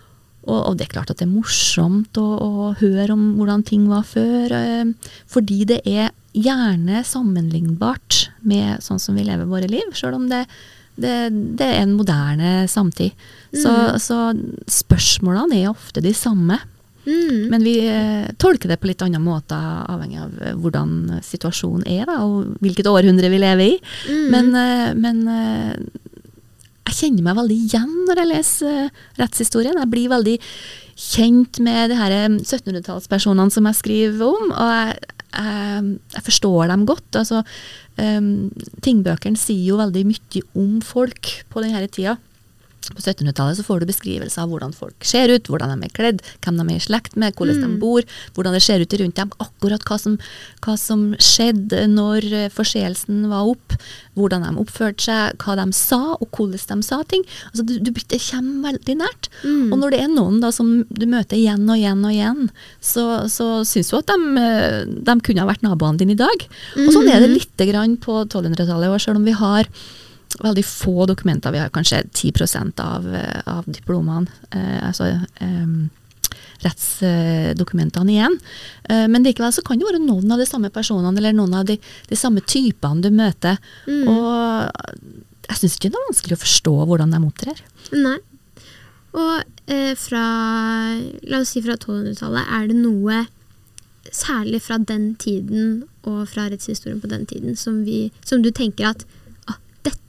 Og, 0.45 0.59
og, 0.59 0.75
det 0.77 0.85
er 0.85 0.93
klart 0.93 1.09
at 1.09 1.17
det 1.17 1.25
er 1.25 1.33
morsomt 1.33 2.19
å, 2.21 2.25
å 2.37 2.69
høre 2.77 3.15
om 3.15 3.31
hvordan 3.39 3.65
ting 3.65 3.87
var 3.89 4.05
før, 4.05 4.53
um, 4.53 4.93
fordi 5.31 5.63
det 5.71 5.81
er 5.89 6.13
gjerne 6.35 7.01
sammenlignbart 7.07 8.27
med 8.45 8.83
sånn 8.83 8.99
som 9.01 9.17
vi 9.17 9.25
lever 9.25 9.49
våre 9.49 9.69
liv, 9.71 9.93
sjøl 9.95 10.17
om 10.19 10.27
det, 10.29 10.43
det, 10.99 11.15
det, 11.31 11.65
er 11.65 11.81
en 11.81 11.95
moderne 11.97 12.53
samtid. 12.71 13.15
Mm. 13.55 13.59
Så, 13.63 13.73
så 14.03 14.19
spørsmålene 14.83 15.63
er 15.63 15.71
ofte 15.71 16.03
de 16.03 16.13
samme. 16.15 16.59
Mm. 17.05 17.49
Men 17.51 17.65
vi 17.65 17.75
eh, 17.87 18.27
tolker 18.41 18.71
det 18.71 18.79
på 18.81 18.89
litt 18.89 19.03
andre 19.05 19.21
måter, 19.21 19.61
avhengig 19.91 20.19
av 20.23 20.39
eh, 20.41 20.55
hvordan 20.57 21.19
situasjonen 21.25 21.85
er, 21.87 22.05
da, 22.09 22.19
og 22.25 22.57
hvilket 22.65 22.89
århundre 22.89 23.29
vi 23.33 23.41
lever 23.41 23.75
i. 23.75 23.77
Mm. 24.09 24.25
Men, 24.33 24.51
eh, 24.61 24.89
men 24.97 25.21
jeg 26.85 26.97
kjenner 26.99 27.27
meg 27.27 27.37
veldig 27.39 27.59
igjen 27.65 27.93
når 28.07 28.21
jeg 28.21 28.31
leser 28.31 28.79
rettshistorien. 29.21 29.77
Jeg 29.81 29.91
blir 29.93 30.11
veldig 30.13 30.35
kjent 30.95 31.59
med 31.63 31.91
de 31.91 31.97
1700-tallspersonene 31.99 33.53
som 33.53 33.67
jeg 33.69 33.81
skriver 33.81 34.25
om, 34.25 34.53
og 34.53 34.69
jeg, 34.71 35.15
jeg, 35.35 35.89
jeg 36.15 36.27
forstår 36.29 36.71
dem 36.71 36.85
godt. 36.87 37.09
altså 37.19 37.41
um, 37.99 38.29
Tingbøkene 38.85 39.39
sier 39.39 39.73
jo 39.73 39.81
veldig 39.81 40.05
mye 40.07 40.45
om 40.55 40.77
folk 40.85 41.33
på 41.51 41.65
denne 41.65 41.83
tida. 41.91 42.15
På 42.93 43.01
1700-tallet 43.01 43.59
så 43.59 43.65
får 43.65 43.81
du 43.81 43.89
beskrivelser 43.89 44.43
av 44.43 44.51
hvordan 44.51 44.75
folk 44.75 45.07
ser 45.07 45.31
ut, 45.33 45.49
hvordan 45.49 45.73
de 45.73 45.87
er 45.87 45.95
kledd, 45.95 46.21
hvem 46.45 46.59
de 46.59 46.65
er 46.67 46.79
i 46.79 46.85
slekt 46.85 47.17
med, 47.19 47.35
hvordan 47.37 47.61
mm. 47.61 47.65
de 47.65 47.81
bor, 47.81 48.05
hvordan 48.35 48.55
det 48.55 48.63
ser 48.65 48.83
ut 48.83 48.97
rundt 49.01 49.19
dem, 49.19 49.33
akkurat 49.43 49.85
hva 49.87 49.97
som, 50.01 50.17
hva 50.65 50.75
som 50.79 51.07
skjedde 51.21 51.85
når 51.91 52.29
eh, 52.31 52.51
forseelsen 52.53 53.25
var 53.31 53.51
opp, 53.55 53.77
hvordan 54.15 54.45
de 54.45 54.53
oppførte 54.61 55.07
seg, 55.07 55.41
hva 55.43 55.57
de 55.59 55.67
sa, 55.75 56.01
og 56.15 56.29
hvordan 56.29 56.81
de 56.81 56.87
sa 56.87 57.01
ting. 57.09 57.25
Altså, 57.51 57.65
du, 57.67 57.75
du, 57.83 57.91
det 57.95 58.21
kommer 58.27 58.71
veldig 58.71 58.97
nært. 59.01 59.29
Mm. 59.43 59.73
Og 59.73 59.79
når 59.81 59.95
det 59.95 60.01
er 60.03 60.13
noen 60.13 60.39
da 60.43 60.51
som 60.55 60.71
du 60.87 61.05
møter 61.09 61.39
igjen 61.39 61.65
og 61.67 61.79
igjen 61.79 62.05
og 62.05 62.15
igjen, 62.15 62.47
så, 62.79 63.05
så 63.31 63.49
syns 63.67 63.91
du 63.91 63.99
at 63.99 64.11
de, 64.11 64.31
eh, 64.41 64.79
de, 64.85 65.19
kunne 65.25 65.43
ha 65.43 65.49
vært 65.49 65.65
naboene 65.65 66.01
dine 66.01 66.15
i 66.15 66.23
dag. 66.23 66.47
Mm. 66.75 66.87
Og 66.87 66.95
sånn 66.95 67.11
er 67.11 67.21
det 67.23 67.31
mm. 67.31 67.37
lite 67.37 67.69
grann 67.71 67.99
på 68.01 68.23
1200-tallet, 68.25 68.97
selv 69.03 69.21
om 69.21 69.27
vi 69.27 69.35
har 69.35 69.69
veldig 70.43 70.65
få 70.67 71.05
dokumenter. 71.09 71.53
Vi 71.55 71.61
har 71.61 71.73
kanskje 71.73 72.03
10% 72.11 72.81
av, 72.83 73.07
eh, 73.15 73.41
av 73.45 73.67
diplomene, 73.67 74.27
eh, 74.51 74.79
altså 74.87 75.11
eh, 75.43 75.75
rettsdokumentene 76.65 78.11
igjen. 78.11 78.37
Eh, 78.89 79.07
men 79.11 79.23
likevel 79.23 79.53
så 79.53 79.63
kan 79.65 79.79
det 79.79 79.87
være 79.87 80.03
noen 80.03 80.31
av 80.31 80.41
de 80.41 80.47
samme 80.49 80.71
personene 80.73 81.17
eller 81.21 81.35
noen 81.35 81.53
av 81.61 81.65
de, 81.69 81.77
de 82.09 82.19
samme 82.19 82.43
typene 82.45 83.03
du 83.03 83.11
møter. 83.13 83.59
Mm. 83.87 84.07
Og 84.11 84.71
jeg 85.49 85.59
syns 85.61 85.77
ikke 85.77 85.91
det 85.93 85.99
er 85.99 86.07
vanskelig 86.09 86.37
å 86.37 86.43
forstå 86.45 86.75
hvordan 86.89 87.13
de 87.15 87.21
opptrer. 87.27 87.61
Nei. 87.95 88.17
Og 89.15 89.71
eh, 89.71 89.93
fra 89.99 90.25
La 91.29 91.41
oss 91.41 91.53
si 91.55 91.63
fra 91.63 91.77
1200-tallet, 91.77 92.53
er 92.57 92.71
det 92.71 92.79
noe 92.79 93.25
særlig 94.13 94.61
fra 94.61 94.77
den 94.77 95.13
tiden 95.19 95.83
og 96.05 96.27
fra 96.29 96.45
rettshistorien 96.51 96.99
på 97.01 97.09
den 97.09 97.25
tiden 97.25 97.55
som, 97.57 97.81
vi, 97.87 98.11
som 98.25 98.43
du 98.45 98.51
tenker 98.53 98.91
at 98.91 99.05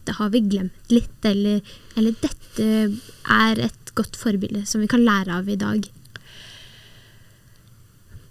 dette 0.06 0.20
har 0.20 0.30
vi 0.30 0.44
glemt 0.46 0.94
litt, 0.94 1.18
eller, 1.26 1.58
eller 1.98 2.14
dette 2.22 2.66
er 3.26 3.62
et 3.66 3.94
godt 3.98 4.14
forbilde 4.18 4.62
som 4.68 4.82
vi 4.82 4.90
kan 4.90 5.02
lære 5.02 5.40
av 5.40 5.48
i 5.50 5.58
dag? 5.58 5.82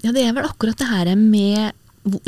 Ja, 0.06 0.14
det 0.14 0.24
er 0.24 0.36
vel 0.38 0.48
akkurat 0.48 0.80
det 0.80 0.88
her 0.88 1.12
med 1.20 1.74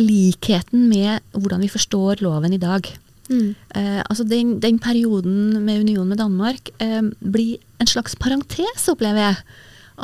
likheten 0.02 0.88
med 0.90 1.24
hvordan 1.38 1.64
vi 1.64 1.72
forstår 1.72 2.24
loven 2.26 2.56
i 2.58 2.60
dag. 2.60 2.90
Mm. 3.30 3.54
Eh, 3.76 4.02
altså 4.02 4.26
den, 4.28 4.58
den, 4.60 4.80
perioden 4.80 5.64
med 5.64 5.84
unionen 5.86 6.12
med 6.12 6.20
Danmark 6.20 6.72
eh, 6.82 7.04
blir 7.22 7.62
en 7.80 7.88
slags 7.88 8.18
parentes, 8.20 8.88
opplever 8.92 9.30
jeg. 9.30 9.40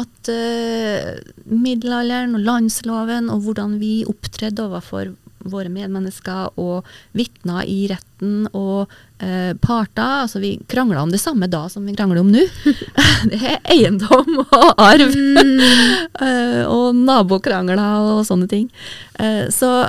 At 0.04 0.30
eh, 0.32 1.20
middelalderen 1.50 2.38
og 2.38 2.46
landsloven 2.46 3.32
og 3.34 3.44
hvordan 3.48 3.80
vi 3.82 4.04
opptredde 4.08 4.70
overfor 4.70 5.12
våre 5.50 5.72
medmennesker 5.72 6.54
og 6.62 6.88
vitner 7.18 7.68
i 7.70 7.86
retten 7.91 8.48
og 8.56 8.91
eh, 9.24 9.52
parter 9.62 10.24
altså 10.24 10.41
Vi 10.44 10.56
krangla 10.70 11.04
om 11.04 11.12
det 11.12 11.22
samme 11.22 11.50
da 11.52 11.66
som 11.72 11.86
vi 11.88 11.96
krangler 11.98 12.22
om 12.22 12.32
nå. 12.34 12.46
det 13.32 13.41
er 13.41 13.60
eiendom 13.74 14.41
og 14.44 14.82
arv. 14.82 15.14
Mm. 15.14 15.62
eh, 16.28 16.64
og 16.68 16.96
nabokrangler 16.98 17.84
og 18.18 18.26
sånne 18.28 18.50
ting. 18.52 18.70
Eh, 19.20 19.46
så 19.54 19.86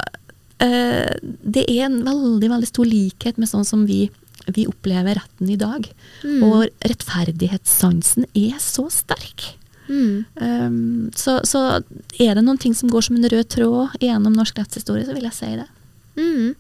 eh, 0.63 1.11
det 1.23 1.67
er 1.69 1.89
en 1.89 2.03
veldig, 2.07 2.53
veldig 2.57 2.71
stor 2.71 2.91
likhet 2.91 3.41
med 3.41 3.51
sånn 3.51 3.67
som 3.69 3.87
vi, 3.89 4.07
vi 4.51 4.69
opplever 4.71 5.21
retten 5.21 5.51
i 5.51 5.61
dag. 5.61 5.87
Mm. 6.25 6.41
Og 6.49 6.67
rettferdighetssansen 6.85 8.29
er 8.33 8.57
så 8.63 8.89
sterk. 8.93 9.55
Mm. 9.89 10.25
Um, 10.41 11.11
så, 11.17 11.39
så, 11.45 11.83
er 12.21 12.35
det 12.35 12.45
noen 12.45 12.61
ting 12.61 12.75
som 12.77 12.91
går 12.93 13.09
som 13.09 13.19
en 13.19 13.29
rød 13.29 13.49
tråd 13.53 13.99
gjennom 14.01 14.37
norsk 14.37 14.59
rettshistorie, 14.59 15.07
så 15.07 15.17
vil 15.17 15.29
jeg 15.29 15.37
si 15.37 15.51
det. 15.61 15.69
Mm. 16.17 16.55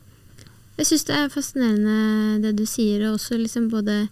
Jeg 0.79 0.89
syns 0.91 1.07
det 1.09 1.17
er 1.17 1.33
fascinerende 1.33 2.43
det 2.43 2.55
du 2.59 2.65
sier, 2.67 3.07
og 3.07 3.19
også 3.19 3.39
liksom 3.39 3.71
både 3.73 4.07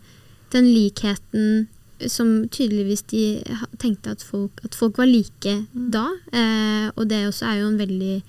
den 0.55 0.69
likheten 0.71 1.67
som 2.11 2.49
tydeligvis 2.51 3.05
de 3.13 3.25
tenkte 3.83 4.15
at 4.17 4.23
folk, 4.27 4.63
at 4.67 4.75
folk 4.75 4.99
var 4.99 5.07
like 5.07 5.67
Mm. 5.75 5.91
da. 5.91 6.07
Eh, 6.33 6.91
og 6.97 7.09
det 7.09 7.27
også 7.27 7.47
er 7.47 7.61
jo 7.61 7.69
en 7.69 7.79
veldig 7.79 8.23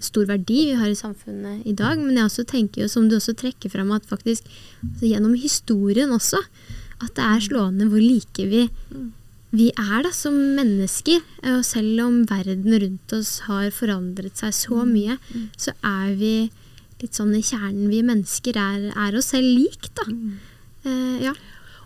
stor 0.00 0.24
verdi 0.26 0.70
vi 0.70 0.78
har 0.78 0.88
i 0.88 0.94
samfunnet 0.94 1.66
i 1.66 1.72
dag. 1.72 1.98
Men 1.98 2.16
jeg 2.16 2.24
også 2.24 2.44
tenker 2.46 2.82
jo, 2.82 2.88
som 2.88 3.08
du 3.08 3.16
også 3.16 3.34
trekker 3.34 3.70
fram, 3.70 3.90
at 3.92 4.06
faktisk 4.06 4.44
altså 4.82 5.06
gjennom 5.06 5.34
historien 5.34 6.10
også, 6.10 6.38
at 7.00 7.14
det 7.14 7.24
er 7.24 7.40
slående 7.40 7.88
hvor 7.88 8.00
like 8.02 8.46
vi 8.46 8.68
vi 9.50 9.70
er 9.72 10.02
da 10.04 10.10
som 10.12 10.34
mennesker, 10.58 11.22
og 11.54 11.62
selv 11.64 12.02
om 12.04 12.16
verden 12.28 12.74
rundt 12.82 13.14
oss 13.16 13.38
har 13.46 13.70
forandret 13.72 14.40
seg 14.40 14.52
så 14.56 14.82
mye, 14.84 15.16
så 15.56 15.72
er 15.80 16.16
vi 16.20 16.32
litt 17.00 17.16
sånn 17.16 17.36
i 17.38 17.44
kjernen. 17.44 17.86
Vi 17.88 18.02
mennesker 18.04 18.58
er, 18.60 18.90
er 18.92 19.16
oss 19.16 19.30
selv 19.32 19.48
lik, 19.48 19.88
da. 19.96 20.04
Eh, 20.84 21.16
ja. 21.28 21.34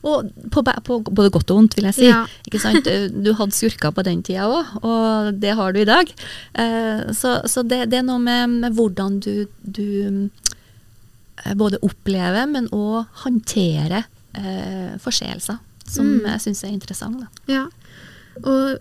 Og 0.02 0.30
på, 0.50 0.62
på 0.66 0.98
både 1.06 1.30
godt 1.30 1.52
og 1.54 1.60
vondt, 1.60 1.76
vil 1.78 1.86
jeg 1.90 1.98
si. 2.00 2.08
Ja. 2.08 2.24
Ikke 2.48 2.60
sant? 2.62 2.88
Du 3.14 3.30
hadde 3.38 3.54
skurker 3.54 3.94
på 3.94 4.04
den 4.06 4.24
tida 4.26 4.48
òg, 4.50 4.72
og 4.82 5.38
det 5.42 5.54
har 5.58 5.74
du 5.74 5.82
i 5.82 5.88
dag. 5.88 6.10
Eh, 6.58 7.04
så 7.14 7.38
så 7.46 7.62
det, 7.66 7.84
det 7.92 8.00
er 8.00 8.08
noe 8.08 8.22
med, 8.22 8.58
med 8.64 8.78
hvordan 8.78 9.20
du, 9.22 9.46
du 9.62 9.86
eh, 11.44 11.54
både 11.58 11.80
opplever, 11.86 12.48
men 12.50 12.66
òg 12.74 13.22
håndterer 13.22 14.02
eh, 14.02 14.98
forseelser, 15.02 15.62
som 15.88 16.06
Mm. 16.06 16.24
jeg 16.26 16.40
syns 16.40 16.64
er 16.64 16.68
interessant. 16.74 17.20
Da. 17.20 17.28
ja. 17.52 17.66
Og, 18.44 18.78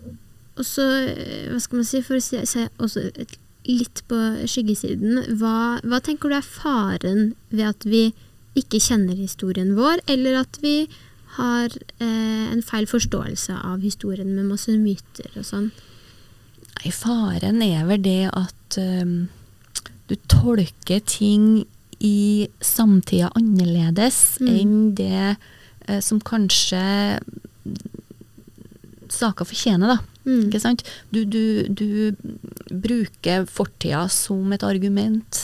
og 0.56 0.64
så, 0.64 0.82
eh, 1.08 1.48
hva 1.50 1.60
skal 1.60 1.76
man 1.76 1.84
si, 1.84 2.00
for 2.02 2.16
å 2.16 2.22
se, 2.22 2.44
se 2.46 2.68
også 2.78 3.10
litt 3.68 4.02
på 4.08 4.18
skyggesiden, 4.48 5.36
hva, 5.38 5.80
hva 5.84 6.00
tenker 6.02 6.28
du 6.32 6.34
er 6.36 6.42
faren 6.42 7.34
ved 7.50 7.66
at 7.68 7.84
vi 7.84 8.12
ikke 8.58 8.80
kjenner 8.80 9.14
historien 9.16 9.74
vår, 9.76 10.00
eller 10.08 10.40
at 10.40 10.58
vi 10.62 10.88
har 11.38 11.68
eh, 12.00 12.52
en 12.52 12.62
feil 12.62 12.86
forståelse 12.86 13.54
av 13.64 13.80
historien 13.80 14.34
med 14.34 14.44
masse 14.50 14.68
myter 14.76 15.30
og 15.36 15.44
sånn? 15.48 15.70
Nei, 16.82 16.90
faren 16.90 17.62
er 17.62 17.86
vel 17.86 18.02
det 18.02 18.30
at 18.32 18.76
um, 18.80 19.28
du 20.08 20.16
tolker 20.28 21.00
ting 21.06 21.64
i 22.00 22.48
samtida 22.60 23.30
annerledes 23.38 24.38
Mm. 24.42 24.48
enn 24.58 24.94
det 24.98 25.36
som 26.04 26.20
kanskje 26.22 26.82
saker 29.12 29.48
fortjener, 29.48 29.94
da. 29.94 29.98
Mm. 30.24 30.46
Ikke 30.48 30.60
sant? 30.62 30.84
Du, 31.10 31.24
du, 31.24 31.66
du 31.68 32.14
bruker 32.70 33.46
fortida 33.50 34.06
som 34.12 34.52
et 34.54 34.64
argument 34.66 35.42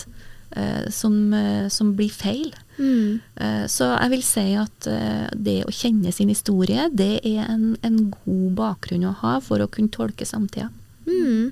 eh, 0.57 0.89
som, 0.95 1.17
eh, 1.35 1.69
som 1.73 1.95
blir 1.99 2.13
feil. 2.15 2.53
Mm. 2.79 3.19
Eh, 3.35 3.65
så 3.71 3.91
jeg 3.95 4.13
vil 4.15 4.25
si 4.27 4.47
at 4.59 4.91
eh, 4.91 5.27
det 5.35 5.61
å 5.67 5.75
kjenne 5.75 6.13
sin 6.15 6.31
historie, 6.33 6.89
det 6.95 7.19
er 7.27 7.49
en, 7.49 7.73
en 7.83 7.99
god 8.15 8.51
bakgrunn 8.59 9.09
å 9.11 9.17
ha 9.25 9.39
for 9.45 9.63
å 9.63 9.71
kunne 9.73 9.93
tolke 9.95 10.29
samtida. 10.29 10.71
Mm. 11.09 11.51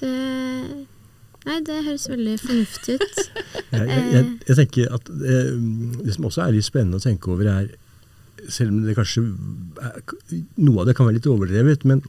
Det 0.00 0.16
Nei, 1.44 1.58
det 1.66 1.80
høres 1.84 2.06
veldig 2.08 2.34
fornuftig 2.40 2.98
ut. 3.00 3.22
Jeg, 3.74 3.88
jeg, 3.90 4.02
jeg, 4.14 4.26
jeg 4.46 4.56
tenker 4.60 4.92
at 4.94 5.08
eh, 5.10 5.48
Det 6.06 6.12
som 6.14 6.26
også 6.28 6.44
er 6.44 6.52
litt 6.54 6.66
spennende 6.66 7.00
å 7.00 7.02
tenke 7.02 7.32
over, 7.32 7.48
er 7.50 7.72
Selv 8.46 8.70
om 8.70 8.84
det 8.84 8.94
kanskje 8.94 9.24
er, 9.82 9.96
Noe 10.62 10.84
av 10.84 10.86
det 10.86 10.94
kan 10.94 11.08
være 11.08 11.16
litt 11.18 11.26
overdrevet, 11.26 11.82
men 11.88 12.04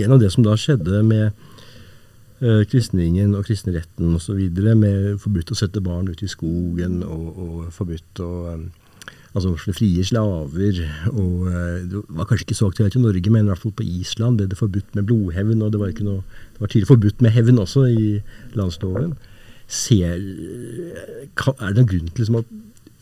en 0.00 0.14
av 0.14 0.22
det 0.22 0.30
som 0.32 0.46
da 0.46 0.54
skjedde 0.56 1.02
med 1.04 1.26
eh, 2.40 2.62
kristningen 2.70 3.34
og 3.36 3.44
kristenretten 3.44 4.14
osv., 4.16 4.40
med 4.80 5.20
forbudt 5.20 5.52
å 5.52 5.58
sette 5.58 5.82
barn 5.84 6.08
ut 6.08 6.22
i 6.24 6.30
skogen 6.32 7.02
og, 7.04 7.26
og 7.44 7.68
forbudt 7.76 8.24
å 8.24 8.30
eh, 8.54 8.64
Altså 9.34 9.50
frie 9.74 10.04
slaver. 10.06 10.76
og 11.10 11.46
eh, 11.50 11.82
Det 11.90 12.02
var 12.08 12.26
kanskje 12.30 12.46
ikke 12.46 12.58
så 12.60 12.68
aktuelt 12.70 12.94
i 12.94 13.02
Norge, 13.02 13.30
men 13.34 13.48
i 13.48 13.50
hvert 13.50 13.62
fall 13.64 13.74
på 13.74 13.86
Island 13.86 14.38
ble 14.38 14.46
det 14.46 14.58
forbudt 14.60 14.94
med 14.94 15.08
blodhevn. 15.08 15.62
og 15.62 15.72
Det 15.74 15.80
var, 15.80 15.90
ikke 15.90 16.06
noe, 16.06 16.22
det 16.54 16.62
var 16.62 16.70
tidligere 16.70 16.92
forbudt 16.92 17.22
med 17.24 17.34
hevn 17.34 17.58
også 17.58 17.86
i 17.90 18.08
landsloven. 18.54 19.16
Ser, 19.66 20.20
kan, 21.40 21.56
er 21.58 21.72
det 21.72 21.80
noen 21.80 21.90
grunn 21.90 22.10
til 22.12 22.22
liksom 22.22 22.38
å 22.38 22.44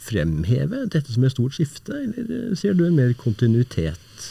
fremheve 0.02 0.86
dette 0.90 1.12
som 1.12 1.26
et 1.26 1.34
stort 1.34 1.56
skifte, 1.58 1.94
eller 1.94 2.56
ser 2.58 2.78
du 2.78 2.86
en 2.86 2.96
mer 2.96 3.12
kontinuitet? 3.18 4.28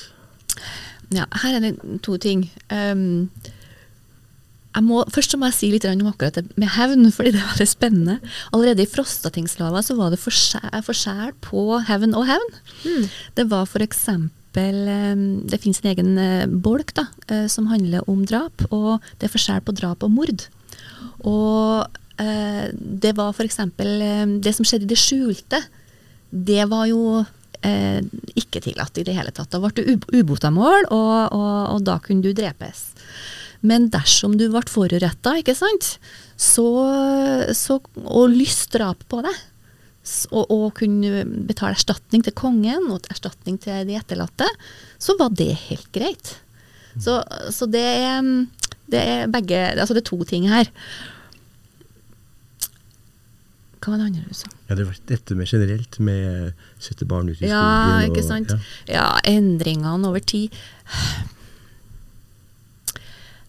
Ja, 1.14 1.28
her 1.44 1.60
er 1.60 1.66
det 1.68 2.02
to 2.04 2.18
ting. 2.18 2.48
Um, 2.72 3.30
jeg 4.72 4.88
må, 4.88 5.04
først 5.12 5.34
så 5.34 5.40
må 5.40 5.50
jeg 5.50 5.58
si 5.58 5.72
litt 5.74 5.86
om 5.86 6.10
akkurat 6.10 6.40
det 6.40 6.58
med 6.60 6.72
hevn, 6.78 7.10
fordi 7.12 7.36
det 7.36 7.44
var 7.44 7.58
det 7.60 7.68
spennende. 7.70 8.20
Allerede 8.56 8.86
i 8.86 8.90
Frostatingslova 8.90 9.84
så 9.84 9.98
var 10.00 10.14
det 10.14 10.22
forskjell, 10.24 10.78
forskjell 10.88 11.34
på 11.44 11.66
hevn 11.92 12.16
og 12.16 12.30
hevn. 12.32 12.54
Mm. 12.88 13.10
Det 13.38 13.50
var 13.52 13.68
for 13.70 13.84
eksempel 13.84 14.32
um, 14.32 14.41
Det 14.56 15.60
finnes 15.64 15.82
en 15.82 15.92
egen 15.94 16.14
uh, 16.20 16.46
bolk 16.48 16.94
da, 16.98 17.08
uh, 17.32 17.48
som 17.52 17.70
handler 17.72 18.08
om 18.12 18.26
drap, 18.28 18.66
og 18.70 19.00
det 19.20 19.30
er 19.30 19.34
forskjell 19.34 19.64
på 19.66 19.76
drap 19.78 20.04
og 20.04 20.14
mord. 20.14 20.48
Og 21.28 21.98
det 22.22 23.16
var 23.18 23.34
um, 23.34 24.34
Det 24.44 24.52
som 24.54 24.66
skjedde 24.68 24.86
i 24.86 24.90
det 24.92 24.98
skjulte, 25.00 25.58
det 26.30 26.68
var 26.70 26.86
jo 26.86 27.24
eh, 27.66 28.02
ikke 28.40 28.62
tillatt 28.64 28.98
i 28.98 29.06
det 29.08 29.16
hele 29.18 29.34
tatt. 29.36 29.52
Da 29.52 29.62
ble 29.62 29.86
ubota 29.96 30.18
ubotamål, 30.18 30.88
og, 30.90 31.36
og, 31.36 31.56
og 31.76 31.86
da 31.88 31.98
kunne 32.04 32.24
du 32.26 32.34
drepes. 32.38 32.92
Men 33.62 33.90
dersom 33.94 34.38
du 34.40 34.48
ble 34.50 34.64
foruretta, 34.70 35.36
ikke 35.38 35.56
sant, 35.58 35.96
så, 36.40 36.68
så, 37.54 37.78
og 38.02 38.34
lyst 38.34 38.72
drap 38.74 39.06
på 39.12 39.22
deg, 39.26 39.38
og, 40.32 40.50
og 40.50 40.68
kunne 40.80 41.24
betale 41.48 41.76
erstatning 41.78 42.24
til 42.26 42.34
kongen 42.38 42.90
og 42.92 43.06
erstatning 43.14 43.60
til 43.62 43.86
de 43.88 43.98
etterlatte, 44.00 44.48
så 45.02 45.16
var 45.20 45.30
det 45.38 45.52
helt 45.68 45.92
greit. 45.94 46.36
Så, 47.00 47.20
så 47.54 47.68
det, 47.72 47.82
er, 48.04 48.26
det 48.92 49.00
er 49.00 49.30
begge 49.32 49.56
Altså 49.80 49.96
det 49.96 50.02
er 50.02 50.10
to 50.10 50.18
ting 50.28 50.50
her. 50.52 50.68
Hva 53.82 53.94
var 53.94 54.02
det 54.02 54.08
andre 54.10 54.26
du 54.30 54.36
sa? 54.38 54.50
Ja, 54.70 54.76
det 54.78 54.86
var 54.90 54.98
dette 55.10 55.38
med 55.38 55.48
generelt, 55.50 55.96
med 56.04 56.52
sette 56.84 57.08
barn 57.10 57.32
ut 57.32 57.40
i 57.40 57.48
skogen. 57.48 57.56
Ja, 57.56 58.02
ikke 58.06 58.22
og- 58.22 58.28
sant. 58.28 58.52
ja. 58.52 58.60
Ja, 58.94 59.06
endringene 59.32 60.10
over 60.10 60.20
tid. 60.22 60.54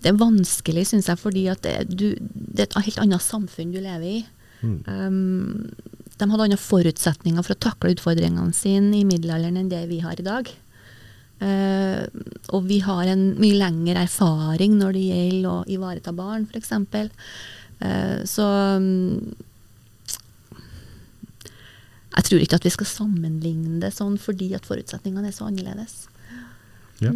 Det 0.02 0.10
er 0.10 0.18
vanskelig, 0.18 0.86
syns 0.88 1.06
jeg, 1.10 1.18
fordi 1.20 1.44
at 1.52 1.60
det, 1.62 1.74
du, 1.92 2.08
det 2.18 2.64
er 2.64 2.70
et 2.70 2.86
helt 2.88 3.02
annet 3.04 3.22
samfunn 3.22 3.74
du 3.74 3.78
lever 3.82 4.08
i. 4.08 4.26
Mm. 4.62 4.78
Um, 4.88 5.70
de 6.22 6.30
hadde 6.30 6.46
andre 6.46 6.60
forutsetninger 6.60 7.42
for 7.42 7.56
å 7.56 7.62
takle 7.66 7.96
utfordringene 7.96 8.54
sine 8.54 9.00
i 9.00 9.06
middelalderen 9.08 9.58
enn 9.58 9.72
det 9.72 9.82
vi 9.90 9.98
har 10.04 10.18
i 10.20 10.26
dag. 10.26 10.50
Uh, 11.42 12.06
og 12.54 12.68
vi 12.68 12.78
har 12.84 13.08
en 13.10 13.32
mye 13.40 13.58
lengre 13.58 14.04
erfaring 14.04 14.76
når 14.78 14.94
det 14.94 15.06
gjelder 15.08 15.48
å 15.50 15.64
ivareta 15.74 16.14
barn, 16.14 16.46
f.eks. 16.52 16.70
Uh, 17.82 18.22
så 18.30 18.46
um, 18.78 19.32
Jeg 22.12 22.26
tror 22.28 22.44
ikke 22.44 22.60
at 22.60 22.66
vi 22.68 22.74
skal 22.74 22.86
sammenligne 22.86 23.80
det 23.82 23.90
sånn 23.96 24.18
fordi 24.20 24.52
at 24.54 24.68
forutsetningene 24.68 25.32
er 25.32 25.34
så 25.34 25.48
annerledes. 25.48 26.04
Ja. 27.02 27.10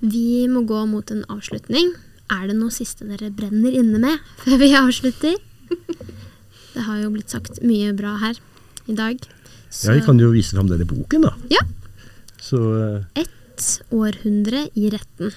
Vi 0.00 0.46
må 0.48 0.62
gå 0.64 0.84
mot 0.88 1.10
en 1.12 1.24
avslutning. 1.28 1.90
Er 2.30 2.46
det 2.48 2.56
noe 2.56 2.72
siste 2.72 3.08
dere 3.08 3.32
brenner 3.34 3.74
inne 3.74 4.00
med 4.00 4.30
før 4.44 4.62
vi 4.62 4.70
avslutter? 4.78 5.36
Det 6.78 6.86
har 6.86 7.00
jo 7.02 7.10
blitt 7.10 7.34
sagt 7.34 7.58
mye 7.66 7.90
bra 7.98 8.14
her 8.22 8.38
i 8.86 8.94
dag. 8.94 9.18
ja, 9.18 9.92
vi 9.92 10.04
kan 10.06 10.20
jo 10.22 10.30
vise 10.30 10.54
fram 10.54 10.70
denne 10.70 10.86
boken, 10.88 11.26
da. 11.26 11.34
Ja. 11.50 11.64
Så 12.38 12.60
uh. 12.62 13.04
Ett 13.18 13.82
århundre 13.90 14.68
i 14.78 14.88
retten. 14.94 15.34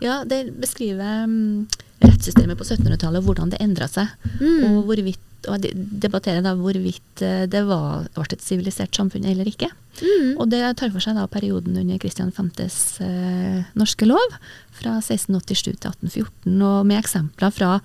Ja, 0.00 0.24
det 0.26 0.56
beskriver 0.58 1.28
um, 1.28 1.68
rettssystemet 2.00 2.58
på 2.58 2.64
1700-tallet, 2.64 3.22
hvordan 3.22 3.52
det 3.52 3.60
endra 3.62 3.86
seg. 3.90 4.08
Mm. 4.40 4.64
Og 4.70 4.88
hvorvidt 4.88 5.22
og 5.46 5.62
debattere 5.76 6.42
da 6.44 6.54
hvorvidt 6.58 7.22
eh, 7.22 7.44
det 7.50 7.62
var, 7.68 8.06
ble 8.16 8.24
et 8.34 8.42
sivilisert 8.42 8.96
samfunn 8.96 9.26
eller 9.28 9.46
ikke. 9.46 9.68
Mm. 10.00 10.32
Og 10.40 10.48
det 10.52 10.62
tar 10.80 10.90
for 10.90 11.04
seg 11.04 11.16
da 11.18 11.26
perioden 11.30 11.76
under 11.78 12.00
Kristian 12.02 12.32
5.s 12.34 12.78
eh, 13.04 13.60
norske 13.78 14.08
lov, 14.08 14.36
fra 14.76 14.98
1687 14.98 15.62
til 15.68 15.76
1814, 15.76 16.56
og 16.66 16.80
med 16.88 17.00
eksempler 17.00 17.54
fra, 17.54 17.76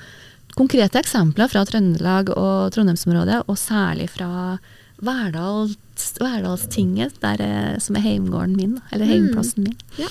konkrete 0.57 0.99
eksempler 1.01 1.49
fra 1.51 1.63
Trøndelag 1.67 2.31
og 2.35 2.71
Trondheimsområdet, 2.75 3.43
og 3.47 3.57
særlig 3.59 4.09
fra 4.13 4.57
Verdals, 5.01 5.77
Verdalstinget, 6.21 7.15
der, 7.23 7.41
eh, 7.41 7.79
som 7.81 7.95
er 7.97 8.05
heimgården 8.05 8.55
min, 8.57 8.77
eller 8.91 9.09
heimplassen 9.09 9.65
min. 9.65 9.77
Ja. 9.97 10.09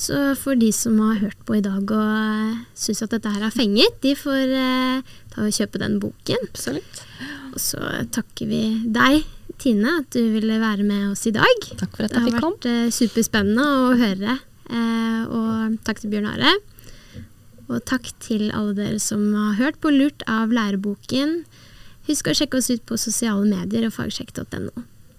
Så 0.00 0.34
for 0.38 0.56
de 0.56 0.70
som 0.72 0.96
har 1.02 1.18
hørt 1.20 1.40
på 1.44 1.56
i 1.58 1.60
dag 1.64 1.82
og 1.92 1.92
uh, 1.92 2.60
syns 2.78 3.02
at 3.04 3.10
dette 3.12 3.28
her 3.28 3.42
har 3.42 3.52
fenget, 3.52 3.98
de 4.04 4.14
får 4.16 4.52
eh, 4.56 5.02
ta 5.34 5.42
og 5.44 5.52
kjøpe 5.52 5.80
den 5.82 5.98
boken. 6.00 6.46
Absolutt. 6.48 7.02
Og 7.52 7.58
så 7.60 7.80
takker 8.14 8.48
vi 8.48 8.62
deg, 8.94 9.26
Tine, 9.60 9.98
at 10.00 10.06
du 10.14 10.22
ville 10.32 10.56
være 10.62 10.86
med 10.88 11.10
oss 11.10 11.26
i 11.28 11.34
dag. 11.36 11.66
Takk 11.76 11.92
for 11.98 12.06
at 12.06 12.14
Det 12.14 12.16
jeg 12.16 12.22
har 12.22 12.30
fikk 12.30 12.40
komme. 12.40 12.56
vært 12.62 12.70
eh, 12.70 12.94
superspennende 12.96 13.66
å 13.66 13.90
høre. 14.00 14.36
Eh, 14.70 15.22
og 15.36 15.74
takk 15.84 16.00
til 16.00 16.14
Bjørn 16.14 16.30
Are. 16.30 16.54
Og 17.70 17.84
takk 17.86 18.08
til 18.22 18.48
alle 18.50 18.74
dere 18.74 18.98
som 19.02 19.28
har 19.36 19.58
hørt 19.60 19.78
på 19.82 19.92
Lurt 19.94 20.24
av 20.26 20.50
læreboken. 20.54 21.44
Husk 22.08 22.30
å 22.30 22.34
sjekke 22.34 22.58
oss 22.58 22.70
ut 22.72 22.82
på 22.88 22.98
sosiale 22.98 23.46
medier 23.46 23.86
og 23.86 23.94
fagsjekk.no. 23.94 24.82